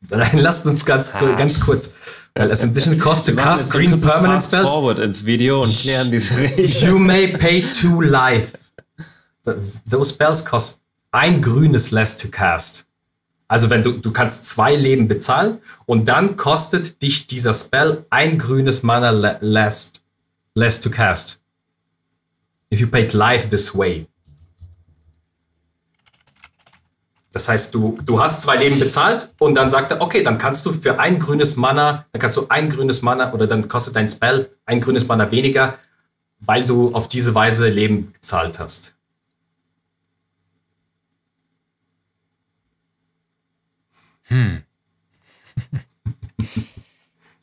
Lasst 0.35 0.67
uns 0.67 0.87
ganz, 0.87 1.17
ah. 1.17 1.35
ganz 1.35 1.59
kurz, 1.59 1.97
weil 2.37 2.49
es 2.53 2.63
Additional 2.63 3.01
Cost 3.01 3.27
to 3.27 3.35
Cast 3.35 3.73
Green 3.73 3.99
Permanent 3.99 4.45
Spells. 4.45 4.71
forward 4.71 5.01
ins 5.01 5.27
Video 5.27 5.63
und 5.63 5.77
klären 5.77 6.13
diese 6.13 6.41
Regeln. 6.43 6.69
You 6.69 6.97
may 6.97 7.27
pay 7.27 7.63
two 7.63 8.01
life. 8.01 8.57
Those 9.45 10.15
spells 10.15 10.45
cost 10.45 10.83
ein 11.11 11.41
grünes 11.41 11.91
less 11.91 12.17
to 12.17 12.29
cast. 12.29 12.87
Also 13.53 13.69
wenn 13.69 13.83
du, 13.83 13.93
du 13.93 14.13
kannst 14.13 14.47
zwei 14.47 14.75
Leben 14.75 15.09
bezahlen 15.09 15.59
und 15.85 16.09
dann 16.09 16.37
kostet 16.37 17.03
dich 17.03 17.27
dieser 17.27 17.53
Spell 17.53 18.07
ein 18.09 18.39
grünes 18.39 18.83
Mana 18.83 19.11
less, 19.43 19.93
less 20.55 20.81
to 20.81 20.89
cast. 20.89 21.43
If 22.73 22.81
you 22.81 22.87
paid 22.87 23.13
life 23.13 23.51
this 23.51 23.77
way. 23.77 24.07
Das 27.35 27.47
heißt, 27.47 27.75
du, 27.75 27.99
du 28.03 28.23
hast 28.23 28.41
zwei 28.41 28.57
Leben 28.57 28.81
bezahlt 28.81 29.35
und 29.39 29.55
dann 29.55 29.69
sagt 29.69 29.91
er, 29.91 30.01
okay, 30.01 30.23
dann 30.23 30.39
kannst 30.39 30.65
du 30.65 30.73
für 30.73 30.99
ein 30.99 31.19
grünes 31.19 31.57
Mana, 31.57 32.07
dann 32.11 32.23
kannst 32.23 32.39
du 32.39 32.47
ein 32.49 32.71
grünes 32.71 33.03
Mana 33.03 33.35
oder 33.35 33.47
dann 33.47 33.69
kostet 33.69 33.97
dein 33.97 34.09
Spell 34.09 34.51
ein 34.65 34.81
grünes 34.81 35.07
Mana 35.09 35.31
weniger, 35.31 35.75
weil 36.41 36.65
du 36.65 36.95
auf 36.95 37.07
diese 37.07 37.35
Weise 37.35 37.69
Leben 37.69 38.15
gezahlt 38.15 38.59
hast. 38.59 38.92
Hm. 44.33 44.63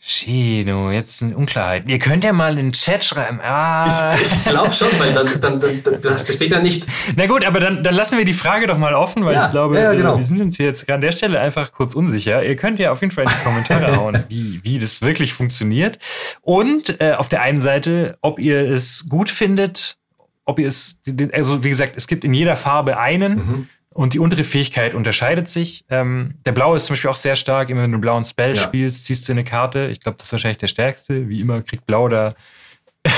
Chino, 0.01 0.89
jetzt 0.89 1.19
sind 1.19 1.35
Unklarheiten. 1.35 1.87
Ihr 1.87 1.99
könnt 1.99 2.23
ja 2.23 2.33
mal 2.33 2.57
in 2.57 2.67
den 2.67 2.71
Chat 2.71 3.03
schreiben. 3.03 3.39
Ah. 3.43 4.15
Ich, 4.15 4.21
ich 4.21 4.43
glaube 4.43 4.71
schon, 4.71 4.87
weil 4.97 5.13
dann, 5.13 5.27
dann, 5.39 5.59
dann, 5.59 5.83
dann, 5.83 6.01
da 6.01 6.17
steht 6.17 6.49
ja 6.49 6.59
nicht. 6.59 6.87
Na 7.15 7.27
gut, 7.27 7.45
aber 7.45 7.59
dann, 7.59 7.83
dann 7.83 7.93
lassen 7.93 8.17
wir 8.17 8.25
die 8.25 8.33
Frage 8.33 8.65
doch 8.65 8.79
mal 8.79 8.95
offen, 8.95 9.23
weil 9.23 9.35
ja, 9.35 9.45
ich 9.45 9.51
glaube, 9.51 9.79
ja, 9.79 9.93
genau. 9.93 10.17
wir 10.17 10.23
sind 10.23 10.41
uns 10.41 10.57
hier 10.57 10.65
jetzt 10.65 10.89
an 10.89 11.01
der 11.01 11.11
Stelle 11.11 11.39
einfach 11.39 11.71
kurz 11.71 11.93
unsicher. 11.93 12.43
Ihr 12.43 12.55
könnt 12.55 12.79
ja 12.79 12.91
auf 12.91 13.01
jeden 13.01 13.11
Fall 13.11 13.25
in 13.25 13.29
die 13.29 13.43
Kommentare 13.43 13.95
hauen, 13.97 14.23
wie, 14.29 14.59
wie 14.63 14.79
das 14.79 15.03
wirklich 15.03 15.33
funktioniert. 15.33 15.99
Und 16.41 16.99
äh, 16.99 17.13
auf 17.13 17.29
der 17.29 17.43
einen 17.43 17.61
Seite, 17.61 18.17
ob 18.21 18.39
ihr 18.39 18.61
es 18.61 19.09
gut 19.09 19.29
findet, 19.29 19.97
ob 20.45 20.57
ihr 20.57 20.67
es, 20.67 21.01
also 21.33 21.63
wie 21.63 21.69
gesagt, 21.69 21.93
es 21.97 22.07
gibt 22.07 22.23
in 22.23 22.33
jeder 22.33 22.55
Farbe 22.55 22.97
einen. 22.97 23.35
Mhm 23.35 23.67
und 23.99 24.13
die 24.13 24.19
untere 24.19 24.45
Fähigkeit 24.45 24.95
unterscheidet 24.95 25.49
sich. 25.49 25.83
Ähm, 25.89 26.35
der 26.45 26.53
blaue 26.53 26.77
ist 26.77 26.85
zum 26.85 26.93
Beispiel 26.93 27.09
auch 27.09 27.17
sehr 27.17 27.35
stark. 27.35 27.69
Immer 27.69 27.81
wenn 27.81 27.91
du 27.91 27.95
einen 27.95 28.01
blauen 28.01 28.23
Spell 28.23 28.55
ja. 28.55 28.61
spielst, 28.61 29.03
ziehst 29.03 29.27
du 29.27 29.33
eine 29.33 29.43
Karte. 29.43 29.89
Ich 29.91 29.99
glaube, 29.99 30.17
das 30.17 30.27
ist 30.27 30.31
wahrscheinlich 30.31 30.59
der 30.59 30.67
stärkste. 30.67 31.27
Wie 31.27 31.41
immer 31.41 31.61
kriegt 31.63 31.85
blau 31.85 32.07
da 32.07 32.33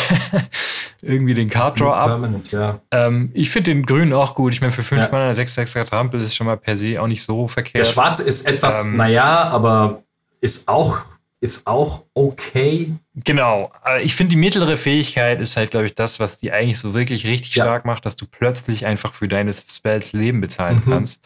irgendwie 1.03 1.35
den 1.35 1.51
Card 1.51 1.79
Draw 1.79 1.91
ab. 1.91 2.27
Ja. 2.49 2.81
Ähm, 2.89 3.29
ich 3.35 3.51
finde 3.51 3.75
den 3.75 3.85
grünen 3.85 4.11
auch 4.11 4.33
gut. 4.33 4.53
Ich 4.53 4.61
meine, 4.61 4.71
für 4.71 4.81
5 4.81 5.05
ja. 5.05 5.11
Mana 5.11 5.31
6 5.31 5.55
extra 5.57 5.83
Trampel 5.83 6.19
ist 6.19 6.35
schon 6.35 6.47
mal 6.47 6.57
per 6.57 6.75
se 6.75 6.99
auch 6.99 7.05
nicht 7.05 7.21
so 7.21 7.47
verkehrt. 7.47 7.85
Der 7.85 7.91
schwarze 7.91 8.23
ist 8.23 8.47
etwas, 8.47 8.85
ähm, 8.85 8.97
naja, 8.97 9.49
aber 9.49 10.01
ist 10.39 10.67
auch 10.67 11.03
ist 11.41 11.65
auch 11.65 12.05
okay. 12.13 12.93
Genau. 13.15 13.71
Ich 14.03 14.15
finde, 14.15 14.29
die 14.29 14.37
mittlere 14.37 14.77
Fähigkeit 14.77 15.41
ist 15.41 15.57
halt, 15.57 15.71
glaube 15.71 15.87
ich, 15.87 15.95
das, 15.95 16.19
was 16.19 16.39
die 16.39 16.51
eigentlich 16.51 16.77
so 16.77 16.93
wirklich 16.93 17.25
richtig 17.25 17.55
ja. 17.55 17.63
stark 17.63 17.83
macht, 17.83 18.05
dass 18.05 18.15
du 18.15 18.27
plötzlich 18.27 18.85
einfach 18.85 19.13
für 19.13 19.27
deine 19.27 19.51
Spells 19.51 20.13
Leben 20.13 20.39
bezahlen 20.39 20.83
mhm. 20.85 20.91
kannst. 20.91 21.25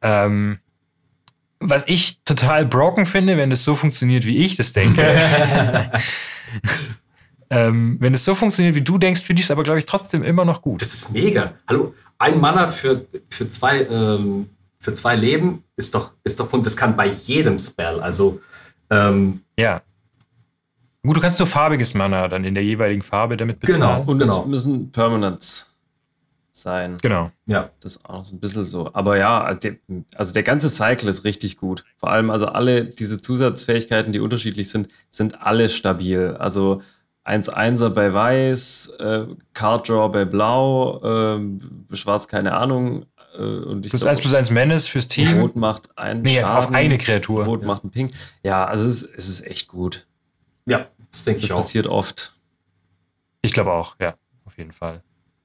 Ähm, 0.00 0.58
was 1.60 1.82
ich 1.86 2.22
total 2.24 2.64
broken 2.64 3.04
finde, 3.04 3.36
wenn 3.36 3.52
es 3.52 3.64
so 3.64 3.74
funktioniert, 3.74 4.24
wie 4.24 4.38
ich 4.38 4.56
das 4.56 4.72
denke. 4.72 5.02
ähm, 7.50 7.98
wenn 8.00 8.14
es 8.14 8.24
so 8.24 8.34
funktioniert, 8.34 8.76
wie 8.76 8.82
du 8.82 8.96
denkst, 8.96 9.20
finde 9.20 9.40
ich 9.40 9.46
es 9.46 9.50
aber, 9.50 9.62
glaube 9.62 9.78
ich, 9.78 9.84
trotzdem 9.84 10.22
immer 10.22 10.46
noch 10.46 10.62
gut. 10.62 10.80
Das 10.80 10.94
ist 10.94 11.12
mega. 11.12 11.52
Hallo, 11.68 11.94
ein 12.18 12.40
Mana 12.40 12.68
für, 12.68 13.06
für, 13.28 13.46
zwei, 13.48 13.82
ähm, 13.82 14.48
für 14.78 14.94
zwei 14.94 15.16
Leben 15.16 15.64
ist 15.76 15.94
doch, 15.94 16.14
ist 16.24 16.40
doch 16.40 16.48
von, 16.48 16.62
das 16.62 16.76
kann 16.76 16.96
bei 16.96 17.08
jedem 17.08 17.58
Spell. 17.58 18.00
Also 18.00 18.40
ähm, 18.90 19.40
ja. 19.58 19.82
Gut, 21.02 21.16
du 21.16 21.20
kannst 21.20 21.38
nur 21.38 21.46
farbiges 21.46 21.94
Mana 21.94 22.28
dann 22.28 22.44
in 22.44 22.54
der 22.54 22.64
jeweiligen 22.64 23.02
Farbe 23.02 23.36
damit 23.36 23.60
bezahlen. 23.60 24.00
Genau, 24.00 24.10
und 24.10 24.18
genau. 24.18 24.42
es 24.42 24.46
müssen 24.46 24.92
Permanents 24.92 25.68
sein. 26.52 26.96
Genau. 27.00 27.30
Ja. 27.46 27.70
Das 27.80 27.96
ist 27.96 28.04
auch 28.04 28.24
so 28.24 28.34
ein 28.34 28.40
bisschen 28.40 28.64
so. 28.64 28.90
Aber 28.92 29.16
ja, 29.16 29.42
also 29.42 29.60
der, 29.60 29.76
also 30.16 30.34
der 30.34 30.42
ganze 30.42 30.68
Cycle 30.68 31.08
ist 31.08 31.24
richtig 31.24 31.56
gut. 31.56 31.84
Vor 31.96 32.10
allem, 32.10 32.30
also 32.30 32.46
alle 32.46 32.84
diese 32.84 33.20
Zusatzfähigkeiten, 33.20 34.12
die 34.12 34.20
unterschiedlich 34.20 34.68
sind, 34.68 34.88
sind 35.08 35.40
alle 35.40 35.68
stabil. 35.68 36.36
Also 36.38 36.82
1-1er 37.24 37.90
bei 37.90 38.12
Weiß, 38.12 38.96
äh, 38.98 39.26
Card 39.54 39.88
Draw 39.88 40.08
bei 40.08 40.24
Blau, 40.24 41.36
äh, 41.38 41.96
Schwarz 41.96 42.26
keine 42.26 42.54
Ahnung, 42.54 43.06
und 43.38 43.86
ich 43.86 43.90
plus 43.90 44.02
glaub, 44.02 44.10
1 44.10 44.20
plus 44.20 44.34
1 44.34 44.50
Menace 44.50 44.86
fürs 44.86 45.08
Team. 45.08 45.40
Rot 45.40 45.56
macht 45.56 45.96
einen 45.96 46.22
nee, 46.22 46.36
Schaden. 46.36 46.56
auf 46.56 46.72
eine 46.72 46.98
Kreatur. 46.98 47.44
Rot 47.44 47.62
ja. 47.62 47.66
macht 47.66 47.84
einen 47.84 47.90
Ping. 47.90 48.10
Ja, 48.42 48.64
also 48.64 48.84
es 48.84 49.02
ist, 49.02 49.14
es 49.16 49.28
ist 49.28 49.46
echt 49.46 49.68
gut. 49.68 50.06
Ja, 50.66 50.88
das 51.10 51.24
denke 51.24 51.40
ich 51.40 51.52
auch. 51.52 51.56
Das 51.56 51.66
passiert 51.66 51.86
oft. 51.86 52.34
Ich 53.42 53.52
glaube 53.52 53.72
auch, 53.72 53.96
ja, 54.00 54.14
auf 54.44 54.58
jeden 54.58 54.72
Fall. 54.72 55.02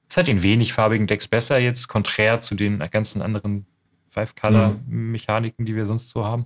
Es 0.08 0.16
hat 0.16 0.28
in 0.28 0.42
wenig 0.42 0.72
farbigen 0.72 1.06
Decks 1.06 1.28
besser 1.28 1.58
jetzt, 1.58 1.88
konträr 1.88 2.40
zu 2.40 2.54
den 2.54 2.78
ganzen 2.90 3.22
anderen 3.22 3.66
Five-Color-Mechaniken, 4.10 5.66
die 5.66 5.74
wir 5.74 5.86
sonst 5.86 6.10
so 6.10 6.24
haben. 6.24 6.44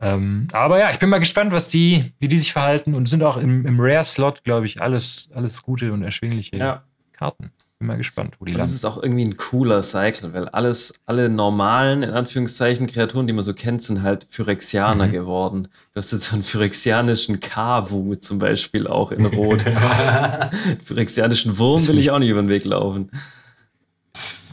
Ähm, 0.00 0.48
aber 0.52 0.78
ja, 0.78 0.90
ich 0.90 0.98
bin 0.98 1.08
mal 1.08 1.18
gespannt, 1.18 1.52
was 1.52 1.68
die, 1.68 2.12
wie 2.18 2.28
die 2.28 2.38
sich 2.38 2.52
verhalten 2.52 2.94
und 2.94 3.08
sind 3.08 3.22
auch 3.22 3.38
im, 3.38 3.64
im 3.66 3.80
Rare-Slot, 3.80 4.44
glaube 4.44 4.66
ich, 4.66 4.80
alles, 4.82 5.30
alles 5.34 5.62
gute 5.62 5.92
und 5.92 6.02
erschwingliche 6.02 6.56
ja. 6.56 6.84
Karten. 7.12 7.50
Bin 7.78 7.88
mal 7.88 7.98
gespannt, 7.98 8.36
wo 8.38 8.46
die 8.46 8.52
landen. 8.52 8.62
Das 8.62 8.72
ist 8.72 8.86
auch 8.86 9.02
irgendwie 9.02 9.24
ein 9.24 9.36
cooler 9.36 9.82
Cycle, 9.82 10.32
weil 10.32 10.48
alles, 10.48 10.94
alle 11.04 11.28
normalen, 11.28 12.02
in 12.02 12.10
Anführungszeichen, 12.10 12.86
Kreaturen, 12.86 13.26
die 13.26 13.34
man 13.34 13.44
so 13.44 13.52
kennt, 13.52 13.82
sind 13.82 14.02
halt 14.02 14.24
Phyrexianer 14.24 15.08
mhm. 15.08 15.12
geworden. 15.12 15.68
Du 15.92 15.98
hast 15.98 16.10
jetzt 16.12 16.24
so 16.24 16.36
einen 16.36 16.42
phyrexianischen 16.42 17.40
Kavu 17.40 18.14
zum 18.14 18.38
Beispiel 18.38 18.86
auch 18.86 19.12
in 19.12 19.26
Rot. 19.26 19.64
Phyrexianischen 20.84 21.58
Wurm 21.58 21.86
will 21.86 21.98
ich 21.98 22.10
auch 22.10 22.18
nicht 22.18 22.30
über 22.30 22.42
den 22.42 22.48
Weg 22.48 22.64
laufen. 22.64 23.10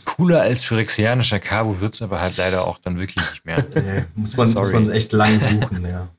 Cooler 0.06 0.42
als 0.42 0.66
phyrexianischer 0.66 1.40
Kavu 1.40 1.80
wird 1.80 1.94
es 1.94 2.02
aber 2.02 2.20
halt 2.20 2.36
leider 2.36 2.68
auch 2.68 2.78
dann 2.78 3.00
wirklich 3.00 3.26
nicht 3.32 3.46
mehr. 3.46 3.66
Nee, 3.76 4.06
muss, 4.16 4.36
man, 4.36 4.52
muss 4.52 4.72
man 4.74 4.92
echt 4.92 5.14
lang 5.14 5.40
suchen, 5.40 5.86
ja. 5.86 6.10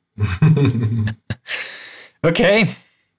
okay, 2.22 2.68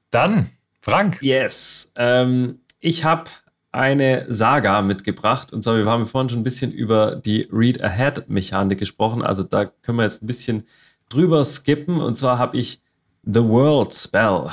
dann 0.10 0.50
Frank. 0.82 1.20
Yes. 1.22 1.92
Ähm, 1.98 2.60
ich 2.80 3.06
habe 3.06 3.30
eine 3.76 4.26
Saga 4.30 4.82
mitgebracht. 4.82 5.54
Und 5.54 5.64
zwar, 5.64 5.78
wir 5.78 5.86
haben 5.86 6.06
vorhin 6.06 6.30
schon 6.30 6.40
ein 6.40 6.44
bisschen 6.44 6.72
über 6.72 7.16
die 7.16 7.48
Read-Ahead-Mechanik 7.52 8.80
gesprochen. 8.80 9.22
Also 9.22 9.44
da 9.44 9.66
können 9.66 9.98
wir 9.98 10.04
jetzt 10.04 10.24
ein 10.24 10.28
bisschen 10.28 10.64
drüber 11.10 11.44
skippen. 11.44 12.00
Und 12.00 12.16
zwar 12.16 12.38
habe 12.38 12.58
ich 12.58 12.82
The 13.24 13.44
World 13.44 13.94
Spell. 13.94 14.46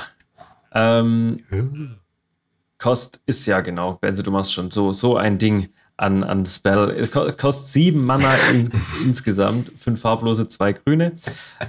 Ähm, 0.73 1.97
Kost 2.79 3.23
ist 3.27 3.47
ja 3.47 3.61
genau, 3.61 3.95
Benze, 3.95 4.23
du 4.23 4.33
machst 4.33 4.53
schon 4.53 4.71
so, 4.71 4.91
so 4.91 5.17
ein 5.17 5.39
Ding 5.39 5.69
an, 5.97 6.25
an 6.25 6.45
Spell. 6.45 7.07
Kostet 7.07 7.69
sieben 7.69 8.05
Mana 8.05 8.35
in, 8.53 8.71
insgesamt, 9.05 9.71
fünf 9.79 10.01
farblose, 10.01 10.49
zwei 10.49 10.73
grüne. 10.73 11.13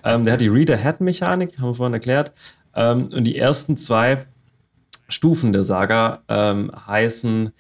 Ähm, 0.04 0.24
der 0.24 0.34
hat 0.34 0.42
die 0.42 0.48
Read-Ahead-Mechanik, 0.48 1.60
haben 1.60 1.68
wir 1.68 1.76
vorhin 1.76 1.94
erklärt. 1.94 2.32
Ähm, 2.76 3.10
und 3.14 3.26
die 3.26 3.38
ersten 3.38 3.78
zwei 3.78 4.26
Stufen 5.14 5.54
der 5.54 5.64
Saga 5.64 6.24
ähm, 6.28 6.72
heißen, 6.88 7.54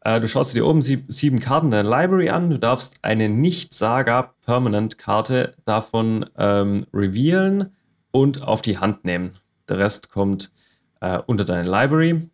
äh, 0.00 0.20
du 0.20 0.28
schaust 0.28 0.54
dir 0.54 0.64
oben 0.66 0.82
sieb, 0.82 1.06
sieben 1.08 1.40
Karten 1.40 1.70
der 1.70 1.82
Library 1.82 2.28
an, 2.30 2.50
du 2.50 2.58
darfst 2.58 2.98
eine 3.02 3.28
Nicht-Saga-Permanent-Karte 3.28 5.54
davon 5.64 6.26
ähm, 6.36 6.86
revealen 6.92 7.74
und 8.10 8.42
auf 8.42 8.62
die 8.62 8.78
Hand 8.78 9.04
nehmen. 9.04 9.32
Der 9.68 9.78
Rest 9.78 10.10
kommt 10.10 10.50
äh, 11.00 11.18
unter 11.26 11.44
deine 11.44 11.68
Library. 11.68 12.28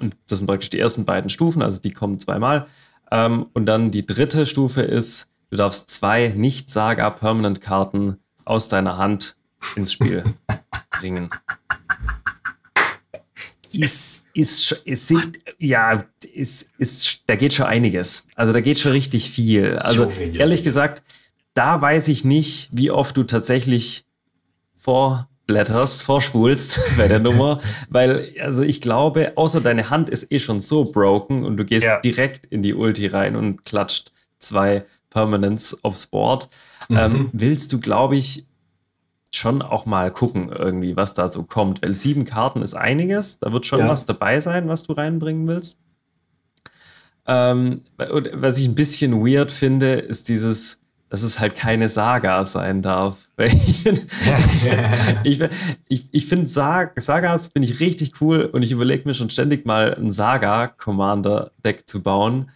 und 0.00 0.16
das 0.28 0.38
sind 0.38 0.48
praktisch 0.48 0.70
die 0.70 0.78
ersten 0.78 1.04
beiden 1.04 1.28
Stufen, 1.30 1.62
also 1.62 1.80
die 1.80 1.92
kommen 1.92 2.18
zweimal. 2.18 2.66
Ähm, 3.10 3.46
und 3.52 3.66
dann 3.66 3.90
die 3.90 4.06
dritte 4.06 4.46
Stufe 4.46 4.82
ist, 4.82 5.32
du 5.50 5.56
darfst 5.56 5.90
zwei 5.90 6.28
Nicht-Saga-Permanent-Karten 6.28 8.18
aus 8.44 8.68
deiner 8.68 8.98
Hand 8.98 9.36
ins 9.76 9.92
Spiel 9.92 10.24
bringen. 10.90 11.30
Ist, 13.74 14.26
ist, 14.34 14.72
ist, 14.84 15.08
sind, 15.08 15.40
ja, 15.58 16.02
ist, 16.32 16.66
ist, 16.78 17.22
da 17.26 17.36
geht 17.36 17.54
schon 17.54 17.66
einiges. 17.66 18.26
Also 18.34 18.52
da 18.52 18.60
geht 18.60 18.78
schon 18.78 18.92
richtig 18.92 19.30
viel. 19.30 19.76
Also 19.78 20.10
ehrlich 20.10 20.64
gesagt, 20.64 21.02
da 21.54 21.80
weiß 21.80 22.08
ich 22.08 22.24
nicht, 22.24 22.68
wie 22.72 22.90
oft 22.90 23.16
du 23.16 23.24
tatsächlich 23.24 24.04
vorblätterst, 24.74 26.02
vorspulst 26.02 26.90
bei 26.96 27.08
der 27.08 27.18
Nummer, 27.18 27.60
weil, 27.88 28.28
also 28.40 28.62
ich 28.62 28.80
glaube, 28.80 29.32
außer 29.36 29.60
deine 29.60 29.90
Hand 29.90 30.08
ist 30.08 30.32
eh 30.32 30.38
schon 30.38 30.60
so 30.60 30.84
broken 30.84 31.44
und 31.44 31.56
du 31.56 31.64
gehst 31.64 31.86
ja. 31.86 32.00
direkt 32.00 32.46
in 32.46 32.62
die 32.62 32.74
Ulti 32.74 33.06
rein 33.06 33.36
und 33.36 33.64
klatscht 33.64 34.12
zwei 34.38 34.84
Permanents 35.10 35.84
aufs 35.84 36.06
Board, 36.06 36.48
mhm. 36.88 36.96
ähm, 36.96 37.30
willst 37.32 37.72
du, 37.72 37.80
glaube 37.80 38.16
ich, 38.16 38.46
schon 39.34 39.62
auch 39.62 39.86
mal 39.86 40.10
gucken, 40.10 40.50
irgendwie, 40.50 40.96
was 40.96 41.14
da 41.14 41.28
so 41.28 41.42
kommt. 41.42 41.82
Weil 41.82 41.94
sieben 41.94 42.24
Karten 42.24 42.62
ist 42.62 42.74
einiges, 42.74 43.38
da 43.38 43.52
wird 43.52 43.66
schon 43.66 43.80
ja. 43.80 43.88
was 43.88 44.04
dabei 44.04 44.40
sein, 44.40 44.68
was 44.68 44.84
du 44.84 44.92
reinbringen 44.92 45.48
willst. 45.48 45.80
Ähm, 47.26 47.82
was 47.96 48.58
ich 48.58 48.68
ein 48.68 48.74
bisschen 48.74 49.24
weird 49.24 49.50
finde, 49.50 49.94
ist 49.94 50.28
dieses, 50.28 50.80
dass 51.08 51.22
es 51.22 51.38
halt 51.38 51.54
keine 51.54 51.88
Saga 51.88 52.44
sein 52.44 52.82
darf. 52.82 53.28
ich 53.38 53.82
finde, 53.82 54.02
ich, 55.24 55.40
ich, 55.88 56.08
ich 56.10 56.26
find 56.26 56.48
Sag, 56.48 57.00
Sagas 57.00 57.48
finde 57.52 57.68
ich 57.68 57.80
richtig 57.80 58.20
cool 58.20 58.50
und 58.52 58.62
ich 58.62 58.72
überlege 58.72 59.04
mir 59.06 59.14
schon 59.14 59.30
ständig 59.30 59.64
mal 59.64 59.94
ein 59.94 60.10
Saga-Commander-Deck 60.10 61.88
zu 61.88 62.02
bauen. 62.02 62.50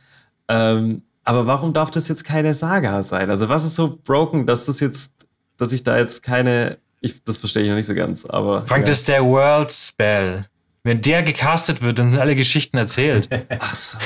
Ähm, 0.49 1.03
aber 1.25 1.47
warum 1.47 1.73
darf 1.73 1.91
das 1.91 2.09
jetzt 2.09 2.25
keine 2.25 2.55
Saga 2.55 3.03
sein? 3.03 3.31
Also 3.31 3.49
was 3.49 3.65
ist 3.65 3.77
so 3.77 3.99
broken, 4.05 4.47
dass 4.47 4.67
das 4.67 4.81
jetzt 4.81 5.16
dass 5.57 5.73
ich 5.73 5.83
da 5.83 5.99
jetzt 5.99 6.23
keine. 6.23 6.79
Ich, 7.01 7.23
das 7.25 7.37
verstehe 7.37 7.63
ich 7.63 7.69
noch 7.69 7.77
nicht 7.77 7.87
so 7.87 7.95
ganz, 7.95 8.25
aber. 8.25 8.67
Frank, 8.67 8.83
ja. 8.83 8.89
das 8.89 8.99
ist 8.99 9.09
der 9.09 9.25
World 9.25 9.73
Spell. 9.73 10.47
Wenn 10.87 11.03
der 11.03 11.25
gecastet 11.25 11.83
wird, 11.83 11.99
dann 11.99 12.11
sind 12.11 12.21
alle 12.21 12.37
Geschichten 12.37 12.77
erzählt. 12.77 13.29
Ach 13.59 13.75
so, 13.75 13.99
ja, 13.99 14.05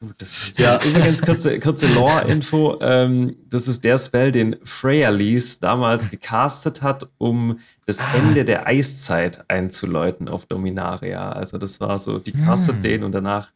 gut. 0.00 0.14
Das 0.16 0.52
ja, 0.56 0.82
übrigens 0.82 1.20
kurze, 1.20 1.60
kurze 1.60 1.88
Lore-Info. 1.88 2.78
Ähm, 2.80 3.36
das 3.50 3.68
ist 3.68 3.84
der 3.84 3.98
Spell, 3.98 4.32
den 4.32 4.56
Freya 4.64 5.10
Lees 5.10 5.60
damals 5.60 6.08
gecastet 6.08 6.80
hat, 6.80 7.06
um 7.18 7.58
das 7.84 8.00
ah. 8.00 8.14
Ende 8.16 8.46
der 8.46 8.66
Eiszeit 8.66 9.44
einzuläuten 9.48 10.30
auf 10.30 10.46
Dominaria. 10.46 11.32
Also, 11.32 11.58
das 11.58 11.78
war 11.80 11.98
so, 11.98 12.18
die 12.18 12.32
castet 12.32 12.76
hm. 12.76 12.82
den 12.82 13.04
und 13.04 13.12
danach 13.12 13.52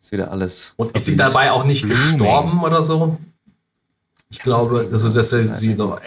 ist 0.00 0.12
wieder 0.12 0.30
alles. 0.30 0.72
Und 0.78 0.92
ist 0.92 1.04
sie 1.04 1.18
dabei 1.18 1.50
auch 1.50 1.64
nicht 1.64 1.86
gestorben 1.86 2.62
oder 2.62 2.80
so? 2.80 3.18
Ich 4.30 4.38
glaube, 4.38 4.88
also 4.90 5.12
dass 5.12 5.30
sie 5.30 5.76
so, 5.76 5.96
ey, 5.96 5.96
bam, 5.96 5.98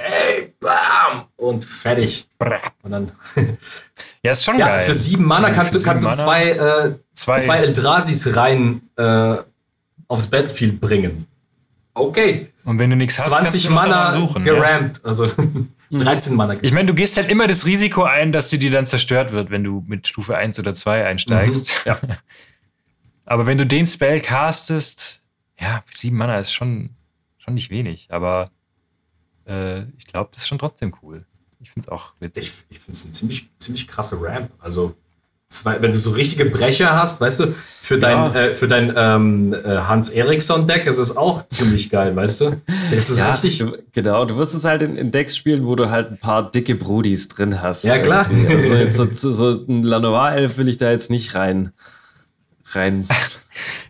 und 1.39 1.65
fertig. 1.65 2.27
Und 2.83 2.91
dann. 2.91 3.11
Ja, 4.21 4.31
ist 4.33 4.43
schon 4.43 4.59
ja, 4.59 4.67
geil. 4.67 4.81
Für 4.81 4.93
sieben 4.93 5.23
Mana 5.23 5.49
kannst 5.49 5.73
du, 5.73 5.81
kannst 5.81 6.05
du 6.05 6.11
zwei, 6.11 6.51
äh, 6.51 6.95
zwei. 7.13 7.37
zwei 7.37 7.59
Eldrasis 7.59 8.35
rein 8.35 8.81
äh, 8.97 9.37
aufs 10.09 10.27
Battlefield 10.27 10.81
bringen. 10.81 11.25
Okay. 11.93 12.49
Und 12.65 12.79
wenn 12.79 12.89
du 12.89 12.97
nichts 12.97 13.17
hast, 13.17 13.29
20 13.29 13.69
Mana 13.69 14.11
suchen, 14.11 14.43
gerammt. 14.43 14.97
Ja. 14.97 15.05
Also 15.05 15.31
13 15.91 16.35
Mana. 16.35 16.57
Ich 16.61 16.73
meine, 16.73 16.87
du 16.87 16.93
gehst 16.93 17.15
halt 17.15 17.29
immer 17.29 17.47
das 17.47 17.65
Risiko 17.65 18.03
ein, 18.03 18.33
dass 18.33 18.49
sie 18.49 18.59
dir 18.59 18.71
dann 18.71 18.87
zerstört 18.87 19.31
wird, 19.31 19.51
wenn 19.51 19.63
du 19.63 19.85
mit 19.87 20.05
Stufe 20.05 20.35
1 20.35 20.59
oder 20.59 20.75
2 20.75 21.05
einsteigst. 21.05 21.69
Mhm. 21.85 21.91
Ja. 21.91 21.99
Aber 23.25 23.47
wenn 23.47 23.57
du 23.57 23.65
den 23.65 23.85
Spell 23.85 24.19
castest, 24.19 25.21
ja, 25.57 25.81
sieben 25.91 26.17
Mana 26.17 26.39
ist 26.39 26.51
schon 26.51 26.89
schon 27.37 27.55
nicht 27.55 27.69
wenig, 27.69 28.07
aber 28.09 28.51
äh, 29.49 29.85
ich 29.97 30.07
glaube, 30.07 30.29
das 30.33 30.43
ist 30.43 30.47
schon 30.47 30.59
trotzdem 30.59 30.93
cool. 31.01 31.25
Ich 31.61 31.71
finde 31.71 31.87
es 31.87 31.91
auch 31.91 32.13
witzig. 32.19 32.43
Ich, 32.43 32.77
ich 32.77 32.79
finde 32.79 32.91
es 32.91 33.03
eine 33.03 33.13
ziemlich, 33.13 33.49
ziemlich 33.59 33.87
krasse 33.87 34.21
Ramp. 34.21 34.51
Also, 34.59 34.95
zwei, 35.49 35.81
wenn 35.81 35.91
du 35.91 35.97
so 35.97 36.11
richtige 36.11 36.45
Brecher 36.45 36.95
hast, 36.95 37.19
weißt 37.19 37.39
du, 37.41 37.55
für 37.81 37.97
dein, 37.97 38.17
ja. 38.17 38.35
äh, 38.35 38.53
für 38.53 38.67
dein 38.67 38.93
ähm, 38.95 39.53
äh, 39.53 39.79
Hans 39.79 40.09
Eriksson-Deck 40.09 40.85
ist 40.85 40.99
es 40.99 41.17
auch 41.17 41.45
ziemlich 41.47 41.89
geil, 41.89 42.15
weißt 42.15 42.41
du? 42.41 42.61
Das 42.91 43.09
ist 43.09 43.17
ja, 43.17 43.31
richtig. 43.31 43.63
genau, 43.91 44.23
du 44.25 44.37
wirst 44.37 44.53
es 44.53 44.63
halt 44.63 44.83
in, 44.83 44.95
in, 44.95 45.11
Decks 45.11 45.35
spielen, 45.35 45.65
wo 45.65 45.75
du 45.75 45.89
halt 45.89 46.11
ein 46.11 46.17
paar 46.19 46.49
dicke 46.49 46.75
Brudis 46.75 47.27
drin 47.27 47.61
hast. 47.61 47.83
Ja, 47.83 47.97
klar. 47.97 48.29
Also, 48.49 49.07
so, 49.11 49.31
so 49.31 49.65
ein 49.67 49.83
Lanoir-Elf 49.83 50.57
will 50.57 50.69
ich 50.69 50.77
da 50.77 50.91
jetzt 50.91 51.09
nicht 51.09 51.35
rein. 51.35 51.73
rein 52.73 53.07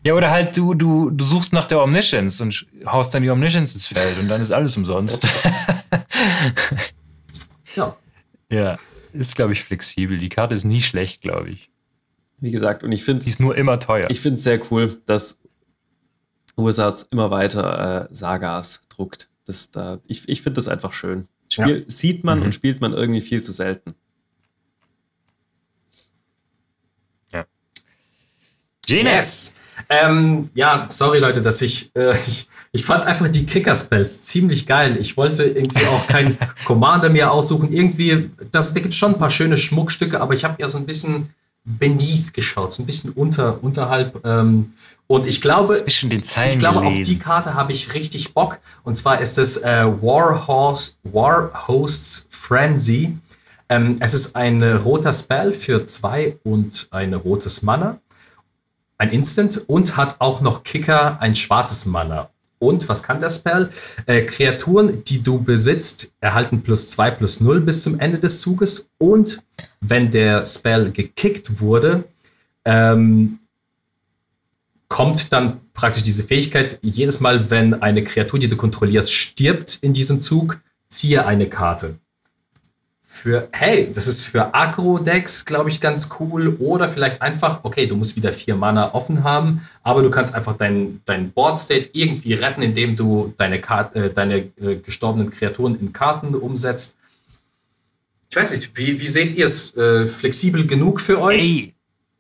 Ja, 0.10 0.16
oder 0.16 0.32
halt 0.32 0.58
du, 0.58 0.74
du, 0.74 1.12
du 1.12 1.24
suchst 1.24 1.54
nach 1.54 1.68
der 1.68 1.84
Omniscience 1.84 2.42
und 2.42 2.66
haust 2.88 3.14
dann 3.14 3.22
die 3.22 3.30
Omniscience 3.30 3.76
ins 3.76 3.86
Feld 3.86 4.18
und 4.20 4.28
dann 4.28 4.42
ist 4.42 4.52
alles 4.52 4.76
umsonst. 4.76 5.28
ja. 7.76 7.96
Ja, 8.50 8.80
ist, 9.14 9.36
glaube 9.36 9.54
ich, 9.54 9.64
flexibel. 9.64 10.18
Die 10.18 10.30
Karte 10.30 10.56
ist 10.56 10.64
nie 10.64 10.82
schlecht, 10.82 11.22
glaube 11.22 11.52
ich. 11.52 11.70
Wie 12.40 12.50
gesagt, 12.50 12.84
und 12.84 12.92
ich 12.92 13.04
finde 13.04 13.24
Die 13.24 13.30
ist 13.30 13.40
nur 13.40 13.56
immer 13.56 13.80
teuer. 13.80 14.10
Ich 14.10 14.20
finde 14.20 14.38
es 14.38 14.44
sehr 14.44 14.60
cool, 14.72 15.00
dass 15.06 15.38
Wizards 16.58 17.04
immer 17.12 17.30
weiter 17.30 18.08
äh, 18.10 18.16
Sagas 18.16 18.82
druckt. 18.90 19.30
Das, 19.46 19.70
da, 19.70 20.00
ich 20.08 20.28
ich 20.28 20.42
finde 20.42 20.56
das 20.56 20.68
einfach 20.68 20.92
schön. 20.92 21.28
Spiel, 21.52 21.82
ja. 21.82 21.86
Sieht 21.88 22.24
man 22.24 22.40
mhm. 22.40 22.46
und 22.46 22.56
spielt 22.56 22.82
man 22.82 22.94
irgendwie 22.94 23.22
viel 23.22 23.44
zu 23.44 23.52
selten. 23.52 23.94
Ja. 27.32 27.46
Genius! 28.88 29.54
Ähm, 29.88 30.50
ja, 30.54 30.86
sorry 30.90 31.20
Leute, 31.20 31.42
dass 31.42 31.62
ich, 31.62 31.96
äh, 31.96 32.12
ich, 32.28 32.48
ich 32.72 32.84
fand 32.84 33.06
einfach 33.06 33.28
die 33.28 33.46
Kicker-Spells 33.46 34.22
ziemlich 34.24 34.66
geil. 34.66 34.98
Ich 35.00 35.18
wollte 35.18 35.44
irgendwie 35.44 35.86
auch 35.86 36.08
keinen 36.08 36.38
Commander 36.66 37.10
mehr 37.10 37.32
aussuchen. 37.32 37.72
Irgendwie, 37.72 38.32
das, 38.52 38.74
da 38.74 38.80
gibt 38.80 38.94
es 38.94 39.00
schon 39.00 39.14
ein 39.14 39.20
paar 39.20 39.30
schöne 39.30 39.58
Schmuckstücke, 39.58 40.20
aber 40.20 40.34
ich 40.34 40.44
habe 40.44 40.56
eher 40.62 40.68
so 40.68 40.78
ein 40.78 40.86
bisschen 40.86 41.34
beneath 41.66 42.34
geschaut, 42.34 42.74
so 42.74 42.84
ein 42.84 42.86
bisschen 42.86 43.12
unter, 43.12 43.64
unterhalb. 43.64 44.26
Ähm, 44.26 44.74
und 45.08 45.26
ich 45.26 45.42
glaube, 45.42 45.74
Zwischen 45.74 46.10
den 46.10 46.24
Zeilen 46.24 46.50
ich 46.50 46.60
glaube, 46.60 46.82
auf 46.82 47.02
die 47.02 47.18
Karte 47.18 47.56
habe 47.56 47.72
ich 47.72 47.94
richtig 47.94 48.34
Bock. 48.34 48.60
Und 48.84 48.96
zwar 48.96 49.22
ist 49.22 49.38
es 49.38 49.58
äh, 49.58 49.86
War, 50.02 50.48
War 51.04 51.68
Hosts 51.68 52.28
Frenzy. 52.30 53.18
Ähm, 53.70 53.98
es 54.00 54.14
ist 54.14 54.36
ein 54.36 54.62
roter 54.64 55.12
Spell 55.14 55.54
für 55.54 55.86
zwei 55.86 56.38
und 56.44 56.88
ein 56.92 57.14
rotes 57.14 57.62
Mana 57.64 58.00
ein 59.00 59.12
Instant 59.12 59.64
und 59.68 59.98
hat 59.98 60.18
auch 60.20 60.42
noch 60.42 60.64
Kicker, 60.64 61.20
ein 61.20 61.34
schwarzes 61.34 61.86
Mana. 61.86 62.30
Und 62.60 62.90
was 62.90 63.02
kann 63.02 63.22
der 63.22 63.30
Spell? 63.30 63.70
Äh, 64.06 64.24
Kreaturen, 64.24 65.04
die 65.06 65.24
du 65.24 65.42
besitzt, 65.42 66.12
erhalten 66.20 66.62
plus 66.62 66.90
2 66.90 67.12
plus 67.12 67.40
0 67.40 67.62
bis 67.62 67.82
zum 67.82 68.00
Ende 68.00 68.20
des 68.20 68.42
Zuges. 68.42 68.90
Und 68.98 69.42
wenn 69.80 70.12
der 70.12 70.46
Spell 70.46 70.92
gekickt 70.92 71.62
wurde, 71.62 72.04
ähm, 72.66 73.40
kommt 74.90 75.32
dann 75.32 75.62
praktisch 75.74 76.04
diese 76.04 76.24
Fähigkeit, 76.24 76.80
jedes 76.82 77.22
Mal, 77.22 77.50
wenn 77.50 77.82
eine 77.82 78.04
Kreatur, 78.04 78.40
die 78.40 78.50
du 78.50 78.58
kontrollierst, 78.58 79.14
stirbt 79.14 79.80
in 79.82 79.94
diesem 79.94 80.22
Zug, 80.22 80.60
ziehe 80.90 81.26
eine 81.26 81.48
Karte 81.48 81.98
für, 83.12 83.50
hey, 83.54 83.92
das 83.92 84.08
ist 84.08 84.24
für 84.24 84.54
Agro-Decks, 84.54 85.44
glaube 85.44 85.72
ich, 85.72 85.82
ganz 85.82 86.10
cool. 86.20 86.56
Oder 86.60 86.88
vielleicht 86.88 87.24
einfach, 87.24 87.64
okay, 87.64 87.88
du 87.88 87.96
musst 87.96 88.16
wieder 88.16 88.32
vier 88.32 88.56
Mana 88.56 88.94
offen 88.94 89.24
haben, 89.24 89.68
aber 89.82 90.04
du 90.04 90.12
kannst 90.12 90.36
einfach 90.36 90.56
dein, 90.56 91.02
dein 91.06 91.32
Board-State 91.32 91.90
irgendwie 91.94 92.36
retten, 92.36 92.62
indem 92.62 92.96
du 92.96 93.34
deine, 93.36 93.60
Kart 93.60 93.96
äh, 93.96 94.14
deine 94.14 94.52
äh, 94.62 94.76
gestorbenen 94.76 95.32
Kreaturen 95.32 95.78
in 95.80 95.92
Karten 95.92 96.36
umsetzt. 96.36 97.00
Ich 98.30 98.38
weiß 98.38 98.52
nicht, 98.52 98.78
wie, 98.78 99.02
wie 99.02 99.08
seht 99.08 99.36
ihr 99.36 99.46
es? 99.46 99.76
Äh, 99.76 100.06
flexibel 100.06 100.68
genug 100.68 101.02
für 101.02 101.20
euch? 101.20 101.74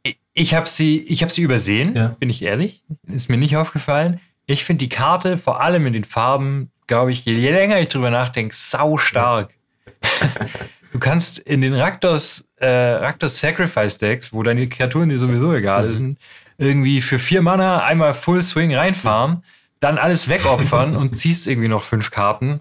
Ey, 0.04 0.16
ich 0.34 0.56
habe 0.56 0.68
sie, 0.68 1.06
hab 1.22 1.32
sie 1.32 1.44
übersehen, 1.44 1.96
ja. 1.96 2.08
bin 2.20 2.32
ich 2.32 2.42
ehrlich. 2.42 2.84
Ist 3.08 3.30
mir 3.30 3.38
nicht 3.38 3.56
aufgefallen. 3.58 4.20
Ich 4.48 4.66
finde 4.66 4.86
die 4.86 4.90
Karte, 4.90 5.38
vor 5.38 5.62
allem 5.62 5.86
in 5.86 5.94
den 5.94 6.04
Farben, 6.04 6.72
glaube 6.88 7.12
ich, 7.12 7.26
je 7.26 7.52
länger 7.52 7.80
ich 7.80 7.90
drüber 7.90 8.10
nachdenke, 8.10 8.56
sau 8.56 8.98
stark. 8.98 9.54
Ja. 10.02 10.30
Du 10.92 11.00
kannst 11.00 11.40
in 11.40 11.62
den 11.62 11.74
Raktors, 11.74 12.48
äh, 12.58 12.68
Raktors 12.68 13.40
Sacrifice 13.40 13.98
Decks, 13.98 14.34
wo 14.34 14.44
deine 14.44 14.68
Kreaturen 14.68 15.10
dir 15.10 15.20
sowieso 15.20 15.54
egal 15.54 15.90
mhm. 15.90 15.96
sind, 15.96 16.20
irgendwie 16.58 17.02
für 17.02 17.20
vier 17.20 17.42
Mana 17.42 17.84
einmal 17.84 18.14
Full 18.14 18.42
Swing 18.42 18.76
reinfahren, 18.76 19.44
dann 19.80 19.98
alles 19.98 20.30
wegopfern 20.30 20.96
und 20.98 21.16
ziehst 21.16 21.48
irgendwie 21.48 21.68
noch 21.70 21.84
fünf 21.84 22.12
Karten. 22.12 22.60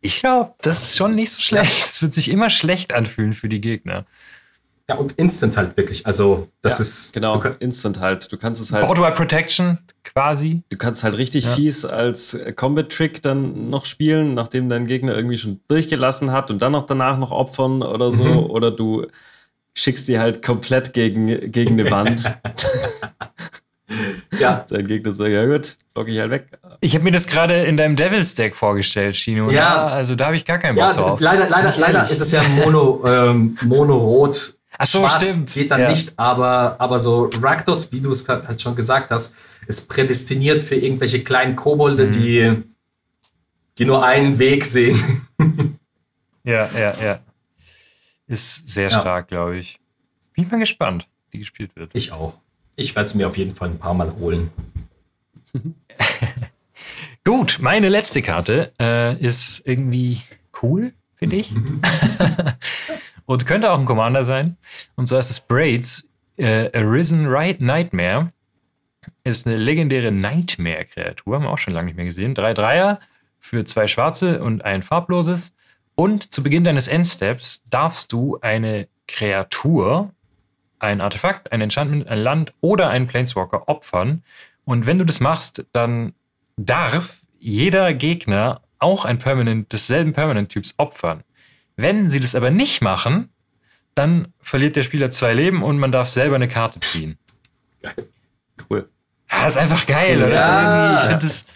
Ich 0.00 0.20
glaube, 0.20 0.54
das 0.62 0.82
ist 0.82 0.96
schon 0.96 1.14
nicht 1.14 1.30
so 1.30 1.40
schlecht. 1.40 1.86
Es 1.86 2.02
wird 2.02 2.14
sich 2.14 2.30
immer 2.30 2.50
schlecht 2.50 2.92
anfühlen 2.92 3.32
für 3.32 3.48
die 3.48 3.60
Gegner. 3.60 4.04
Ja, 4.88 4.96
und 4.96 5.12
Instant 5.12 5.56
halt 5.56 5.76
wirklich. 5.76 6.06
Also, 6.06 6.48
das 6.62 6.78
ja, 6.78 6.82
ist. 6.82 7.12
Genau, 7.12 7.42
Instant 7.58 8.00
halt. 8.00 8.30
Du 8.30 8.36
kannst 8.36 8.62
es 8.62 8.72
halt. 8.72 8.84
Auto 8.84 9.02
Protection 9.14 9.78
quasi. 10.04 10.62
Du 10.70 10.78
kannst 10.78 11.02
halt 11.02 11.18
richtig 11.18 11.44
ja. 11.44 11.50
fies 11.50 11.84
als 11.84 12.38
Combat-Trick 12.54 13.20
dann 13.20 13.68
noch 13.68 13.84
spielen, 13.84 14.34
nachdem 14.34 14.68
dein 14.68 14.86
Gegner 14.86 15.14
irgendwie 15.14 15.36
schon 15.36 15.60
durchgelassen 15.68 16.30
hat 16.30 16.50
und 16.50 16.62
dann 16.62 16.72
noch 16.72 16.86
danach 16.86 17.18
noch 17.18 17.32
opfern 17.32 17.82
oder 17.82 18.12
so. 18.12 18.24
Mhm. 18.24 18.50
Oder 18.50 18.70
du 18.70 19.06
schickst 19.74 20.08
die 20.08 20.18
halt 20.18 20.42
komplett 20.42 20.94
gegen, 20.94 21.50
gegen 21.50 21.78
eine 21.78 21.90
Wand. 21.90 22.22
ja. 24.38 24.64
Sein 24.66 24.86
Gegner 24.86 25.12
sagt, 25.12 25.30
ja 25.30 25.46
gut, 25.46 25.76
block 25.92 26.08
ich 26.08 26.18
halt 26.18 26.30
weg. 26.30 26.46
Ich 26.80 26.94
habe 26.94 27.04
mir 27.04 27.12
das 27.12 27.26
gerade 27.26 27.64
in 27.64 27.76
deinem 27.76 27.96
Devil's 27.96 28.34
Deck 28.34 28.56
vorgestellt, 28.56 29.16
Chino. 29.16 29.50
Ja. 29.50 29.52
ja 29.52 29.86
also 29.88 30.14
da 30.14 30.26
habe 30.26 30.36
ich 30.36 30.44
gar 30.44 30.58
keinen 30.58 30.76
Bock 30.76 30.84
ja, 30.84 30.92
drauf. 30.94 31.20
Leider, 31.20 31.50
leider, 31.50 31.74
leider 31.76 32.08
ist 32.08 32.20
es 32.20 32.32
ja 32.32 32.42
Mono, 32.42 33.02
ähm, 33.04 33.58
Mono-Rot. 33.64 34.54
Ach 34.78 34.86
so, 34.86 35.00
Schwarz 35.00 35.24
stimmt. 35.24 35.52
geht 35.52 35.70
dann 35.70 35.80
ja. 35.80 35.90
nicht, 35.90 36.18
aber, 36.18 36.76
aber 36.78 36.98
so 36.98 37.30
Raktos, 37.40 37.92
wie 37.92 38.00
du 38.00 38.10
es 38.10 38.28
halt 38.28 38.60
schon 38.60 38.74
gesagt 38.74 39.10
hast, 39.10 39.34
ist 39.66 39.88
prädestiniert 39.88 40.62
für 40.62 40.74
irgendwelche 40.74 41.22
kleinen 41.24 41.56
Kobolde, 41.56 42.06
mhm. 42.06 42.10
die, 42.10 42.62
die 43.78 43.84
nur 43.84 44.04
einen 44.04 44.38
Weg 44.38 44.66
sehen. 44.66 45.00
ja, 46.44 46.68
ja, 46.78 46.94
ja. 47.02 47.20
Ist 48.26 48.68
sehr 48.68 48.90
stark, 48.90 49.28
glaube 49.28 49.58
ich. 49.58 49.78
Bin 50.34 50.48
mal 50.48 50.58
gespannt, 50.58 51.06
wie 51.30 51.38
gespielt 51.38 51.74
wird. 51.76 51.90
Ich 51.94 52.12
auch. 52.12 52.38
Ich 52.74 52.94
werde 52.94 53.06
es 53.06 53.14
mir 53.14 53.28
auf 53.28 53.38
jeden 53.38 53.54
Fall 53.54 53.70
ein 53.70 53.78
paar 53.78 53.94
Mal 53.94 54.12
holen. 54.16 54.50
Gut, 57.24 57.58
meine 57.60 57.88
letzte 57.88 58.20
Karte 58.20 58.72
äh, 58.78 59.16
ist 59.16 59.62
irgendwie 59.64 60.20
cool, 60.62 60.92
finde 61.14 61.36
ich. 61.36 61.52
Und 63.26 63.46
könnte 63.46 63.70
auch 63.70 63.78
ein 63.78 63.84
Commander 63.84 64.24
sein. 64.24 64.56
Und 64.94 65.06
zwar 65.06 65.18
ist 65.18 65.30
es 65.30 65.40
Braids 65.40 66.08
äh, 66.36 66.70
Arisen 66.76 67.26
Right 67.26 67.60
Nightmare. 67.60 68.32
Ist 69.24 69.46
eine 69.46 69.56
legendäre 69.56 70.12
Nightmare-Kreatur, 70.12 71.36
haben 71.36 71.44
wir 71.44 71.50
auch 71.50 71.58
schon 71.58 71.74
lange 71.74 71.86
nicht 71.86 71.96
mehr 71.96 72.06
gesehen. 72.06 72.34
Drei 72.34 72.54
Dreier 72.54 73.00
für 73.38 73.64
zwei 73.64 73.86
schwarze 73.86 74.42
und 74.42 74.64
ein 74.64 74.82
farbloses. 74.82 75.54
Und 75.94 76.32
zu 76.32 76.42
Beginn 76.42 76.64
deines 76.64 76.88
Endsteps 76.88 77.62
darfst 77.70 78.12
du 78.12 78.38
eine 78.40 78.88
Kreatur, 79.08 80.12
ein 80.78 81.00
Artefakt, 81.00 81.52
ein 81.52 81.60
Enchantment, 81.60 82.08
ein 82.08 82.18
Land 82.18 82.52
oder 82.60 82.90
einen 82.90 83.06
Planeswalker 83.06 83.68
opfern. 83.68 84.22
Und 84.64 84.86
wenn 84.86 84.98
du 84.98 85.04
das 85.04 85.20
machst, 85.20 85.64
dann 85.72 86.12
darf 86.56 87.22
jeder 87.38 87.94
Gegner 87.94 88.60
auch 88.78 89.04
ein 89.04 89.18
Permanent 89.18 89.72
desselben 89.72 90.12
Permanent-Typs 90.12 90.74
opfern. 90.76 91.22
Wenn 91.76 92.08
sie 92.10 92.20
das 92.20 92.34
aber 92.34 92.50
nicht 92.50 92.82
machen, 92.82 93.30
dann 93.94 94.28
verliert 94.40 94.76
der 94.76 94.82
Spieler 94.82 95.10
zwei 95.10 95.34
Leben 95.34 95.62
und 95.62 95.78
man 95.78 95.92
darf 95.92 96.08
selber 96.08 96.36
eine 96.36 96.48
Karte 96.48 96.80
ziehen. 96.80 97.18
Cool. 98.68 98.88
Ja, 99.30 99.44
das 99.44 99.54
ist 99.54 99.60
einfach 99.60 99.86
geil, 99.86 100.18
oder? 100.18 100.30
Ja. 100.30 100.98
Ich 100.98 101.06
finde 101.06 101.26
das 101.26 101.46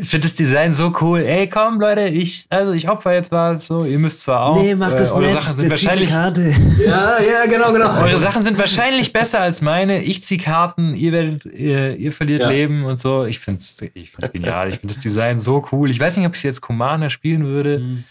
ich 0.00 0.08
finde 0.08 0.26
das 0.26 0.34
Design 0.34 0.74
so 0.74 0.92
cool. 1.00 1.20
Ey, 1.20 1.48
komm, 1.48 1.80
Leute, 1.80 2.02
ich, 2.02 2.46
also 2.50 2.72
ich 2.72 2.88
opfer 2.88 3.14
jetzt 3.14 3.30
mal 3.30 3.58
so. 3.58 3.84
Ihr 3.84 3.98
müsst 3.98 4.22
zwar 4.22 4.46
auch. 4.46 4.60
Nee, 4.60 4.74
macht 4.74 4.98
das 4.98 5.12
äh, 5.12 5.14
eure 5.14 5.26
nicht. 5.26 5.42
Sachen 5.42 5.60
sind 5.60 5.70
wahrscheinlich. 5.70 6.10
Ja, 6.84 7.18
ja, 7.20 7.46
genau, 7.48 7.72
genau. 7.72 8.02
Eure 8.02 8.16
Sachen 8.16 8.42
sind 8.42 8.58
wahrscheinlich 8.58 9.12
besser 9.12 9.40
als 9.40 9.62
meine. 9.62 10.02
Ich 10.02 10.22
ziehe 10.22 10.40
Karten, 10.40 10.94
ihr 10.94 11.12
werdet, 11.12 11.44
ihr, 11.46 11.96
ihr 11.96 12.12
verliert 12.12 12.42
ja. 12.42 12.50
Leben 12.50 12.84
und 12.84 12.98
so. 12.98 13.24
Ich 13.24 13.38
finde 13.38 13.60
es 13.60 13.80
ich 13.94 14.10
find's 14.10 14.32
genial. 14.32 14.70
Ich 14.70 14.78
finde 14.78 14.94
das 14.94 15.02
Design 15.02 15.38
so 15.38 15.64
cool. 15.72 15.90
Ich 15.90 16.00
weiß 16.00 16.16
nicht, 16.16 16.26
ob 16.26 16.34
ich 16.34 16.42
jetzt 16.42 16.60
Commander 16.60 17.10
spielen 17.10 17.44
würde. 17.44 17.80
Mhm. 17.80 18.04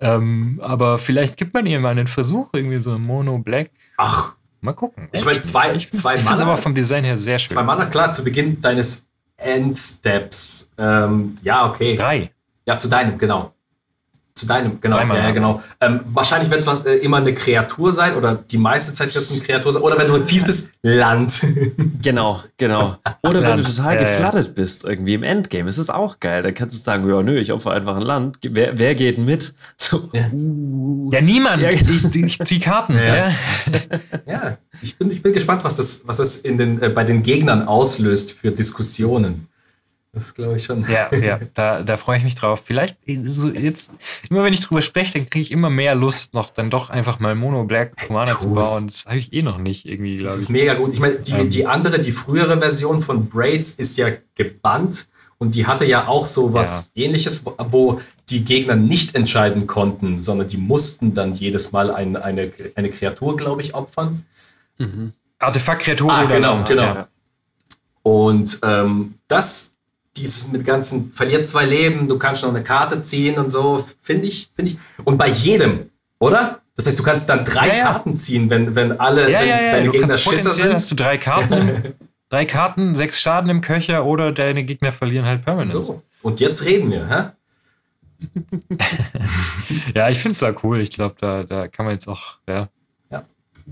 Ähm, 0.00 0.60
aber 0.62 0.98
vielleicht 0.98 1.36
gibt 1.36 1.54
man 1.54 1.66
ihr 1.66 1.80
mal 1.80 1.90
einen 1.90 2.06
Versuch, 2.06 2.48
irgendwie 2.52 2.80
so 2.80 2.94
ein 2.94 3.02
Mono 3.02 3.38
Black. 3.38 3.70
Ach. 3.96 4.34
Mal 4.60 4.72
gucken. 4.72 5.08
Ich 5.12 5.24
meine, 5.24 5.38
zwei, 5.38 5.74
ich 5.74 5.90
zwei 5.92 6.20
Mana. 6.22 6.42
Aber 6.42 6.56
vom 6.56 6.74
Design 6.74 7.04
her 7.04 7.16
sehr 7.16 7.38
schön. 7.38 7.54
Zwei 7.54 7.62
Mana, 7.62 7.86
klar, 7.86 8.10
zu 8.10 8.24
Beginn 8.24 8.60
deines 8.60 9.08
Endsteps. 9.36 10.72
Ähm, 10.78 11.36
ja, 11.42 11.66
okay. 11.68 11.96
Drei. 11.96 12.30
Ja, 12.66 12.76
zu 12.76 12.88
deinem, 12.88 13.16
genau. 13.16 13.54
Zu 14.38 14.46
deinem, 14.46 14.80
genau. 14.80 14.98
Ja, 14.98 15.16
ja, 15.16 15.30
genau. 15.32 15.60
Ähm, 15.80 16.00
wahrscheinlich 16.12 16.48
wird 16.48 16.64
es 16.64 16.84
äh, 16.84 16.98
immer 16.98 17.16
eine 17.16 17.34
Kreatur 17.34 17.90
sein 17.90 18.14
oder 18.14 18.36
die 18.36 18.56
meiste 18.56 18.92
Zeit 18.92 19.12
wird 19.12 19.24
es 19.24 19.32
eine 19.32 19.40
Kreatur 19.40 19.72
sein. 19.72 19.82
Oder 19.82 19.98
wenn 19.98 20.06
du 20.06 20.20
fies 20.20 20.44
bist, 20.44 20.70
Land. 20.80 21.44
genau, 22.02 22.40
genau. 22.56 22.96
Oder 23.22 23.42
wenn 23.42 23.56
du 23.56 23.64
total 23.64 23.96
ja, 23.96 24.02
geflattert 24.02 24.54
bist 24.54 24.84
irgendwie 24.84 25.14
im 25.14 25.24
Endgame. 25.24 25.68
Ist 25.68 25.78
es 25.78 25.90
auch 25.90 26.20
geil. 26.20 26.42
Dann 26.42 26.54
kannst 26.54 26.76
du 26.76 26.80
sagen, 26.80 27.08
ja, 27.08 27.20
nö, 27.20 27.36
ich 27.36 27.52
opfer 27.52 27.72
einfach 27.72 27.96
ein 27.96 28.02
Land. 28.02 28.38
Wer, 28.48 28.78
wer 28.78 28.94
geht 28.94 29.18
mit? 29.18 29.54
So, 29.76 30.08
uh. 30.12 31.10
ja. 31.12 31.20
niemand. 31.20 31.62
Ich, 31.62 32.14
ich 32.14 32.38
ziehe 32.38 32.60
Karten. 32.60 32.96
Ja, 32.96 33.32
ja. 34.26 34.58
ich, 34.82 34.96
bin, 34.96 35.10
ich 35.10 35.22
bin 35.22 35.32
gespannt, 35.32 35.64
was 35.64 35.76
das, 35.76 36.02
was 36.04 36.18
das 36.18 36.36
in 36.36 36.58
den, 36.58 36.80
äh, 36.80 36.90
bei 36.90 37.04
den 37.04 37.22
Gegnern 37.22 37.66
auslöst 37.66 38.32
für 38.32 38.50
Diskussionen. 38.50 39.47
Das 40.18 40.34
glaube 40.34 40.56
ich 40.56 40.64
schon. 40.64 40.84
Ja, 40.90 41.14
ja, 41.14 41.38
da, 41.54 41.82
da 41.82 41.96
freue 41.96 42.18
ich 42.18 42.24
mich 42.24 42.34
drauf. 42.34 42.62
Vielleicht, 42.64 42.96
so 43.06 43.48
jetzt, 43.50 43.92
immer 44.28 44.42
wenn 44.42 44.52
ich 44.52 44.58
drüber 44.60 44.82
spreche, 44.82 45.12
dann 45.12 45.30
kriege 45.30 45.42
ich 45.42 45.52
immer 45.52 45.70
mehr 45.70 45.94
Lust, 45.94 46.34
noch 46.34 46.50
dann 46.50 46.70
doch 46.70 46.90
einfach 46.90 47.20
mal 47.20 47.36
Mono 47.36 47.62
Black 47.62 47.96
Commander 48.04 48.32
hey, 48.32 48.40
zu 48.40 48.52
bauen. 48.52 48.88
Das 48.88 49.04
habe 49.06 49.18
ich 49.18 49.32
eh 49.32 49.42
noch 49.42 49.58
nicht 49.58 49.86
irgendwie, 49.86 50.14
glaube 50.14 50.30
ich. 50.30 50.34
Das 50.34 50.42
ist 50.42 50.48
mega 50.48 50.74
gut. 50.74 50.92
Ich 50.92 50.98
meine, 50.98 51.20
die, 51.20 51.32
ähm. 51.32 51.48
die 51.48 51.66
andere, 51.66 52.00
die 52.00 52.10
frühere 52.10 52.58
Version 52.58 53.00
von 53.00 53.28
Braids 53.28 53.70
ist 53.70 53.96
ja 53.96 54.08
gebannt 54.34 55.06
und 55.38 55.54
die 55.54 55.68
hatte 55.68 55.84
ja 55.84 56.08
auch 56.08 56.26
so 56.26 56.52
was 56.52 56.90
ja. 56.94 57.04
ähnliches, 57.04 57.46
wo, 57.46 57.54
wo, 57.70 58.00
die 58.28 58.44
Gegner 58.44 58.76
nicht 58.76 59.14
entscheiden 59.14 59.66
konnten, 59.66 60.18
sondern 60.18 60.48
die 60.48 60.58
mussten 60.58 61.14
dann 61.14 61.32
jedes 61.32 61.72
Mal 61.72 61.90
ein, 61.90 62.14
eine, 62.14 62.52
eine 62.74 62.90
Kreatur, 62.90 63.38
glaube 63.38 63.62
ich, 63.62 63.74
opfern. 63.74 64.26
Mhm. 64.76 65.14
Artefakt-Kreatur 65.38 66.12
ah, 66.12 66.24
genau, 66.24 66.62
genau. 66.64 66.82
Ja. 66.82 67.08
Und 68.02 68.58
ähm, 68.64 69.14
das 69.28 69.77
dieses 70.18 70.52
mit 70.52 70.64
ganzen, 70.64 71.12
verliert 71.12 71.46
zwei 71.46 71.64
Leben, 71.64 72.08
du 72.08 72.18
kannst 72.18 72.42
noch 72.42 72.50
eine 72.50 72.62
Karte 72.62 73.00
ziehen 73.00 73.38
und 73.38 73.50
so, 73.50 73.84
finde 74.00 74.26
ich, 74.26 74.50
finde 74.54 74.72
ich. 74.72 74.78
Und 75.04 75.18
bei 75.18 75.28
jedem, 75.28 75.90
oder? 76.18 76.60
Das 76.76 76.86
heißt, 76.86 76.98
du 76.98 77.02
kannst 77.02 77.28
dann 77.28 77.44
drei 77.44 77.68
ja, 77.68 77.74
ja. 77.74 77.84
Karten 77.84 78.14
ziehen, 78.14 78.50
wenn, 78.50 78.74
wenn 78.74 79.00
alle, 79.00 79.30
ja, 79.30 79.40
wenn 79.40 79.48
deine 79.48 79.88
Gegner 79.90 80.16
Schisser 80.16 80.50
sind. 80.50 80.74
hast 80.74 80.90
du 80.90 80.94
drei 80.94 81.18
Karten, 81.18 81.94
drei 82.28 82.44
Karten, 82.44 82.94
sechs 82.94 83.20
Schaden 83.20 83.50
im 83.50 83.60
Köcher 83.60 84.04
oder 84.04 84.30
deine 84.32 84.64
Gegner 84.64 84.92
verlieren 84.92 85.26
halt 85.26 85.44
permanent. 85.44 85.72
So, 85.72 86.02
und 86.22 86.40
jetzt 86.40 86.64
reden 86.64 86.90
wir, 86.90 87.08
hä? 87.08 87.30
ja, 89.94 90.08
ich 90.08 90.18
finde 90.18 90.32
es 90.32 90.38
da 90.38 90.52
cool. 90.62 90.80
Ich 90.80 90.90
glaube, 90.90 91.14
da, 91.20 91.44
da 91.44 91.68
kann 91.68 91.86
man 91.86 91.94
jetzt 91.94 92.08
auch, 92.08 92.38
ja, 92.48 92.68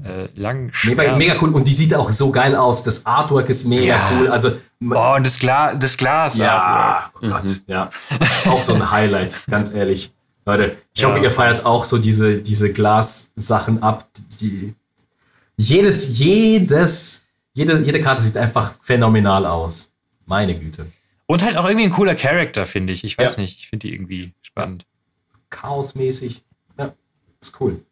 äh, 0.05 0.28
lang 0.34 0.72
mega, 0.84 1.16
mega, 1.16 1.36
cool. 1.40 1.55
Und 1.55 1.66
die 1.66 1.72
sieht 1.72 1.94
auch 1.94 2.11
so 2.11 2.30
geil 2.30 2.55
aus. 2.55 2.82
Das 2.82 3.07
Artwork 3.07 3.49
ist 3.49 3.66
mega 3.66 3.94
ja. 3.94 4.11
cool. 4.12 4.28
Also, 4.28 4.51
oh, 4.82 5.14
und 5.16 5.26
das, 5.26 5.38
Gla 5.38 5.74
das 5.74 5.97
Glas. 5.97 6.36
Ja, 6.38 7.11
oh 7.14 7.28
Gott, 7.28 7.44
mhm. 7.44 7.61
ja. 7.66 7.90
Das 8.18 8.38
ist 8.38 8.49
auch 8.49 8.62
so 8.62 8.74
ein 8.74 8.90
Highlight, 8.90 9.42
ganz 9.49 9.72
ehrlich. 9.72 10.12
Leute, 10.44 10.76
ich 10.94 11.03
ja. 11.03 11.09
hoffe, 11.09 11.18
ihr 11.18 11.30
feiert 11.30 11.64
auch 11.66 11.84
so 11.84 11.99
diese, 11.99 12.38
diese 12.38 12.72
Glas-Sachen 12.72 13.82
ab. 13.82 14.07
Die, 14.40 14.74
jedes, 15.57 16.18
jedes, 16.18 17.24
jede, 17.55 17.80
jede 17.80 18.01
Karte 18.01 18.22
sieht 18.22 18.36
einfach 18.36 18.74
phänomenal 18.80 19.44
aus. 19.47 19.92
Meine 20.24 20.59
Güte. 20.59 20.86
Und 21.26 21.42
halt 21.42 21.57
auch 21.57 21.64
irgendwie 21.64 21.86
ein 21.86 21.90
cooler 21.90 22.14
Charakter, 22.14 22.66
finde 22.66 22.92
ich. 22.92 23.03
Ich 23.03 23.18
weiß 23.18 23.36
ja. 23.36 23.42
nicht, 23.42 23.59
ich 23.59 23.68
finde 23.68 23.88
die 23.88 23.94
irgendwie 23.94 24.32
spannend. 24.42 24.86
Chaosmäßig. 25.51 26.44
Ja, 26.78 26.94
ist 27.40 27.61
cool. 27.61 27.84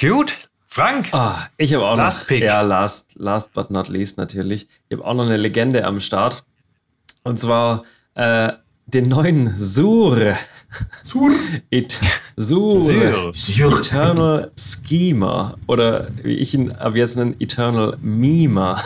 Gut, 0.00 0.48
Frank? 0.72 1.10
Oh, 1.12 1.34
ich 1.58 1.74
habe 1.74 1.84
auch 1.84 1.98
last 1.98 2.20
noch. 2.20 2.28
Pick. 2.28 2.44
Ja, 2.44 2.62
last, 2.62 3.10
last 3.16 3.52
but 3.52 3.70
not 3.70 3.88
least 3.90 4.16
natürlich. 4.16 4.66
Ich 4.88 4.96
habe 4.96 5.06
auch 5.06 5.12
noch 5.12 5.26
eine 5.26 5.36
Legende 5.36 5.84
am 5.84 6.00
Start. 6.00 6.44
Und 7.24 7.38
zwar 7.38 7.82
äh, 8.14 8.54
den 8.86 9.10
neuen 9.10 9.54
Sur. 9.58 10.34
Sur. 11.02 11.30
It, 11.68 12.00
Sur. 12.38 12.74
Sur. 13.34 13.80
Eternal 13.80 14.50
Schema. 14.58 15.58
Oder 15.66 16.08
wie 16.22 16.36
ich 16.36 16.54
ihn 16.54 16.72
ab 16.72 16.96
jetzt 16.96 17.18
nenne, 17.18 17.36
Eternal 17.38 17.98
Mima. 18.00 18.80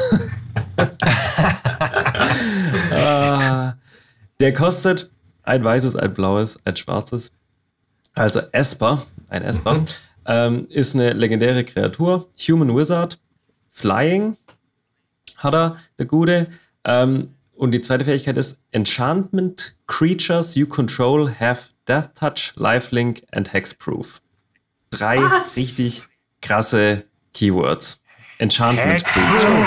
ah, 2.91 3.75
der 4.41 4.53
kostet 4.53 5.09
ein 5.45 5.63
weißes, 5.63 5.95
ein 5.95 6.13
blaues, 6.13 6.59
ein 6.65 6.75
schwarzes. 6.75 7.31
Also 8.13 8.41
Esper, 8.51 9.07
ein 9.29 9.43
Esper. 9.43 9.75
Mhm. 9.75 9.85
Ähm, 10.27 10.67
ist 10.69 10.95
eine 10.95 11.13
legendäre 11.13 11.65
Kreatur. 11.65 12.29
Human 12.49 12.77
Wizard. 12.77 13.19
Flying 13.71 14.37
hat 15.37 15.55
er, 15.55 15.77
der 15.99 16.07
gute. 16.07 16.49
Ähm, 16.85 17.35
und 17.55 17.73
die 17.73 17.81
zweite 17.81 18.05
Fähigkeit 18.05 18.37
ist 18.37 18.59
Enchantment 18.71 19.77
Creatures 19.87 20.55
you 20.55 20.67
control 20.67 21.31
have 21.41 21.71
Death 21.89 22.15
Touch, 22.15 22.53
Lifelink 22.57 23.23
and 23.33 23.53
Hexproof. 23.53 24.21
Drei 24.91 25.23
Was? 25.23 25.57
richtig 25.57 26.05
krasse 26.43 27.05
Keywords. 27.33 28.03
Enchantment 28.39 29.05
Creatures. 29.05 29.67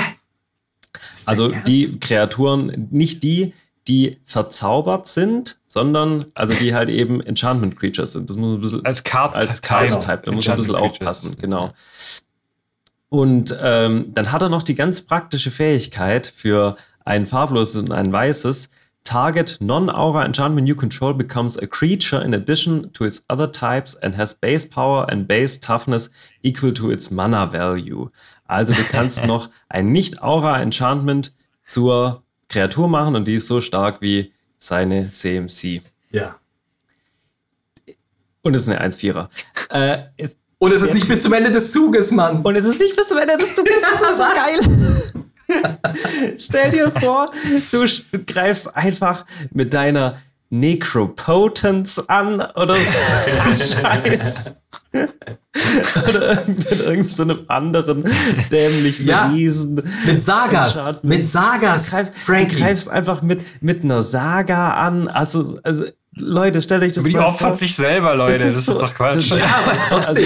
Also 1.26 1.50
die 1.50 2.00
Kreaturen, 2.00 2.88
nicht 2.92 3.24
die, 3.24 3.54
die 3.90 4.20
verzaubert 4.24 5.08
sind, 5.08 5.58
sondern 5.66 6.26
also 6.36 6.54
die 6.54 6.76
halt 6.76 6.90
eben 6.90 7.22
Enchantment 7.22 7.76
Creatures 7.76 8.14
sind. 8.14 8.30
Das 8.30 8.38
muss 8.38 8.56
ein 8.56 8.62
bisschen 8.62 8.86
als 8.86 9.04
Card 9.04 9.36
als 9.36 9.62
Card 9.62 10.00
Type, 10.00 10.22
da 10.26 10.32
muss 10.32 10.46
man 10.46 10.54
ein 10.54 10.58
bisschen 10.58 10.76
aufpassen, 10.76 11.36
genau. 11.38 11.74
Und 13.10 13.58
ähm, 13.64 14.14
dann 14.14 14.32
hat 14.32 14.44
er 14.44 14.50
noch 14.50 14.62
die 14.62 14.76
ganz 14.76 15.02
praktische 15.02 15.50
Fähigkeit 15.50 16.28
für 16.28 16.76
ein 17.04 17.26
farbloses 17.26 17.82
und 17.82 17.92
ein 17.92 18.12
weißes 18.12 18.70
target 19.04 19.58
non-aura 19.60 20.24
enchantment 20.24 20.68
you 20.68 20.76
control 20.76 21.16
becomes 21.16 21.58
a 21.58 21.66
creature 21.66 22.24
in 22.24 22.36
addition 22.36 22.94
to 22.94 23.06
its 23.06 23.26
other 23.28 23.52
types 23.52 23.96
and 24.04 24.16
has 24.16 24.36
base 24.36 24.68
power 24.68 25.10
and 25.10 25.28
base 25.28 25.60
toughness 25.60 26.12
equal 26.44 26.72
to 26.72 26.92
its 26.92 27.10
mana 27.10 27.52
value. 27.52 28.12
Also 28.46 28.74
du 28.74 28.84
kannst 28.84 29.26
noch 29.28 29.50
ein 29.68 29.92
Nicht-Aura-Enchantment 29.92 31.34
zur 31.66 32.22
Kreatur 32.50 32.88
machen 32.88 33.16
und 33.16 33.26
die 33.28 33.36
ist 33.36 33.48
so 33.48 33.62
stark 33.62 34.02
wie 34.02 34.34
seine 34.58 35.10
CMC. 35.10 35.82
Ja. 36.12 36.36
Und 38.42 38.54
es 38.56 38.64
ist 38.64 38.70
eine 38.70 38.86
1-4er. 38.92 39.28
Äh, 39.72 40.04
Und 40.58 40.72
es 40.74 40.82
ist 40.82 40.96
nicht 40.96 41.08
bis 41.08 41.22
zum 41.22 41.32
Ende 41.34 41.52
des 41.52 41.72
Zuges, 41.72 42.10
Mann. 42.12 42.42
und 42.42 42.56
es 42.56 42.66
ist 42.66 42.80
nicht 42.82 42.96
bis 42.96 43.08
zum 43.08 43.20
Ende 43.20 43.38
des 43.38 43.54
Zuges. 43.56 43.76
Das 43.82 44.02
ist 44.02 44.18
so 44.18 44.24
geil. 45.54 45.78
Stell 46.40 46.72
dir 46.72 46.92
vor, 47.00 47.30
du, 47.72 47.86
greifst 48.26 48.76
einfach 48.76 49.26
mit 49.52 49.74
deiner 49.76 50.18
Necropotence 50.50 52.00
an 52.10 52.42
oder 52.56 52.74
so. 52.76 53.76
Scheiß. 53.76 54.56
oder 56.08 56.44
mit 56.48 56.72
irgendeinem 56.72 57.04
so 57.04 57.24
einem 57.24 57.40
anderen 57.48 58.04
dämlichen 58.52 59.06
Ja, 59.08 59.28
Riesen. 59.28 59.82
Mit 60.06 60.22
Sagas. 60.22 61.00
Mit 61.04 61.28
Sagas, 61.28 61.92
Du 61.92 61.96
greifst, 61.98 62.14
du 62.14 62.20
Frankie. 62.20 62.56
greifst 62.56 62.90
einfach 62.90 63.22
mit, 63.22 63.42
mit 63.62 63.84
einer 63.84 64.02
Saga 64.04 64.72
an. 64.74 65.08
Also, 65.08 65.60
also 65.64 65.86
Leute, 66.18 66.62
stellt 66.62 66.84
euch 66.84 66.94
das 66.94 67.04
die 67.04 67.12
mal 67.14 67.24
opfert 67.26 67.50
vor. 67.50 67.56
sich 67.58 67.76
selber, 67.76 68.16
Leute. 68.16 68.44
Das 68.44 68.56
ist, 68.56 68.66
so- 68.66 68.80
doch 68.80 68.94
Quatsch. 68.94 69.30
das- 69.32 69.38
ja, 69.40 69.46
aber 69.66 69.78
trotzdem. 69.90 70.26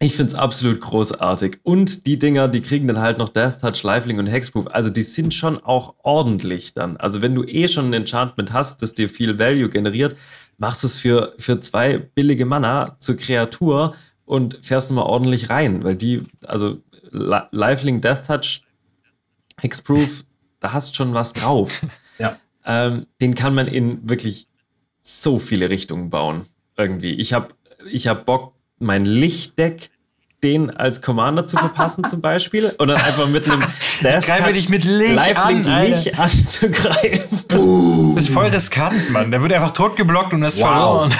Ich 0.00 0.16
finde 0.16 0.32
es 0.32 0.34
absolut 0.38 0.80
großartig. 0.80 1.60
Und 1.62 2.06
die 2.06 2.18
Dinger, 2.18 2.48
die 2.48 2.60
kriegen 2.60 2.86
dann 2.88 2.98
halt 3.00 3.16
noch 3.18 3.28
Death 3.30 3.60
Touch, 3.60 3.82
Lifelink 3.84 4.18
und 4.18 4.26
Hexproof. 4.26 4.66
Also 4.70 4.90
die 4.90 5.02
sind 5.02 5.32
schon 5.32 5.58
auch 5.58 5.94
ordentlich 6.02 6.74
dann. 6.74 6.96
Also 6.98 7.22
wenn 7.22 7.34
du 7.34 7.44
eh 7.44 7.68
schon 7.68 7.86
ein 7.86 7.92
Enchantment 7.94 8.52
hast, 8.52 8.82
das 8.82 8.92
dir 8.92 9.08
viel 9.08 9.38
Value 9.38 9.68
generiert, 9.70 10.16
machst 10.58 10.82
du 10.82 10.88
es 10.88 10.98
für, 10.98 11.34
für 11.38 11.60
zwei 11.60 11.98
billige 11.98 12.44
Mana 12.44 12.96
zur 12.98 13.16
Kreatur 13.16 13.94
und 14.26 14.58
fährst 14.62 14.90
nochmal 14.90 15.06
ordentlich 15.06 15.48
rein. 15.48 15.84
Weil 15.84 15.96
die, 15.96 16.22
also 16.44 16.82
Li- 17.10 17.42
Lifelink, 17.52 18.02
Death 18.02 18.26
Touch, 18.26 18.62
Hexproof, 19.60 20.24
da 20.60 20.72
hast 20.72 20.96
schon 20.96 21.14
was 21.14 21.32
drauf. 21.32 21.82
Ja. 22.16 22.36
Ähm, 22.64 23.04
den 23.20 23.34
kann 23.34 23.56
man 23.56 23.66
in 23.66 24.08
wirklich 24.08 24.46
so 25.00 25.40
viele 25.40 25.68
Richtungen 25.68 26.10
bauen. 26.10 26.44
Irgendwie. 26.76 27.10
Ich 27.14 27.32
habe 27.32 27.48
ich 27.90 28.06
hab 28.06 28.24
Bock, 28.24 28.54
mein 28.78 29.04
Lichtdeck 29.04 29.90
den 30.42 30.70
als 30.70 31.00
Commander 31.00 31.46
zu 31.46 31.56
verpassen, 31.56 32.04
zum 32.08 32.20
Beispiel. 32.20 32.74
Und 32.78 32.88
dann 32.88 32.98
einfach 32.98 33.28
mit 33.28 33.46
einem 33.50 33.62
Death 34.02 34.26
greife 34.26 34.52
dich 34.52 34.68
mit 34.68 34.84
Lich 34.84 35.14
Lifelink 35.14 35.66
an, 35.66 35.72
Alter. 35.72 35.88
Lich 35.88 36.18
anzugreifen. 36.18 37.42
Das 38.14 38.24
ist 38.24 38.28
voll 38.28 38.46
riskant, 38.48 39.10
Mann. 39.10 39.30
Der 39.30 39.42
wird 39.42 39.52
einfach 39.54 39.72
totgeblockt 39.72 40.34
und 40.34 40.42
ist 40.42 40.58
Wow. 40.60 40.66
verloren. 40.68 41.14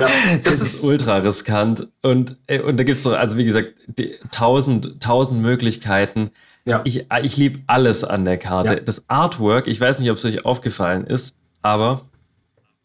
Ja, 0.00 0.06
Das 0.42 0.54
ist 0.62 0.84
ultra 0.84 1.16
riskant. 1.18 1.86
Und, 2.02 2.36
äh, 2.46 2.60
und 2.60 2.78
da 2.78 2.84
gibt 2.84 2.96
es 2.96 3.02
doch, 3.04 3.12
also 3.12 3.36
wie 3.36 3.44
gesagt, 3.44 3.72
die, 3.86 4.14
tausend, 4.30 5.00
tausend 5.02 5.42
Möglichkeiten. 5.42 6.30
Ja. 6.64 6.80
Ich, 6.84 7.06
ich 7.22 7.36
liebe 7.36 7.60
alles 7.66 8.04
an 8.04 8.24
der 8.24 8.38
Karte. 8.38 8.74
Ja. 8.74 8.80
Das 8.80 9.04
Artwork, 9.08 9.66
ich 9.66 9.78
weiß 9.80 10.00
nicht, 10.00 10.10
ob 10.10 10.16
es 10.16 10.24
euch 10.24 10.46
aufgefallen 10.46 11.06
ist, 11.06 11.36
aber 11.60 12.00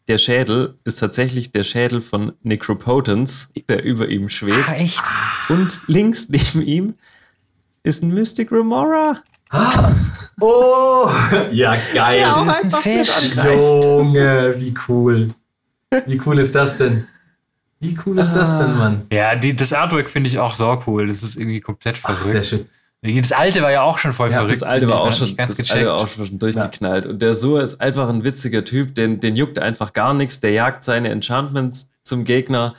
der 0.08 0.18
Schädel 0.18 0.76
ist 0.84 0.96
tatsächlich 0.96 1.52
der 1.52 1.62
Schädel 1.62 2.00
von 2.00 2.32
Necropotence, 2.42 3.50
der 3.68 3.84
über 3.84 4.08
ihm 4.08 4.28
schwebt. 4.28 4.68
Ah, 4.68 4.74
echt? 4.74 5.00
Und 5.48 5.82
links 5.86 6.28
neben 6.28 6.62
ihm 6.66 6.94
ist 7.82 8.02
ein 8.02 8.12
Mystic 8.12 8.50
Remora. 8.52 9.22
Oh, 10.40 11.08
ja, 11.52 11.74
geil. 11.94 12.20
Ja, 12.20 12.44
Das 12.44 12.64
ist 12.64 12.74
ein 12.74 12.80
Fisch. 12.82 13.10
Junge, 13.36 14.54
wie 14.58 14.74
cool. 14.88 15.28
Wie 16.06 16.20
cool 16.24 16.38
ist 16.38 16.54
das 16.54 16.78
denn? 16.78 17.06
Wie 17.80 17.98
cool 18.06 18.18
ist 18.18 18.32
das 18.32 18.56
denn, 18.58 18.78
Mann? 18.78 19.06
Ja, 19.12 19.34
die, 19.34 19.54
das 19.54 19.72
Artwork 19.72 20.08
finde 20.08 20.28
ich 20.30 20.38
auch 20.38 20.54
so 20.54 20.82
cool. 20.86 21.06
Das 21.08 21.22
ist 21.22 21.36
irgendwie 21.36 21.60
komplett 21.60 21.96
Ach, 22.02 22.16
verrückt. 22.16 22.44
sehr 22.44 22.44
schön. 22.44 22.68
Das 23.02 23.32
alte 23.32 23.62
war 23.62 23.72
ja 23.72 23.82
auch 23.82 23.98
schon 23.98 24.12
voll 24.12 24.28
Ja, 24.30 24.34
verrückt. 24.36 24.52
das 24.52 24.62
alte 24.62 24.86
war 24.88 25.00
auch 25.00 25.12
schon, 25.12 25.36
ganz 25.36 25.56
das 25.56 25.56
gecheckt. 25.56 25.78
alte 25.80 25.88
war 25.90 25.96
auch 25.96 26.08
schon 26.08 26.38
durchgeknallt. 26.38 27.04
Und 27.06 27.20
der 27.20 27.34
Sur 27.34 27.60
ist 27.60 27.80
einfach 27.80 28.08
ein 28.08 28.22
witziger 28.22 28.64
Typ, 28.64 28.94
den, 28.94 29.18
den 29.18 29.34
juckt 29.34 29.58
einfach 29.58 29.92
gar 29.92 30.14
nichts. 30.14 30.38
Der 30.38 30.52
jagt 30.52 30.84
seine 30.84 31.08
Enchantments 31.10 31.88
zum 32.04 32.22
Gegner 32.22 32.74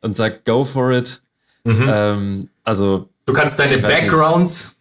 und 0.00 0.14
sagt, 0.14 0.44
go 0.44 0.62
for 0.62 0.92
it. 0.92 1.22
Mhm. 1.64 1.86
Ähm, 1.92 2.48
also, 2.62 3.08
Du 3.26 3.32
kannst 3.32 3.58
deine. 3.58 3.78
Backgrounds. 3.78 4.73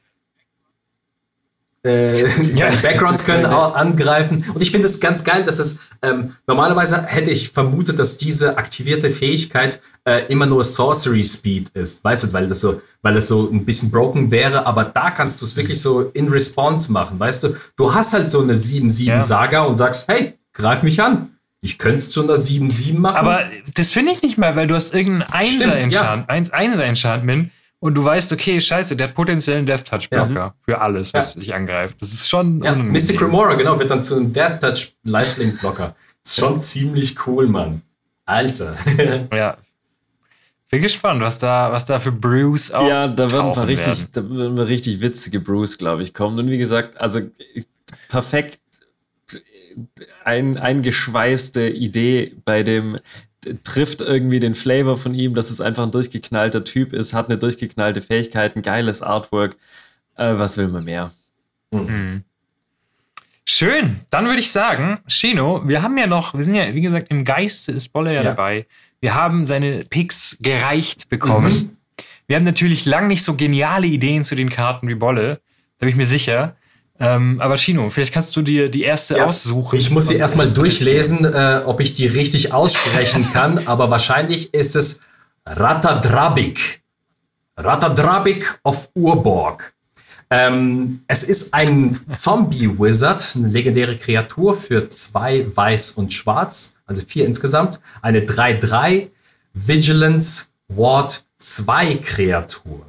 Äh, 1.85 2.21
Ja. 2.55 2.67
deine 2.67 2.77
Backgrounds 2.77 3.23
können 3.25 3.45
auch 3.45 3.75
angreifen. 3.75 4.45
Und 4.53 4.61
ich 4.61 4.71
finde 4.71 4.87
es 4.87 4.99
ganz 4.99 5.23
geil, 5.23 5.43
dass 5.43 5.59
es 5.59 5.81
ähm, 6.01 6.35
normalerweise 6.47 7.03
hätte 7.05 7.31
ich 7.31 7.49
vermutet, 7.49 7.99
dass 7.99 8.17
diese 8.17 8.57
aktivierte 8.57 9.09
Fähigkeit 9.09 9.81
äh, 10.05 10.25
immer 10.27 10.45
nur 10.45 10.63
Sorcery 10.63 11.23
Speed 11.23 11.69
ist. 11.73 12.03
Weißt 12.03 12.23
du, 12.25 12.33
weil 12.33 12.47
das 12.47 12.61
so, 12.61 12.81
weil 13.01 13.17
es 13.17 13.27
so 13.27 13.49
ein 13.49 13.65
bisschen 13.65 13.91
broken 13.91 14.31
wäre, 14.31 14.65
aber 14.65 14.85
da 14.85 15.11
kannst 15.11 15.41
du 15.41 15.45
es 15.45 15.55
wirklich 15.55 15.81
so 15.81 16.01
in 16.13 16.27
Response 16.29 16.91
machen, 16.91 17.19
weißt 17.19 17.43
du? 17.43 17.55
Du 17.77 17.93
hast 17.93 18.13
halt 18.13 18.29
so 18.29 18.41
eine 18.41 18.53
7-7 18.53 19.03
Ja. 19.05 19.19
Saga 19.19 19.61
und 19.63 19.75
sagst, 19.75 20.07
hey, 20.09 20.33
greif 20.53 20.83
mich 20.83 21.01
an. 21.01 21.29
Ich 21.61 21.77
könnte 21.77 21.97
es 21.97 22.09
zu 22.09 22.23
einer 22.23 22.35
7-7 22.35 22.99
machen. 22.99 23.15
Aber 23.15 23.43
das 23.75 23.91
finde 23.91 24.11
ich 24.11 24.21
nicht 24.21 24.37
mal, 24.37 24.55
weil 24.57 24.67
du 24.67 24.75
hast 24.75 24.93
irgendein 24.93 25.45
Stimmt, 25.45 25.63
Einser-Enchant- 25.73 26.27
eins- 26.29 26.51
Einser-Enchantment 26.51 27.51
und 27.83 27.95
du 27.95 28.03
weißt, 28.05 28.31
okay, 28.31 28.61
scheiße, 28.61 28.95
der 28.95 29.09
hat 29.09 29.13
potenziellen 29.13 29.65
Death-Touch-Blocker 29.65 30.55
für 30.61 30.79
alles, 30.79 31.13
was 31.13 31.35
dich 31.35 31.53
angreift. 31.53 31.97
Das 31.99 32.13
ist 32.13 32.29
schon 32.29 32.61
ja, 32.63 32.71
unangenehm. 32.71 32.93
Mystic 32.93 33.21
Remora, 33.21 33.55
genau, 33.55 33.77
wird 33.77 33.91
dann 33.91 34.01
zu 34.01 34.15
einem 34.15 34.31
Death 34.31 34.61
Touch 34.61 34.93
Lifelink 35.03 35.59
Blocker. 35.59 35.93
Ist 36.23 36.39
schon 36.39 36.61
ziemlich 36.61 37.27
cool, 37.27 37.45
Mann. 37.45 37.81
Alter. 38.25 38.77
Ja. 39.33 39.57
Bin 40.69 40.81
gespannt, 40.81 41.19
was 41.19 41.39
da, 41.39 41.73
was 41.73 41.83
da 41.83 41.99
für 41.99 42.13
Brews 42.13 42.71
auf 42.71 42.87
ja, 42.87 43.09
da 43.09 43.29
werden 43.29 43.47
ein 43.47 43.51
paar 43.51 43.67
richtig, 43.67 43.87
werden. 43.87 44.09
da 44.13 44.37
werden 44.37 44.57
wir 44.57 44.67
richtig 44.69 45.01
witzige 45.01 45.41
Brews, 45.41 45.77
glaube 45.77 46.03
ich, 46.03 46.13
kommen. 46.13 46.39
Und 46.39 46.49
wie 46.49 46.57
gesagt, 46.57 46.95
also 47.01 47.19
perfekt 48.07 48.59
ein, 50.23 50.55
eingeschweißte 50.55 51.67
Idee 51.67 52.33
bei 52.45 52.63
dem 52.63 52.97
trifft 53.63 54.01
irgendwie 54.01 54.39
den 54.39 54.55
Flavor 54.55 54.97
von 54.97 55.13
ihm, 55.13 55.33
dass 55.33 55.49
es 55.49 55.61
einfach 55.61 55.83
ein 55.83 55.91
durchgeknallter 55.91 56.63
Typ 56.63 56.93
ist, 56.93 57.13
hat 57.13 57.29
eine 57.29 57.37
durchgeknallte 57.37 58.01
Fähigkeit, 58.01 58.55
ein 58.55 58.61
geiles 58.61 59.01
Artwork. 59.01 59.57
Äh, 60.15 60.33
was 60.37 60.57
will 60.57 60.67
man 60.67 60.83
mehr? 60.83 61.11
Mhm. 61.71 62.23
Schön, 63.45 63.99
dann 64.09 64.25
würde 64.25 64.39
ich 64.39 64.51
sagen, 64.51 64.99
Shino, 65.07 65.67
wir 65.67 65.81
haben 65.81 65.97
ja 65.97 66.07
noch, 66.07 66.33
wir 66.33 66.43
sind 66.43 66.55
ja, 66.55 66.73
wie 66.73 66.81
gesagt, 66.81 67.11
im 67.11 67.25
Geiste 67.25 67.73
ist 67.73 67.89
Bolle 67.89 68.11
ja, 68.11 68.21
Ja. 68.21 68.23
dabei. 68.23 68.65
Wir 69.01 69.15
haben 69.15 69.43
seine 69.43 69.83
Picks 69.83 70.37
gereicht 70.41 71.09
bekommen. 71.09 71.51
Mhm. 71.53 71.77
Wir 72.27 72.37
haben 72.37 72.43
natürlich 72.43 72.85
lang 72.85 73.09
nicht 73.09 73.21
so 73.21 73.35
geniale 73.35 73.85
Ideen 73.87 74.23
zu 74.23 74.35
den 74.35 74.49
Karten 74.49 74.87
wie 74.87 74.95
Bolle, 74.95 75.41
da 75.77 75.85
bin 75.85 75.89
ich 75.89 75.95
mir 75.95 76.05
sicher. 76.05 76.55
Ähm, 76.99 77.41
aber 77.41 77.57
Shino, 77.57 77.89
vielleicht 77.89 78.13
kannst 78.13 78.35
du 78.35 78.41
dir 78.41 78.69
die 78.69 78.83
erste 78.83 79.17
Ja, 79.17 79.25
aussuchen. 79.25 79.77
Ich 79.77 79.89
muss 79.89 80.07
sie 80.07 80.15
erstmal 80.15 80.51
durchlesen, 80.51 81.25
äh, 81.25 81.61
ob 81.65 81.79
ich 81.79 81.93
die 81.93 82.07
richtig 82.07 82.53
aussprechen 82.53 83.27
kann, 83.33 83.61
aber 83.67 83.89
wahrscheinlich 83.89 84.53
ist 84.53 84.75
es 84.75 85.01
Ratadrabik. 85.45 86.81
Ratadrabik 87.57 88.59
of 88.63 88.89
Urborg. 88.95 89.73
Ähm, 90.29 91.03
es 91.07 91.23
ist 91.23 91.53
ein 91.53 91.99
Zombie-Wizard, 92.11 93.35
eine 93.35 93.49
legendäre 93.49 93.97
Kreatur 93.97 94.55
für 94.55 94.87
zwei 94.89 95.45
Weiß 95.55 95.91
und 95.91 96.11
Schwarz, 96.11 96.77
also 96.85 97.03
vier 97.05 97.25
insgesamt. 97.25 97.79
Eine 98.01 98.21
3-3 98.21 99.09
Vigilance 99.53 100.45
Ward 100.69 101.23
2 101.37 101.97
Kreatur. 101.97 102.87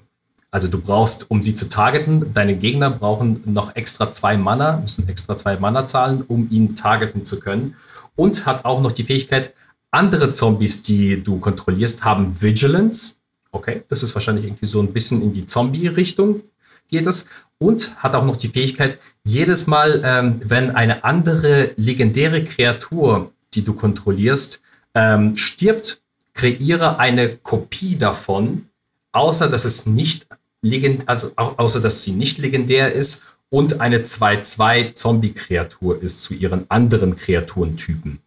Also 0.55 0.69
du 0.69 0.79
brauchst, 0.79 1.33
um 1.33 1.43
sie 1.43 1.57
zu 1.57 1.69
targeten, 1.69 2.33
deine 2.33 2.55
Gegner 2.55 2.89
brauchen 2.89 3.43
noch 3.45 3.75
extra 3.75 4.09
zwei 4.09 4.37
Mana, 4.37 4.77
müssen 4.77 5.09
extra 5.09 5.35
zwei 5.35 5.57
Mana 5.57 5.85
zahlen, 5.85 6.23
um 6.29 6.49
ihn 6.49 6.77
targeten 6.77 7.25
zu 7.25 7.41
können. 7.41 7.75
Und 8.15 8.47
hat 8.47 8.65
auch 8.65 8.81
noch 8.81 8.93
die 8.93 9.03
Fähigkeit, 9.03 9.53
andere 9.91 10.31
Zombies, 10.31 10.83
die 10.83 11.21
du 11.21 11.41
kontrollierst, 11.41 12.05
haben 12.05 12.41
Vigilance. 12.41 13.17
Okay, 13.51 13.83
das 13.89 14.05
ist 14.05 14.15
wahrscheinlich 14.15 14.45
irgendwie 14.45 14.67
so 14.67 14.81
ein 14.81 14.93
bisschen 14.93 15.23
in 15.23 15.33
die 15.33 15.45
Zombie-Richtung 15.45 16.43
geht 16.89 17.09
es. 17.09 17.27
Und 17.59 17.97
hat 17.97 18.15
auch 18.15 18.25
noch 18.25 18.37
die 18.37 18.47
Fähigkeit, 18.47 18.99
jedes 19.25 19.67
Mal, 19.67 20.03
ähm, 20.05 20.41
wenn 20.45 20.71
eine 20.71 21.03
andere 21.03 21.73
legendäre 21.75 22.45
Kreatur, 22.45 23.33
die 23.55 23.65
du 23.65 23.75
kontrollierst, 23.75 24.63
ähm, 24.95 25.35
stirbt, 25.35 26.01
kreiere 26.33 27.01
eine 27.01 27.31
Kopie 27.39 27.97
davon, 27.97 28.69
außer 29.15 29.49
dass 29.49 29.65
es 29.65 29.87
nicht 29.87 30.27
legend, 30.65 31.09
also 31.09 31.31
au- 31.37 31.55
außer 31.57 31.81
dass 31.81 32.03
sie 32.03 32.13
nicht 32.13 32.39
legendär 32.39 32.93
ist 32.93 33.25
und 33.51 33.81
eine 33.81 33.99
2-2 33.99 34.95
Zombie-Kreatur 34.95 36.03
ist 36.03 36.23
zu 36.23 36.35
ihren 36.35 36.69
anderen 36.71 37.15
Kreaturentypen. 37.15 38.19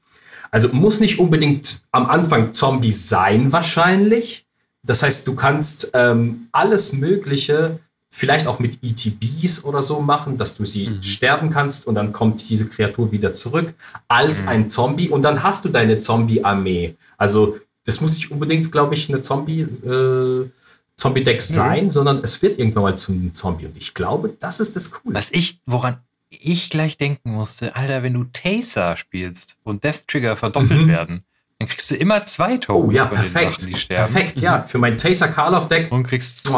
Also 0.52 0.70
muss 0.70 1.02
nicht 1.02 1.20
unbedingt 1.20 1.82
am 1.92 2.06
Anfang 2.06 2.54
Zombie 2.54 2.94
sein, 2.94 3.52
wahrscheinlich. 3.52 4.46
Das 4.84 5.04
heißt, 5.04 5.28
du 5.28 5.36
kannst 5.36 5.92
ähm, 5.94 6.48
alles 6.54 6.94
Mögliche 6.94 7.80
vielleicht 8.10 8.48
auch 8.48 8.60
mit 8.60 8.80
ETBs 8.82 9.66
oder 9.66 9.82
so 9.82 10.00
machen, 10.00 10.38
dass 10.38 10.56
du 10.56 10.64
sie 10.64 10.88
mhm. 10.90 11.04
sterben 11.04 11.50
kannst 11.50 11.86
und 11.86 11.96
dann 11.96 12.14
kommt 12.14 12.50
diese 12.50 12.70
Kreatur 12.70 13.12
wieder 13.12 13.34
zurück 13.34 13.74
als 14.08 14.44
mhm. 14.44 14.48
ein 14.50 14.70
Zombie 14.70 15.10
und 15.10 15.24
dann 15.24 15.44
hast 15.44 15.66
du 15.66 15.70
deine 15.70 16.00
Zombie-Armee. 16.00 16.96
Also 17.18 17.58
das 17.86 18.02
muss 18.02 18.16
nicht 18.16 18.32
unbedingt, 18.32 18.72
glaube 18.72 18.96
ich, 18.96 19.10
eine 19.10 19.22
Zombie, 19.22 19.62
äh, 19.62 20.50
Zombie-Deck 20.98 21.42
sein, 21.42 21.86
mhm. 21.86 21.92
sondern 21.92 22.24
es 22.24 22.42
wird 22.42 22.58
irgendwann 22.58 22.84
mal 22.84 22.98
zu 22.98 23.12
einem 23.12 23.34
Zombie. 23.34 23.68
Und 23.68 23.78
ich 23.78 23.94
glaube, 23.94 24.36
das 24.40 24.60
ist 24.60 24.76
das 24.76 24.92
Coole. 24.92 25.16
Was 25.16 25.32
ich, 25.32 25.62
woran 25.66 26.00
ich 26.30 26.70
gleich 26.70 26.98
denken 26.98 27.32
musste, 27.32 27.76
Alter, 27.76 28.04
wenn 28.04 28.14
du 28.14 28.26
Taser 28.26 28.98
spielst 28.98 29.58
und 29.64 29.84
Death 29.84 30.08
Trigger 30.08 30.36
verdoppelt 30.36 30.84
mhm. 30.84 30.88
werden, 30.88 31.24
dann 31.60 31.68
kriegst 31.68 31.90
du 31.92 31.96
immer 31.96 32.26
zwei 32.26 32.58
Tokens 32.58 32.94
oh, 32.94 32.96
ja, 32.96 33.06
perfekt. 33.06 33.60
Sachen, 33.60 33.74
die 33.74 33.80
sterben. 33.80 34.12
Perfekt, 34.12 34.40
ja. 34.40 34.64
Für 34.64 34.80
mein 34.80 34.98
Taser 34.98 35.28
Karloff 35.28 35.68
Deck. 35.68 35.92
Und 35.92 36.04
kriegst, 36.04 36.52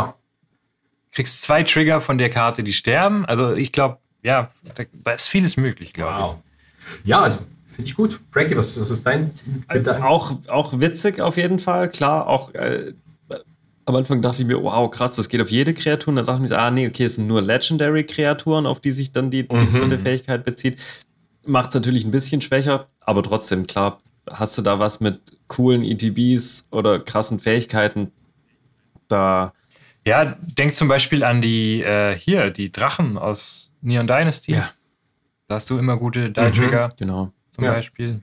kriegst 1.11 1.41
zwei 1.41 1.63
Trigger 1.63 2.01
von 2.01 2.17
der 2.17 2.29
Karte, 2.29 2.63
die 2.63 2.73
sterben. 2.73 3.25
Also 3.25 3.53
ich 3.53 3.71
glaube, 3.71 3.99
ja, 4.23 4.49
da, 5.03 5.11
ist 5.11 5.27
vieles 5.27 5.57
möglich, 5.57 5.93
glaube 5.93 6.13
wow. 6.17 6.37
ich. 7.03 7.09
Ja, 7.09 7.21
also 7.21 7.39
finde 7.65 7.89
ich 7.89 7.95
gut. 7.95 8.19
Frankie, 8.29 8.57
was, 8.57 8.79
was 8.79 8.89
ist 8.89 9.05
dein 9.05 9.33
Gedanke? 9.69 10.05
Auch, 10.05 10.31
auch 10.47 10.79
witzig 10.79 11.21
auf 11.21 11.37
jeden 11.37 11.59
Fall. 11.59 11.89
Klar, 11.89 12.27
auch 12.27 12.53
äh, 12.53 12.93
am 13.89 13.95
Anfang 13.95 14.21
dachte 14.21 14.41
ich 14.41 14.47
mir, 14.47 14.61
wow, 14.61 14.89
krass, 14.89 15.15
das 15.15 15.29
geht 15.29 15.41
auf 15.41 15.49
jede 15.49 15.73
Kreatur. 15.73 16.11
Und 16.11 16.15
dann 16.17 16.25
dachte 16.25 16.43
ich 16.43 16.49
mir, 16.49 16.57
ah, 16.57 16.71
nee, 16.71 16.87
okay, 16.87 17.03
es 17.03 17.15
sind 17.15 17.27
nur 17.27 17.41
Legendary-Kreaturen, 17.41 18.65
auf 18.65 18.79
die 18.79 18.91
sich 18.91 19.11
dann 19.11 19.29
die, 19.29 19.47
die 19.47 19.55
mhm. 19.55 19.71
dritte 19.71 19.99
Fähigkeit 19.99 20.45
bezieht. 20.45 20.79
Macht 21.45 21.69
es 21.69 21.75
natürlich 21.75 22.05
ein 22.05 22.11
bisschen 22.11 22.41
schwächer, 22.41 22.87
aber 23.01 23.23
trotzdem, 23.23 23.67
klar, 23.67 23.99
hast 24.29 24.57
du 24.57 24.61
da 24.61 24.79
was 24.79 24.99
mit 24.99 25.19
coolen 25.47 25.83
ETBs 25.83 26.67
oder 26.71 26.99
krassen 26.99 27.39
Fähigkeiten, 27.39 28.11
da. 29.07 29.53
Ja, 30.05 30.37
denk 30.41 30.73
zum 30.73 30.87
Beispiel 30.87 31.23
an 31.23 31.41
die, 31.41 31.81
äh, 31.81 32.17
hier, 32.17 32.51
die 32.51 32.71
Drachen 32.71 33.17
aus 33.17 33.73
Neon 33.81 34.07
Dynasty. 34.07 34.53
Ja. 34.53 34.69
Da 35.47 35.55
hast 35.55 35.69
du 35.69 35.77
immer 35.77 35.97
gute 35.97 36.31
Die-Trigger. 36.31 36.85
Mhm, 36.87 36.97
genau. 36.97 37.33
Zum 37.51 37.63
ja. 37.63 37.73
Beispiel. 37.73 38.21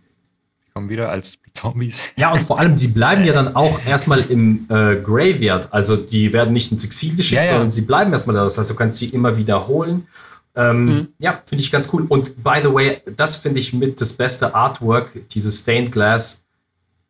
Die 0.65 0.71
kommen 0.73 0.89
wieder 0.89 1.11
als 1.11 1.39
Zombies. 1.57 2.03
Ja, 2.17 2.33
und 2.33 2.43
vor 2.43 2.59
allem, 2.59 2.77
sie 2.79 2.89
bleiben 2.89 3.25
ja 3.25 3.33
dann 3.33 3.57
auch 3.57 3.81
erstmal 3.87 4.21
im 4.21 4.67
äh, 4.69 4.97
Graveyard. 4.97 5.73
Also 5.73 5.97
die 5.97 6.33
werden 6.33 6.53
nicht 6.53 6.71
ins 6.71 6.85
Exil 6.85 7.17
geschickt, 7.17 7.43
ja, 7.43 7.45
ja. 7.45 7.51
sondern 7.51 7.71
sie 7.71 7.83
bleiben 7.83 8.13
erstmal 8.13 8.37
da. 8.37 8.45
Das 8.45 8.59
heißt, 8.59 8.71
du 8.71 8.75
kannst 8.75 8.99
sie 8.99 9.09
immer 9.09 9.37
wiederholen. 9.37 10.05
Ähm, 10.55 10.85
mhm. 10.85 11.09
Ja, 11.19 11.43
finde 11.47 11.63
ich 11.63 11.71
ganz 11.71 11.93
cool. 11.93 12.07
Und 12.09 12.43
by 12.43 12.61
the 12.63 12.73
way, 12.73 13.03
das 13.17 13.37
finde 13.37 13.61
ich 13.61 13.73
mit 13.73 14.01
das 14.01 14.15
beste 14.15 14.55
Artwork, 14.55 15.29
dieses 15.31 15.61
Stained 15.61 15.93
Glass. 15.93 16.45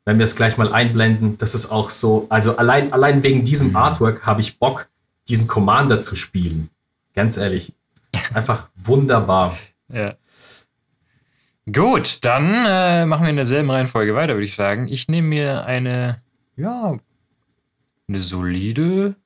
Wenn 0.05 0.19
wir 0.19 0.25
es 0.25 0.37
gleich 0.37 0.57
mal 0.57 0.73
einblenden, 0.73 1.37
das 1.39 1.55
ist 1.55 1.71
auch 1.71 1.91
so, 1.91 2.27
also 2.29 2.57
allein, 2.57 2.93
allein 2.93 3.23
wegen 3.23 3.45
diesem 3.45 3.71
mhm. 3.71 3.77
Artwork 3.77 4.27
habe 4.27 4.41
ich 4.41 4.59
Bock, 4.59 4.89
diesen 5.29 5.47
Commander 5.47 6.01
zu 6.01 6.17
spielen. 6.17 6.71
Ganz 7.15 7.37
ehrlich. 7.37 7.73
Einfach 8.35 8.69
wunderbar. 8.77 9.57
Ja. 9.93 10.15
Gut, 11.73 12.25
dann 12.25 12.65
äh, 12.67 13.07
machen 13.07 13.25
wir 13.25 13.31
in 13.31 13.37
derselben 13.37 13.71
Reihenfolge 13.71 14.15
weiter, 14.15 14.35
würde 14.35 14.45
ich 14.45 14.55
sagen. 14.55 14.89
Ich 14.89 15.09
nehme 15.09 15.29
mir 15.29 15.67
eine, 15.67 16.17
ja, 16.57 16.97
eine 18.09 18.21
solide 18.21 19.17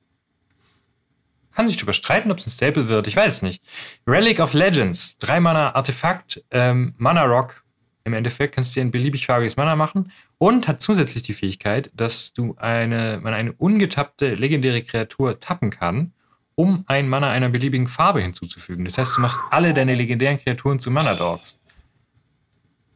kann 1.53 1.67
sich 1.67 1.77
darüber 1.77 1.93
streiten, 1.93 2.31
ob 2.31 2.39
es 2.39 2.47
ein 2.47 2.51
Staple 2.51 2.87
wird. 2.87 3.07
Ich 3.07 3.15
weiß 3.15 3.35
es 3.35 3.41
nicht. 3.41 3.63
Relic 4.07 4.39
of 4.39 4.53
Legends. 4.53 5.17
Drei 5.17 5.39
Mana 5.39 5.75
Artefakt, 5.75 6.43
ähm, 6.51 6.93
Mana 6.97 7.23
Rock. 7.23 7.63
Im 8.03 8.13
Endeffekt 8.13 8.55
kannst 8.55 8.75
du 8.75 8.79
dir 8.79 8.87
ein 8.87 8.91
beliebig 8.91 9.27
farbiges 9.27 9.57
Mana 9.57 9.75
machen 9.75 10.11
und 10.39 10.67
hat 10.67 10.81
zusätzlich 10.81 11.21
die 11.23 11.35
Fähigkeit, 11.35 11.91
dass 11.93 12.33
du 12.33 12.55
eine, 12.57 13.19
man 13.21 13.33
eine 13.33 13.53
ungetappte 13.53 14.33
legendäre 14.33 14.81
Kreatur 14.81 15.39
tappen 15.39 15.69
kann, 15.69 16.13
um 16.55 16.83
ein 16.87 17.07
Mana 17.07 17.29
einer 17.29 17.49
beliebigen 17.49 17.87
Farbe 17.87 18.21
hinzuzufügen. 18.21 18.85
Das 18.85 18.97
heißt, 18.97 19.17
du 19.17 19.21
machst 19.21 19.39
alle 19.51 19.73
deine 19.73 19.93
legendären 19.93 20.39
Kreaturen 20.39 20.79
zu 20.79 20.89
Mana 20.89 21.13
Dogs. 21.13 21.59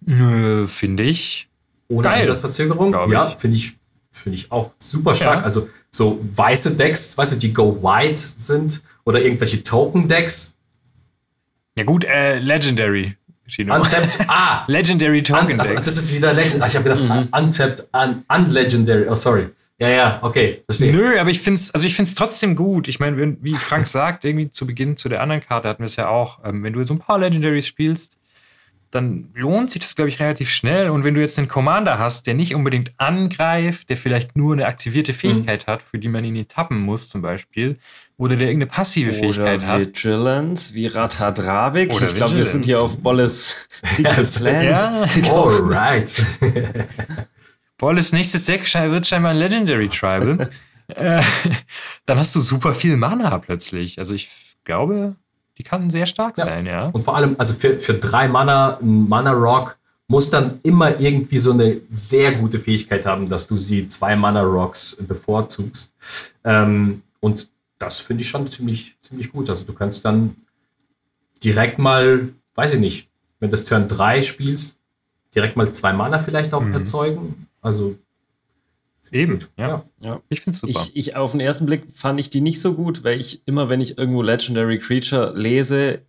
Äh, 0.08 0.68
finde 0.68 1.04
ich. 1.04 1.50
Ohne 1.88 2.04
Geil, 2.04 2.20
Einsatzverzögerung? 2.22 2.94
Ja, 3.12 3.30
finde 3.30 3.58
ich 3.58 3.76
Finde 4.16 4.38
ich 4.38 4.52
auch 4.52 4.74
super 4.80 5.14
stark. 5.14 5.40
Ja. 5.40 5.46
Also 5.46 5.68
so 5.92 6.20
weiße 6.36 6.78
Decks, 6.78 7.18
weißt 7.18 7.34
du, 7.34 7.38
die 7.38 7.54
Go 7.54 7.78
White 7.84 8.16
sind 8.16 8.82
oder 9.04 9.22
irgendwelche 9.22 9.62
Token-Decks. 9.62 10.58
Ja 11.78 11.84
gut, 11.84 12.06
äh, 12.06 12.40
Legendary. 12.40 13.18
Untapped, 13.60 14.18
ah. 14.30 14.64
Legendary 14.68 15.22
Token 15.22 15.50
Decks. 15.50 15.60
Also, 15.60 15.76
das 15.76 15.98
ist 15.98 16.16
wieder 16.16 16.34
Legend. 16.34 16.64
Ah, 16.64 16.68
ich 16.68 16.76
habe 16.78 16.90
gedacht, 16.90 17.04
mhm. 17.04 17.28
Untapped, 17.38 17.88
un, 17.94 18.24
Unlegendary. 18.30 19.08
Oh, 19.10 19.16
sorry. 19.16 19.50
Ja, 19.78 19.90
ja, 19.90 20.20
okay, 20.22 20.64
verstehe. 20.66 20.94
Nö, 20.94 21.20
aber 21.20 21.30
ich 21.30 21.42
finde 21.42 21.60
es 21.60 21.72
also 21.72 21.88
trotzdem 22.16 22.56
gut. 22.56 22.88
Ich 22.88 23.02
meine, 23.02 23.36
wie 23.42 23.54
Frank 23.54 23.88
sagt, 23.90 24.24
irgendwie 24.24 24.50
zu 24.50 24.66
Beginn 24.66 24.96
zu 24.96 25.10
der 25.10 25.22
anderen 25.22 25.42
Karte 25.42 25.68
hatten 25.68 25.82
wir 25.82 25.88
es 25.88 25.98
ja 25.98 26.08
auch, 26.08 26.40
ähm, 26.46 26.64
wenn 26.64 26.72
du 26.72 26.84
so 26.86 26.94
ein 26.94 27.00
paar 27.00 27.20
Legendaries 27.20 27.68
spielst, 27.68 28.18
dann 28.92 29.30
lohnt 29.34 29.72
sich 29.72 29.82
das, 29.82 29.96
glaube 29.96 30.10
ich, 30.10 30.20
relativ 30.20 30.50
schnell. 30.50 30.90
Und 30.90 31.04
wenn 31.04 31.14
du 31.14 31.22
jetzt 31.22 31.38
einen 31.38 31.48
Commander 31.48 32.00
hast, 32.00 32.28
der 32.28 32.34
nicht 32.34 32.56
unbedingt 32.56 32.92
angreift, 32.98 33.90
der 33.90 33.98
vielleicht 33.98 34.38
nur 34.38 34.54
eine 34.54 34.66
aktivierte 34.66 35.12
mhm. 35.12 35.18
Fähigkeit 35.18 35.68
mhm. 35.68 35.72
hat, 35.72 35.82
für 35.82 36.00
die 36.00 36.08
man 36.08 36.24
ihn 36.24 36.48
tappen 36.48 36.82
muss, 36.82 37.10
zum 37.10 37.22
Beispiel, 37.22 37.78
oder 38.18 38.36
der 38.36 38.48
irgendeine 38.48 38.72
passive 38.72 39.10
oder 39.10 39.20
Fähigkeit 39.20 39.62
hat. 39.62 39.80
Vigilance, 39.80 40.74
wie 40.76 40.88
Rathadrabik. 40.88 41.94
Oder 41.94 42.06
ich 42.06 42.16
glaube, 42.16 42.36
wir 42.38 42.46
sind 42.46 42.66
hier 42.66 42.82
auf 42.82 42.98
Bolles 43.00 43.68
Secret 43.84 44.36
Plan. 44.36 44.64
ja. 44.64 45.06
Alright. 45.30 46.22
Bolles 47.78 48.14
nächstes 48.14 48.46
Deck 48.46 48.62
wird 48.74 49.06
scheinbar 49.06 49.32
ein 49.32 49.38
Legendary 49.38 49.90
Tribal. 49.90 50.50
äh, 50.88 51.22
dann 52.06 52.20
hast 52.20 52.36
du 52.36 52.40
super 52.40 52.74
viel 52.74 52.96
Mana 52.96 53.38
plötzlich. 53.40 54.00
Also 54.00 54.14
ich 54.14 54.30
glaube, 54.64 55.16
die 55.58 55.64
kann 55.64 55.90
sehr 55.90 56.06
stark 56.06 56.38
ja. 56.38 56.46
sein, 56.46 56.66
ja. 56.66 56.88
Und 56.88 57.04
vor 57.04 57.16
allem, 57.16 57.36
also 57.38 57.54
für, 57.54 57.80
für 57.80 57.94
drei 57.94 58.28
Mana, 58.28 58.78
ein 58.82 59.08
Mana 59.08 59.32
Rock 59.32 59.78
muss 60.08 60.30
dann 60.30 60.60
immer 60.64 61.00
irgendwie 61.00 61.40
so 61.40 61.52
eine 61.52 61.82
sehr 61.90 62.34
gute 62.34 62.60
Fähigkeit 62.60 63.06
haben, 63.06 63.28
dass 63.28 63.48
du 63.48 63.58
sie 63.58 63.88
zwei 63.88 64.16
Mana 64.16 64.44
Rocks 64.44 64.98
bevorzugst. 65.08 65.96
Ähm, 66.44 67.02
und 67.20 67.50
das 67.80 68.00
finde 68.00 68.22
ich 68.22 68.30
schon 68.30 68.48
ziemlich, 68.48 68.98
ziemlich 69.02 69.32
gut. 69.32 69.50
Also 69.50 69.66
du 69.66 69.74
kannst 69.74 70.06
dann 70.06 70.36
direkt 71.44 71.80
mal, 71.80 72.30
weiß 72.54 72.74
ich 72.74 72.80
nicht, 72.80 73.10
wenn 73.40 73.50
das 73.50 73.66
Turn 73.66 73.88
3 73.88 74.22
spielst, 74.22 74.80
direkt 75.34 75.58
mal 75.58 75.72
zwei 75.72 75.94
Mana 75.94 76.20
vielleicht 76.20 76.54
auch 76.54 76.62
mhm. 76.62 76.74
erzeugen. 76.74 77.48
Also 77.62 77.96
Eben, 79.16 79.40
ja. 79.58 79.86
ja. 80.02 80.22
Ich 80.28 80.42
finde 80.42 80.56
es 80.56 80.60
super. 80.60 80.72
Ich, 80.72 80.96
ich, 80.98 81.16
auf 81.16 81.32
den 81.32 81.40
ersten 81.40 81.66
Blick 81.66 81.84
fand 81.94 82.20
ich 82.20 82.30
die 82.30 82.42
nicht 82.42 82.60
so 82.60 82.74
gut, 82.74 83.06
weil 83.06 83.18
ich 83.18 83.48
immer, 83.48 83.70
wenn 83.70 83.80
ich 83.80 83.98
irgendwo 83.98 84.22
Legendary 84.22 84.78
Creature 84.78 85.32
lese, 85.38 86.02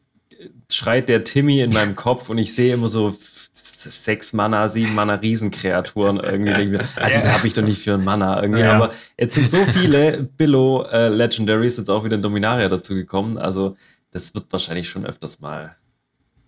schreit 0.70 1.08
der 1.08 1.22
Timmy 1.22 1.60
in 1.60 1.72
meinem 1.72 1.94
Kopf 1.94 2.30
und 2.30 2.38
ich 2.38 2.52
sehe 2.52 2.74
immer 2.74 2.88
so 2.88 3.16
sechs 3.52 4.32
Mana, 4.32 4.68
sieben 4.68 4.96
Mana 4.96 5.14
Riesenkreaturen 5.14 6.18
irgendwie. 6.18 6.50
irgendwie 6.50 6.84
ah, 6.96 7.08
die 7.08 7.30
habe 7.30 7.46
ich 7.46 7.54
doch 7.54 7.62
nicht 7.62 7.80
für 7.80 7.94
ein 7.94 8.02
Mana 8.02 8.42
irgendwie. 8.42 8.62
Ja. 8.62 8.74
Aber 8.74 8.90
jetzt 9.16 9.36
sind 9.36 9.48
so 9.48 9.64
viele 9.64 10.24
Billow 10.24 10.82
äh, 10.90 11.08
Legendaries 11.08 11.76
jetzt 11.76 11.88
auch 11.88 12.04
wieder 12.04 12.16
in 12.16 12.22
Dominaria 12.22 12.68
dazu 12.68 12.96
gekommen. 12.96 13.38
Also 13.38 13.76
das 14.10 14.34
wird 14.34 14.46
wahrscheinlich 14.50 14.88
schon 14.88 15.06
öfters 15.06 15.40
mal 15.40 15.76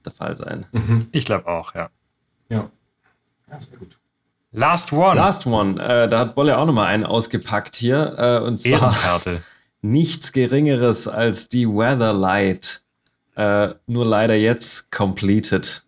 der 0.04 0.12
Fall 0.12 0.36
sein. 0.36 0.66
Mhm. 0.72 1.06
Ich 1.12 1.24
glaube 1.24 1.46
auch, 1.46 1.76
ja. 1.76 1.88
Ja. 2.48 2.68
Ja, 3.48 3.60
sehr 3.60 3.78
gut. 3.78 3.96
Last 4.58 4.92
One. 4.92 5.14
Last 5.14 5.46
One. 5.46 5.80
Äh, 5.80 6.08
da 6.08 6.18
hat 6.18 6.34
Bolle 6.34 6.58
auch 6.58 6.66
nochmal 6.66 6.86
einen 6.86 7.04
ausgepackt 7.04 7.76
hier. 7.76 8.14
Äh, 8.18 8.44
und 8.44 8.60
zwar 8.60 8.90
Ehrenkarte. 8.90 9.42
nichts 9.82 10.32
Geringeres 10.32 11.06
als 11.06 11.46
die 11.46 11.68
Weatherlight. 11.68 12.82
Äh, 13.36 13.74
nur 13.86 14.04
leider 14.04 14.34
jetzt 14.34 14.90
completed. 14.90 15.84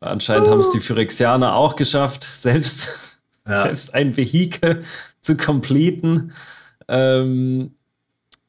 Anscheinend 0.00 0.48
uh. 0.48 0.50
haben 0.50 0.58
es 0.58 0.72
die 0.72 0.80
Phyrexianer 0.80 1.54
auch 1.54 1.76
geschafft, 1.76 2.24
selbst, 2.24 3.20
ja. 3.46 3.62
selbst 3.62 3.94
ein 3.94 4.16
Vehikel 4.16 4.82
zu 5.20 5.36
completen. 5.36 6.32
Ähm, 6.88 7.76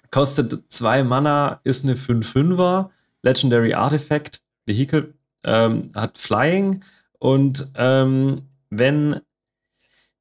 kostet 0.10 0.72
zwei 0.72 1.04
Mana, 1.04 1.60
ist 1.64 1.86
eine 1.86 1.94
5-5er. 1.94 2.90
Legendary 3.22 3.76
Artifact, 3.76 4.42
Vehikel, 4.66 5.14
ähm, 5.46 5.92
hat 5.94 6.18
Flying 6.18 6.84
und 7.20 7.70
ähm, 7.76 8.42
wenn 8.72 9.22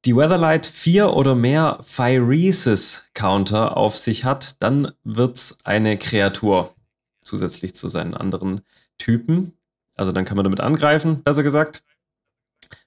die 0.05 0.15
Weatherlight 0.15 0.65
vier 0.65 1.13
oder 1.13 1.33
mehr 1.33 1.77
Phyresis-Counter 1.81 3.77
auf 3.77 3.95
sich 3.95 4.25
hat, 4.25 4.61
dann 4.61 4.91
wird 5.03 5.37
es 5.37 5.57
eine 5.63 5.97
Kreatur 5.97 6.73
zusätzlich 7.21 7.73
zu 7.73 7.87
seinen 7.87 8.13
anderen 8.13 8.61
Typen. 8.97 9.53
Also 9.95 10.11
dann 10.11 10.25
kann 10.25 10.35
man 10.35 10.43
damit 10.43 10.59
angreifen, 10.59 11.23
besser 11.23 11.43
gesagt. 11.43 11.83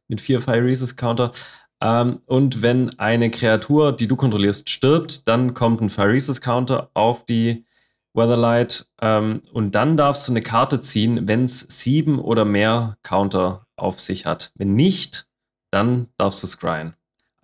Mit 0.09 0.21
vier 0.21 0.41
Phyresis-Counter. 0.41 1.33
Ähm, 1.81 2.21
und 2.27 2.63
wenn 2.63 2.99
eine 2.99 3.31
Kreatur, 3.31 3.93
die 3.93 4.09
du 4.09 4.17
kontrollierst, 4.17 4.69
stirbt, 4.69 5.27
dann 5.29 5.55
kommt 5.55 5.81
ein 5.81 5.91
Phyresis-Counter 5.91 6.91
auf 6.95 7.25
die 7.25 7.65
Weatherlight. 8.13 8.89
Ähm, 9.01 9.41
und 9.53 9.75
dann 9.75 9.97
darfst 9.97 10.29
du 10.29 10.33
eine 10.33 10.43
Karte 10.43 10.81
ziehen, 10.81 11.29
wenn 11.29 11.45
es 11.45 11.61
sieben 11.61 12.19
oder 12.19 12.45
mehr 12.45 12.99
Counter 13.03 13.67
auf 13.77 14.01
sich 14.01 14.27
hat. 14.27 14.53
Wenn 14.57 14.75
nicht, 14.75 15.27
dann 15.71 16.09
darfst 16.17 16.43
du 16.43 16.47
scryen. 16.47 16.95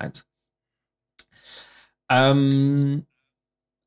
Eins. 0.03 0.27
Ähm, 2.11 3.07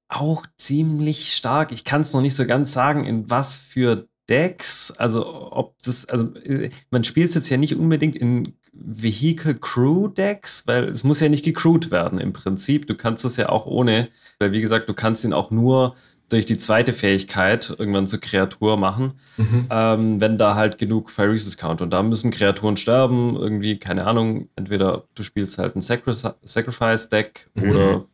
auch 0.08 0.46
ziemlich 0.58 1.36
stark. 1.36 1.72
Ich 1.72 1.84
kann 1.84 2.02
es 2.02 2.14
noch 2.14 2.22
nicht 2.22 2.36
so 2.36 2.46
ganz 2.46 2.74
sagen, 2.74 3.06
in 3.06 3.30
was 3.30 3.58
für 3.58 4.08
Decks, 4.30 4.92
also 4.92 5.52
ob 5.52 5.78
das, 5.84 6.08
also 6.10 6.34
äh, 6.36 6.70
man 6.90 7.04
spielt 7.04 7.30
es 7.30 7.36
jetzt 7.36 7.50
ja 7.50 7.58
nicht 7.58 7.76
unbedingt 7.76 8.16
in 8.16 8.58
Vehicle 8.74 9.56
Crew 9.56 10.08
Decks, 10.08 10.64
weil 10.66 10.86
es 10.86 11.04
muss 11.04 11.20
ja 11.20 11.30
nicht 11.30 11.46
gecrewt 11.46 11.92
werden 11.92 12.20
im 12.20 12.34
Prinzip. 12.34 12.88
Du 12.88 12.96
kannst 12.96 13.24
es 13.24 13.38
ja 13.38 13.50
auch 13.50 13.66
ohne, 13.66 14.10
weil 14.40 14.52
wie 14.52 14.62
gesagt, 14.62 14.90
du 14.90 14.94
kannst 14.94 15.24
ihn 15.24 15.34
auch 15.34 15.52
nur 15.52 15.96
durch 16.30 16.46
die 16.46 16.58
zweite 16.58 16.92
Fähigkeit 16.92 17.74
irgendwann 17.78 18.08
zur 18.08 18.20
Kreatur 18.20 18.78
machen, 18.78 19.14
mhm. 19.38 19.68
ähm, 19.70 20.22
wenn 20.22 20.38
da 20.38 20.56
halt 20.56 20.78
genug 20.78 21.12
Phyresis 21.12 21.58
count. 21.58 21.82
Und 21.82 21.92
da 21.92 22.02
müssen 22.02 22.32
Kreaturen 22.32 22.78
sterben, 22.78 23.36
irgendwie, 23.36 23.78
keine 23.78 24.08
Ahnung, 24.08 24.50
entweder 24.56 25.04
du 25.14 25.24
spielst 25.24 25.58
halt 25.58 25.76
ein 25.76 25.82
Sacrifice-Deck 25.82 27.50
mhm. 27.54 27.70
oder 27.70 28.06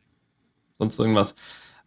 sonst 0.77 0.99
irgendwas. 0.99 1.35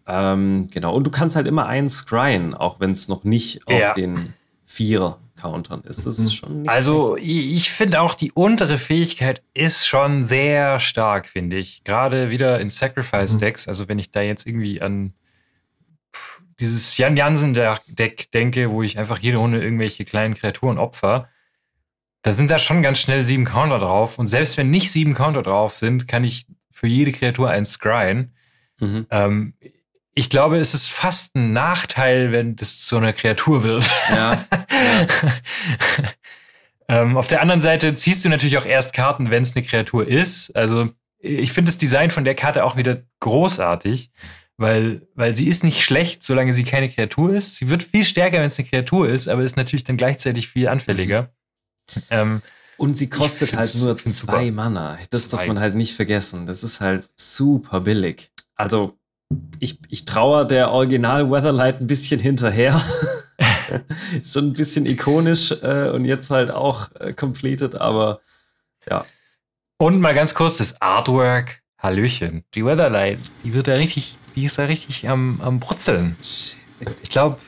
Ähm, 0.06 0.66
genau. 0.72 0.94
Und 0.94 1.06
du 1.06 1.10
kannst 1.10 1.36
halt 1.36 1.46
immer 1.46 1.66
einen 1.66 1.88
scryen, 1.88 2.54
auch 2.54 2.80
wenn 2.80 2.90
es 2.90 3.08
noch 3.08 3.24
nicht 3.24 3.60
ja. 3.68 3.88
auf 3.90 3.94
den 3.94 4.34
vier 4.64 5.18
Countern 5.36 5.82
ist. 5.82 6.06
Das 6.06 6.18
ist 6.18 6.26
mhm. 6.26 6.30
schon 6.30 6.62
nicht 6.62 6.70
Also 6.70 7.16
schlecht. 7.16 7.28
ich 7.28 7.70
finde 7.70 8.00
auch 8.00 8.14
die 8.14 8.32
untere 8.32 8.78
Fähigkeit 8.78 9.42
ist 9.52 9.86
schon 9.86 10.24
sehr 10.24 10.80
stark, 10.80 11.26
finde 11.26 11.56
ich. 11.56 11.84
Gerade 11.84 12.30
wieder 12.30 12.60
in 12.60 12.70
Sacrifice-Decks. 12.70 13.66
Mhm. 13.66 13.70
Also 13.70 13.88
wenn 13.88 13.98
ich 13.98 14.10
da 14.10 14.22
jetzt 14.22 14.46
irgendwie 14.46 14.80
an 14.80 15.12
dieses 16.60 16.96
Jan 16.96 17.16
Jansen-Deck 17.16 18.30
denke, 18.32 18.70
wo 18.70 18.82
ich 18.82 18.98
einfach 18.98 19.18
jede 19.18 19.38
Runde 19.38 19.62
irgendwelche 19.62 20.04
kleinen 20.04 20.34
Kreaturen 20.34 20.78
opfer, 20.78 21.28
da 22.22 22.32
sind 22.32 22.50
da 22.50 22.58
schon 22.58 22.82
ganz 22.82 23.00
schnell 23.00 23.22
sieben 23.22 23.44
Counter 23.44 23.78
drauf. 23.78 24.18
Und 24.18 24.28
selbst 24.28 24.56
wenn 24.56 24.70
nicht 24.70 24.90
sieben 24.90 25.14
Counter 25.14 25.42
drauf 25.42 25.76
sind, 25.76 26.08
kann 26.08 26.24
ich 26.24 26.46
für 26.70 26.86
jede 26.86 27.12
Kreatur 27.12 27.50
einen 27.50 27.66
scryen. 27.66 28.34
Mhm. 28.80 29.06
Ähm, 29.10 29.54
ich 30.14 30.30
glaube, 30.30 30.58
es 30.58 30.74
ist 30.74 30.90
fast 30.90 31.34
ein 31.34 31.52
Nachteil, 31.52 32.32
wenn 32.32 32.56
das 32.56 32.86
zu 32.86 32.96
einer 32.96 33.12
Kreatur 33.12 33.62
wird. 33.62 33.88
Ja. 34.10 34.44
ja. 34.50 35.06
ähm, 37.02 37.16
auf 37.16 37.28
der 37.28 37.42
anderen 37.42 37.60
Seite 37.60 37.94
ziehst 37.94 38.24
du 38.24 38.28
natürlich 38.28 38.56
auch 38.58 38.66
erst 38.66 38.94
Karten, 38.94 39.30
wenn 39.30 39.42
es 39.42 39.56
eine 39.56 39.64
Kreatur 39.64 40.06
ist. 40.06 40.56
Also 40.56 40.88
ich 41.18 41.52
finde 41.52 41.70
das 41.70 41.78
Design 41.78 42.10
von 42.10 42.24
der 42.24 42.34
Karte 42.34 42.64
auch 42.64 42.76
wieder 42.76 43.02
großartig, 43.20 44.12
weil, 44.56 45.06
weil 45.14 45.34
sie 45.34 45.48
ist 45.48 45.64
nicht 45.64 45.82
schlecht, 45.82 46.22
solange 46.22 46.52
sie 46.52 46.64
keine 46.64 46.88
Kreatur 46.88 47.34
ist. 47.34 47.56
Sie 47.56 47.70
wird 47.70 47.82
viel 47.82 48.04
stärker, 48.04 48.38
wenn 48.38 48.46
es 48.46 48.58
eine 48.58 48.68
Kreatur 48.68 49.08
ist, 49.08 49.28
aber 49.28 49.42
ist 49.42 49.56
natürlich 49.56 49.84
dann 49.84 49.96
gleichzeitig 49.96 50.48
viel 50.48 50.68
anfälliger. 50.68 51.32
Ähm, 52.10 52.42
und 52.76 52.94
sie 52.94 53.08
kostet 53.08 53.56
halt 53.56 53.74
nur 53.76 53.96
zwei. 53.96 54.50
Mana. 54.50 54.98
Das 55.10 55.28
zwei. 55.28 55.38
darf 55.38 55.46
man 55.46 55.60
halt 55.60 55.74
nicht 55.74 55.94
vergessen. 55.94 56.46
Das 56.46 56.62
ist 56.62 56.80
halt 56.80 57.08
super 57.16 57.80
billig. 57.80 58.30
Also 58.56 58.98
ich, 59.58 59.80
ich 59.88 60.04
traue 60.04 60.46
der 60.46 60.70
Original 60.70 61.30
Weatherlight 61.30 61.80
ein 61.80 61.86
bisschen 61.86 62.20
hinterher. 62.20 62.80
ist 64.20 64.34
schon 64.34 64.48
ein 64.48 64.52
bisschen 64.52 64.86
ikonisch 64.86 65.52
äh, 65.62 65.90
und 65.90 66.04
jetzt 66.04 66.30
halt 66.30 66.50
auch 66.50 66.88
äh, 67.00 67.12
completed, 67.12 67.80
aber 67.80 68.20
ja. 68.88 69.04
Und 69.78 70.00
mal 70.00 70.14
ganz 70.14 70.34
kurz 70.34 70.58
das 70.58 70.80
Artwork. 70.80 71.63
Hallöchen. 71.84 72.44
Die 72.54 72.64
Weatherlight, 72.64 73.18
die 73.44 73.52
wird 73.52 73.68
da 73.68 73.74
richtig, 73.74 74.16
die 74.34 74.44
ist 74.44 74.58
da 74.58 74.64
richtig 74.64 75.08
am, 75.08 75.40
am 75.40 75.60
Brutzeln. 75.60 76.16
Ich 76.20 76.58
glaube, 77.10 77.38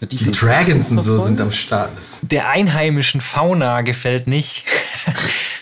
die, 0.00 0.16
die 0.16 0.30
Dragons 0.30 0.92
und 0.92 0.98
so 0.98 1.18
sind 1.18 1.40
am 1.40 1.50
Start. 1.50 1.90
Der 2.22 2.48
einheimischen 2.48 3.20
Fauna 3.20 3.80
gefällt 3.80 4.28
nicht. 4.28 4.64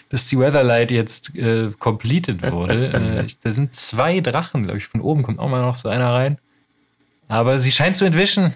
dass 0.09 0.28
die 0.28 0.39
Weatherlight 0.39 0.91
jetzt 0.91 1.37
äh, 1.37 1.70
completed 1.78 2.51
wurde. 2.53 2.93
äh, 2.93 3.32
da 3.43 3.53
sind 3.53 3.74
zwei 3.74 4.20
Drachen, 4.20 4.64
glaube 4.64 4.78
ich. 4.78 4.87
Von 4.87 5.01
oben 5.01 5.22
kommt 5.22 5.39
auch 5.39 5.49
mal 5.49 5.62
noch 5.62 5.74
so 5.74 5.89
einer 5.89 6.12
rein. 6.12 6.39
Aber 7.28 7.59
sie 7.59 7.72
scheint 7.72 7.97
zu 7.97 8.05
entwischen. 8.05 8.55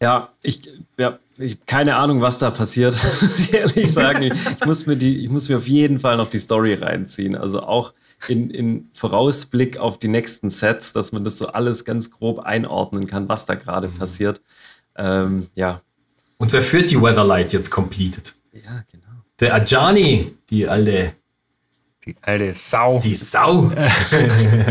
Ja, 0.00 0.28
ich, 0.42 0.60
ja, 0.98 1.18
ich 1.38 1.64
keine 1.64 1.96
Ahnung, 1.96 2.20
was 2.20 2.38
da 2.38 2.50
passiert, 2.50 2.94
muss 3.22 3.48
ich 3.48 3.54
ehrlich 3.54 3.90
sagen. 3.90 4.22
Ich, 4.22 4.32
ich, 4.32 4.64
muss 4.64 4.86
mir 4.86 4.96
die, 4.96 5.24
ich 5.24 5.30
muss 5.30 5.48
mir 5.48 5.56
auf 5.56 5.68
jeden 5.68 5.98
Fall 5.98 6.16
noch 6.16 6.28
die 6.28 6.38
Story 6.38 6.74
reinziehen. 6.74 7.34
Also 7.34 7.62
auch 7.62 7.94
in, 8.28 8.50
in 8.50 8.90
Vorausblick 8.92 9.78
auf 9.78 9.98
die 9.98 10.08
nächsten 10.08 10.50
Sets, 10.50 10.92
dass 10.92 11.12
man 11.12 11.24
das 11.24 11.38
so 11.38 11.48
alles 11.48 11.84
ganz 11.84 12.10
grob 12.10 12.40
einordnen 12.40 13.06
kann, 13.06 13.28
was 13.28 13.46
da 13.46 13.54
gerade 13.54 13.88
mhm. 13.88 13.94
passiert. 13.94 14.42
Ähm, 14.96 15.48
ja. 15.54 15.80
Und 16.38 16.52
wer 16.52 16.62
führt 16.62 16.90
die 16.90 17.00
Weatherlight 17.00 17.52
jetzt 17.52 17.70
completed? 17.70 18.34
Ja, 18.52 18.84
genau. 18.90 19.06
Der 19.40 19.54
Ajani, 19.54 20.34
die 20.50 20.68
alte. 20.68 21.14
Die 22.06 22.14
alte 22.22 22.54
Sau. 22.54 23.00
Die 23.02 23.14
Sau. 23.14 23.62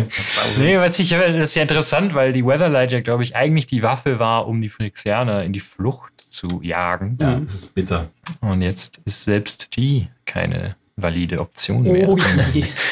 nee, 0.57 0.77
was 0.77 0.97
ich, 0.99 1.09
das 1.09 1.35
ist 1.35 1.55
ja 1.55 1.61
interessant, 1.61 2.13
weil 2.13 2.31
die 2.31 2.45
Weatherlight 2.45 2.93
ja, 2.93 3.01
glaube 3.01 3.23
ich, 3.23 3.35
eigentlich 3.35 3.67
die 3.67 3.83
Waffe 3.83 4.19
war, 4.19 4.47
um 4.47 4.61
die 4.61 4.69
Phyrexianer 4.69 5.43
in 5.43 5.51
die 5.51 5.59
Flucht 5.59 6.13
zu 6.29 6.61
jagen. 6.61 7.17
Ja, 7.19 7.35
das 7.35 7.53
ist 7.53 7.75
bitter. 7.75 8.09
Und 8.39 8.61
jetzt 8.61 9.01
ist 9.03 9.25
selbst 9.25 9.75
die 9.75 10.07
keine 10.25 10.75
valide 10.95 11.41
Option 11.41 11.83
mehr. 11.83 12.07
Oh, 12.07 12.17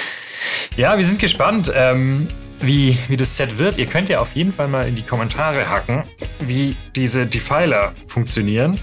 ja, 0.75 0.97
wir 0.97 1.05
sind 1.05 1.19
gespannt, 1.19 1.71
ähm, 1.73 2.27
wie, 2.59 2.97
wie 3.07 3.15
das 3.15 3.37
Set 3.37 3.59
wird. 3.59 3.77
Ihr 3.77 3.85
könnt 3.85 4.09
ja 4.09 4.19
auf 4.19 4.35
jeden 4.35 4.51
Fall 4.51 4.67
mal 4.67 4.87
in 4.87 4.95
die 4.95 5.03
Kommentare 5.03 5.69
hacken, 5.69 6.03
wie 6.39 6.75
diese 6.95 7.25
Defiler 7.25 7.93
funktionieren. 8.07 8.77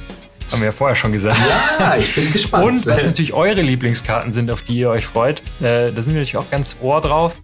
Haben 0.51 0.61
wir 0.61 0.66
ja 0.66 0.72
vorher 0.72 0.96
schon 0.96 1.12
gesagt. 1.12 1.38
Ja, 1.78 1.96
ich 1.96 2.14
bin 2.14 2.32
gespannt. 2.32 2.64
Und 2.64 2.86
was 2.86 3.05
natürlich 3.05 3.32
eure 3.32 3.61
Lieblingskarten 3.62 4.32
sind, 4.32 4.51
auf 4.51 4.62
die 4.62 4.78
ihr 4.78 4.90
euch 4.90 5.07
freut. 5.07 5.40
Äh, 5.61 5.92
da 5.92 6.03
sind 6.03 6.14
wir 6.14 6.20
natürlich 6.20 6.36
auch 6.36 6.51
ganz 6.51 6.76
ohr 6.80 7.01
drauf. 7.01 7.36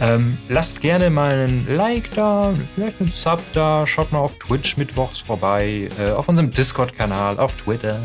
Ähm, 0.00 0.38
lasst 0.48 0.80
gerne 0.80 1.10
mal 1.10 1.46
ein 1.46 1.66
Like 1.68 2.12
da, 2.14 2.52
vielleicht 2.74 3.00
einen 3.00 3.12
Sub 3.12 3.40
da, 3.52 3.86
schaut 3.86 4.10
mal 4.10 4.18
auf 4.18 4.36
Twitch 4.38 4.76
mittwochs 4.76 5.20
vorbei, 5.20 5.88
äh, 6.00 6.10
auf 6.10 6.28
unserem 6.28 6.50
Discord-Kanal, 6.50 7.38
auf 7.38 7.54
Twitter. 7.54 8.00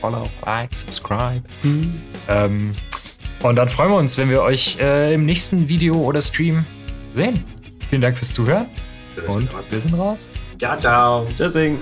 Follow, 0.00 0.26
like, 0.46 0.74
subscribe. 0.74 1.42
Mhm. 1.62 2.00
Ähm, 2.28 2.74
und 3.42 3.56
dann 3.56 3.68
freuen 3.68 3.90
wir 3.90 3.98
uns, 3.98 4.16
wenn 4.16 4.30
wir 4.30 4.40
euch 4.40 4.78
äh, 4.80 5.12
im 5.12 5.26
nächsten 5.26 5.68
Video 5.68 5.94
oder 5.94 6.22
Stream 6.22 6.64
sehen. 7.12 7.44
Vielen 7.90 8.00
Dank 8.00 8.16
fürs 8.16 8.32
Zuhören. 8.32 8.66
Und 9.28 9.50
wir 9.52 9.80
sind 9.80 9.94
raus. 9.94 10.30
Ciao, 10.58 10.78
ciao. 10.78 11.26
Tschüssing. 11.36 11.80